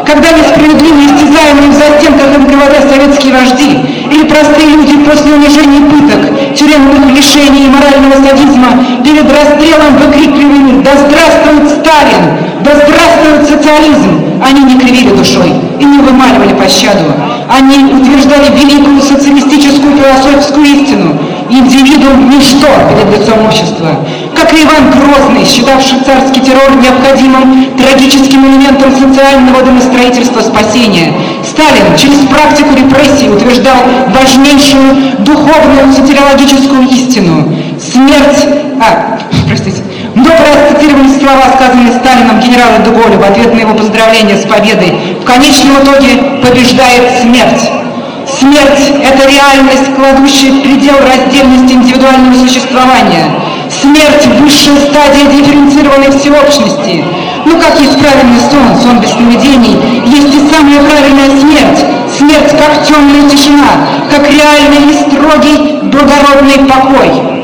[0.04, 3.70] Когда несправедливо истязаемые в застенках НКВД советские вожди
[4.10, 6.26] или простые люди после унижений пыток,
[6.58, 12.49] тюремных лишений и морального садизма перед расстрелом выкрикивали «Да здравствует Сталин!
[12.70, 17.02] Да здравствует социализм!» Они не кривили душой и не вымаливали пощаду.
[17.48, 21.18] Они утверждали великую социалистическую философскую истину.
[21.50, 24.06] Индивидуум– ничто перед лицом общества.
[24.36, 32.20] Как и Иван Грозный, считавший царский террор необходимым трагическим элементом социального домостроительства спасения, Сталин через
[32.30, 33.78] практику репрессий утверждал
[34.14, 37.52] важнейшую духовную социологическую истину.
[37.80, 38.46] Смерть...
[38.80, 39.18] А,
[39.48, 39.82] простите.
[40.28, 45.16] Раз цитировались слова, сказанные Сталином генералу Дуголю в ответ на его поздравление с победой.
[45.20, 47.70] В конечном итоге побеждает смерть.
[48.28, 53.24] Смерть– это реальность, кладущая предел раздельности индивидуального существования.
[53.70, 57.04] Смерть– высшая стадия дифференцированной всеобщности.
[57.46, 59.76] Ну, как есть правильный сон, сон без сновидений,
[60.06, 61.84] есть и самая правильная смерть.
[62.16, 67.39] Смерть как темная тишина, как реальный и строгий благородный покой.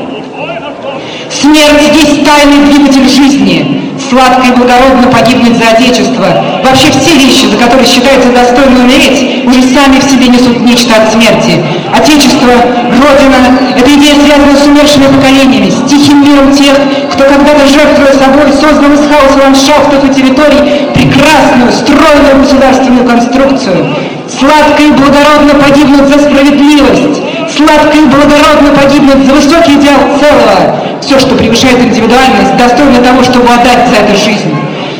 [1.41, 3.83] Смерть есть тайный двигатель жизни.
[4.09, 6.25] Сладко и благородно погибнуть за Отечество.
[6.63, 11.11] Вообще все вещи, за которые считается достойно умереть, уже сами в себе несут нечто от
[11.11, 11.61] смерти.
[11.93, 12.53] Отечество,
[12.87, 13.39] Родина–
[13.77, 16.73] это идея, связанная с умершими поколениями, с тихим миром тех,
[17.11, 23.95] кто когда-то, жертвуя собой, создал из хаоса ландшафтов и территорий прекрасную, стройную государственную конструкцию.
[24.27, 27.21] Сладко и благородно погибнуть за справедливость,
[27.55, 30.86] сладко и благородно погибнуть за высокий идеал целого.
[31.07, 34.53] Все, что превышает индивидуальность, достойно того, чтобы отдать за это жизнь.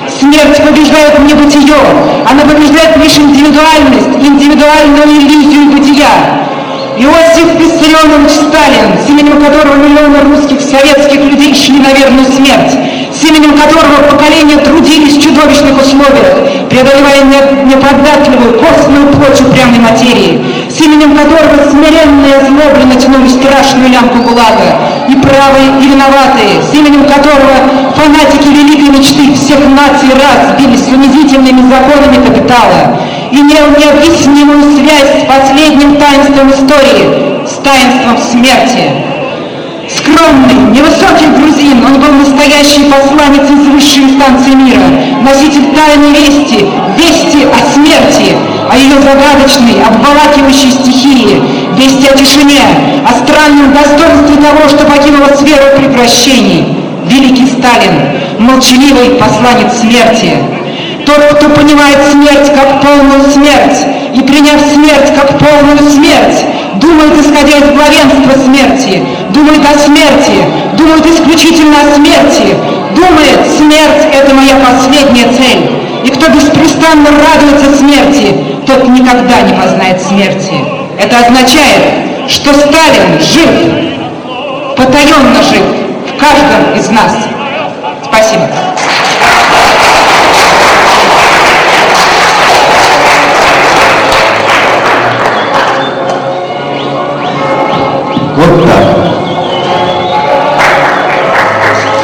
[0.08, 1.76] Смерть побеждает небытие,
[2.24, 6.48] она побеждает лишь индивидуальность, индивидуальную иллюзию бытия.
[6.96, 12.72] Иосиф Виссарионович Сталин, именем которого миллионы русских советских людей шли на верную смерть,
[13.14, 17.24] с именем которого поколения трудились в чудовищных условиях, преодолевая
[17.66, 24.97] неподатливую, костную плоть упрямой материи, с именем которого смиренные и озлобленно тянули страшную лямку ГУЛАГа,
[25.28, 30.88] и правые, и виноватые, с именем которого фанатики великой мечты всех наций раз сбились с
[30.88, 33.00] унизительными законами капитала,
[33.32, 39.18] имел необъяснимую связь с последним таинством истории, с таинством смерти.
[39.88, 44.84] Скромный, невысокий грузин, он был настоящий посланец из высшей инстанции мира,
[45.24, 46.66] носитель тайной вести,
[46.98, 48.36] вести о смерти,
[48.70, 51.42] о ее загадочной, обволакивающей стихии,
[51.78, 52.62] вести о тишине,
[53.06, 56.78] о странном достоинстве того, что покинуло сферу прекращений.
[57.06, 60.34] Великий Сталин, молчаливый посланец смерти.
[61.06, 63.80] Тот, кто понимает смерть как полную смерть,
[64.14, 66.44] и приняв смерть как полную смерть,
[66.82, 70.44] думает, исходя из главенства смерти, думает о смерти,
[70.78, 72.56] думает исключительно о смерти,
[72.96, 75.70] думает, смерть– это моя последняя цель.
[76.04, 78.36] И кто беспрестанно радуется смерти,
[78.66, 80.77] тот никогда не познает смерти.
[81.00, 83.98] Это означает, что Сталин жив.
[84.76, 85.64] потаенно жив
[86.06, 87.14] в каждом из нас.
[88.04, 88.48] Спасибо.
[98.36, 99.08] Вот так.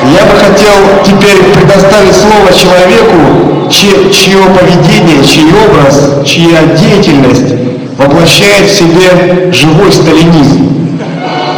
[0.05, 0.73] Я бы хотел
[1.05, 7.72] теперь предоставить слово человеку, чье, чье поведение, чей образ, чья деятельность
[8.03, 10.69] воплощает в себе живой сталинизм.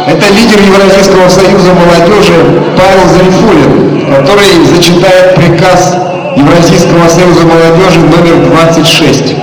[0.06, 5.96] Это лидер Евразийского союза молодежи Павел Зарифулин, который зачитает приказ
[6.36, 9.35] Евразийского союза молодежи номер 26.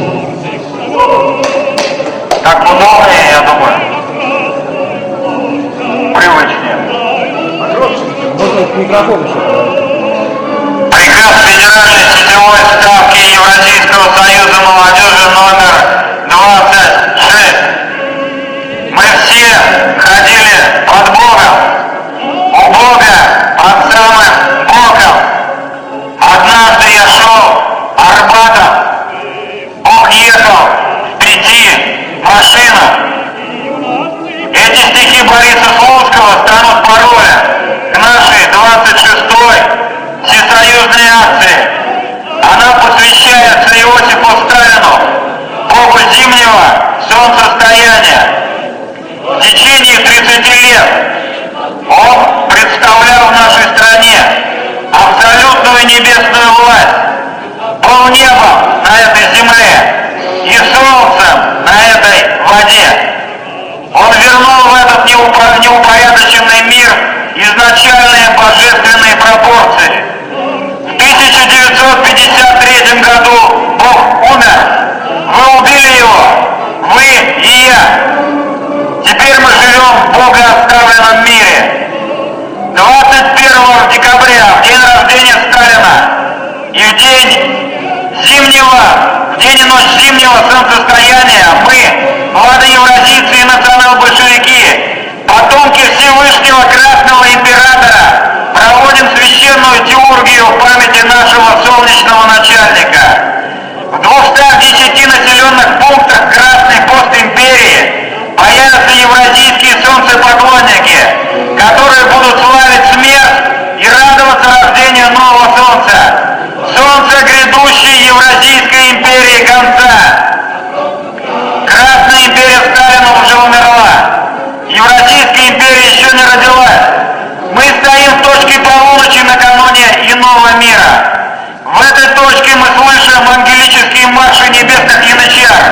[130.59, 131.23] Мира.
[131.65, 135.63] В этой точке мы слышим ангелические марши небесных янычар.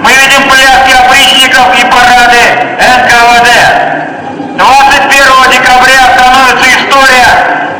[0.00, 2.42] Мы видим пляски опричников и парады
[2.78, 3.92] НКВД.
[4.56, 7.28] 21 декабря становится история,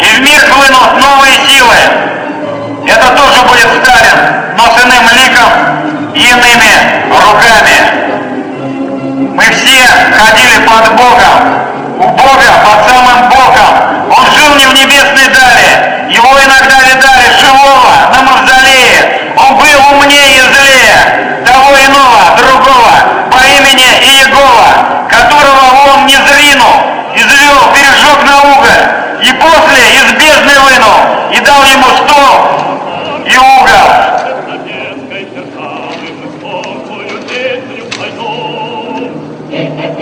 [0.00, 1.76] и в мир хлынут новые силы.
[2.86, 4.18] Это тоже будет Сталин,
[4.56, 5.50] но с иным ликом
[6.14, 6.72] и иными
[7.10, 8.02] руками.
[9.34, 9.86] Мы все
[10.18, 11.36] ходили под Богом,
[11.98, 13.92] у Бога под самым Богом.
[14.10, 19.32] Он жил не в небесной дали, его иногда видали живого на мавзолее.
[19.36, 22.90] Он был умнее и злее того иного, другого,
[23.30, 26.82] по имени Иегова, которого он не зринул,
[27.14, 30.98] извел, пережег на уголь, и после из бездны вынул,
[31.30, 34.12] и дал ему стол и угол.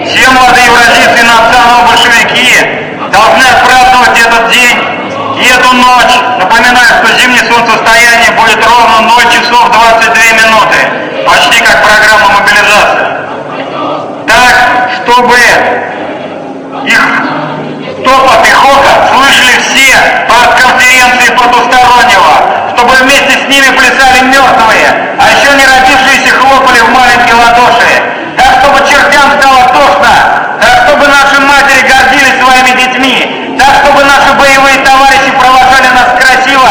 [0.07, 2.67] Все молодые евразийцы и национал-большевики
[3.11, 4.79] должны отпраздновать этот день
[5.41, 6.30] и эту ночь.
[6.51, 10.79] Напоминаю, что зимнее солнцестояние будет ровно 0 часов 22 минуты,
[11.25, 13.07] почти как программа мобилизации.
[14.27, 15.39] Так, чтобы
[16.87, 17.03] их
[18.05, 19.95] топот и хохот слышали все
[20.27, 22.35] по конференции потустороннего,
[22.75, 28.03] чтобы вместе с ними плясали мертвые, а еще не родившиеся хлопали в маленькие ладоши.
[28.37, 34.33] Так, чтобы чертям стало тошно, так, чтобы наши матери гордились своими детьми, так, чтобы наши
[34.33, 36.69] боевые товарищи провожали нас красиво,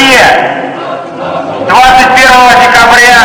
[0.00, 0.24] бытие.
[1.68, 2.26] 21
[2.62, 3.16] декабря,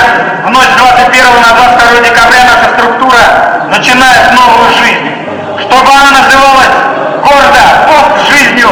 [0.45, 5.11] в ночь с 21 на 22 декабря наша структура начинает новую жизнь.
[5.59, 6.75] Чтобы она называлась
[7.23, 8.69] гордо пост-жизнью,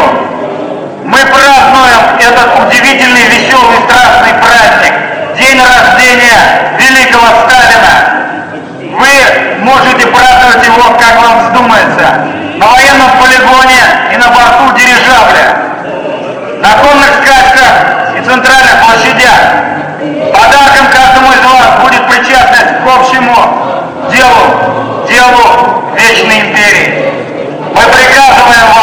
[1.06, 4.94] мы празднуем этот удивительный, веселый, страстный праздник.
[5.38, 8.20] День рождения великого Сталина.
[9.00, 12.28] Вы можете праздновать его, как вам вздумается.
[12.58, 13.82] На военном полигоне
[14.14, 15.64] и на борту дирижабля.
[16.62, 17.30] На конных и
[18.34, 19.40] центральных площадях.
[20.34, 23.36] Подарком каждому из вас будет причастность к общему
[24.12, 27.14] делу, делу Вечной Империи.
[27.76, 28.83] Мы приказываем вам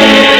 [0.00, 0.39] Yeah.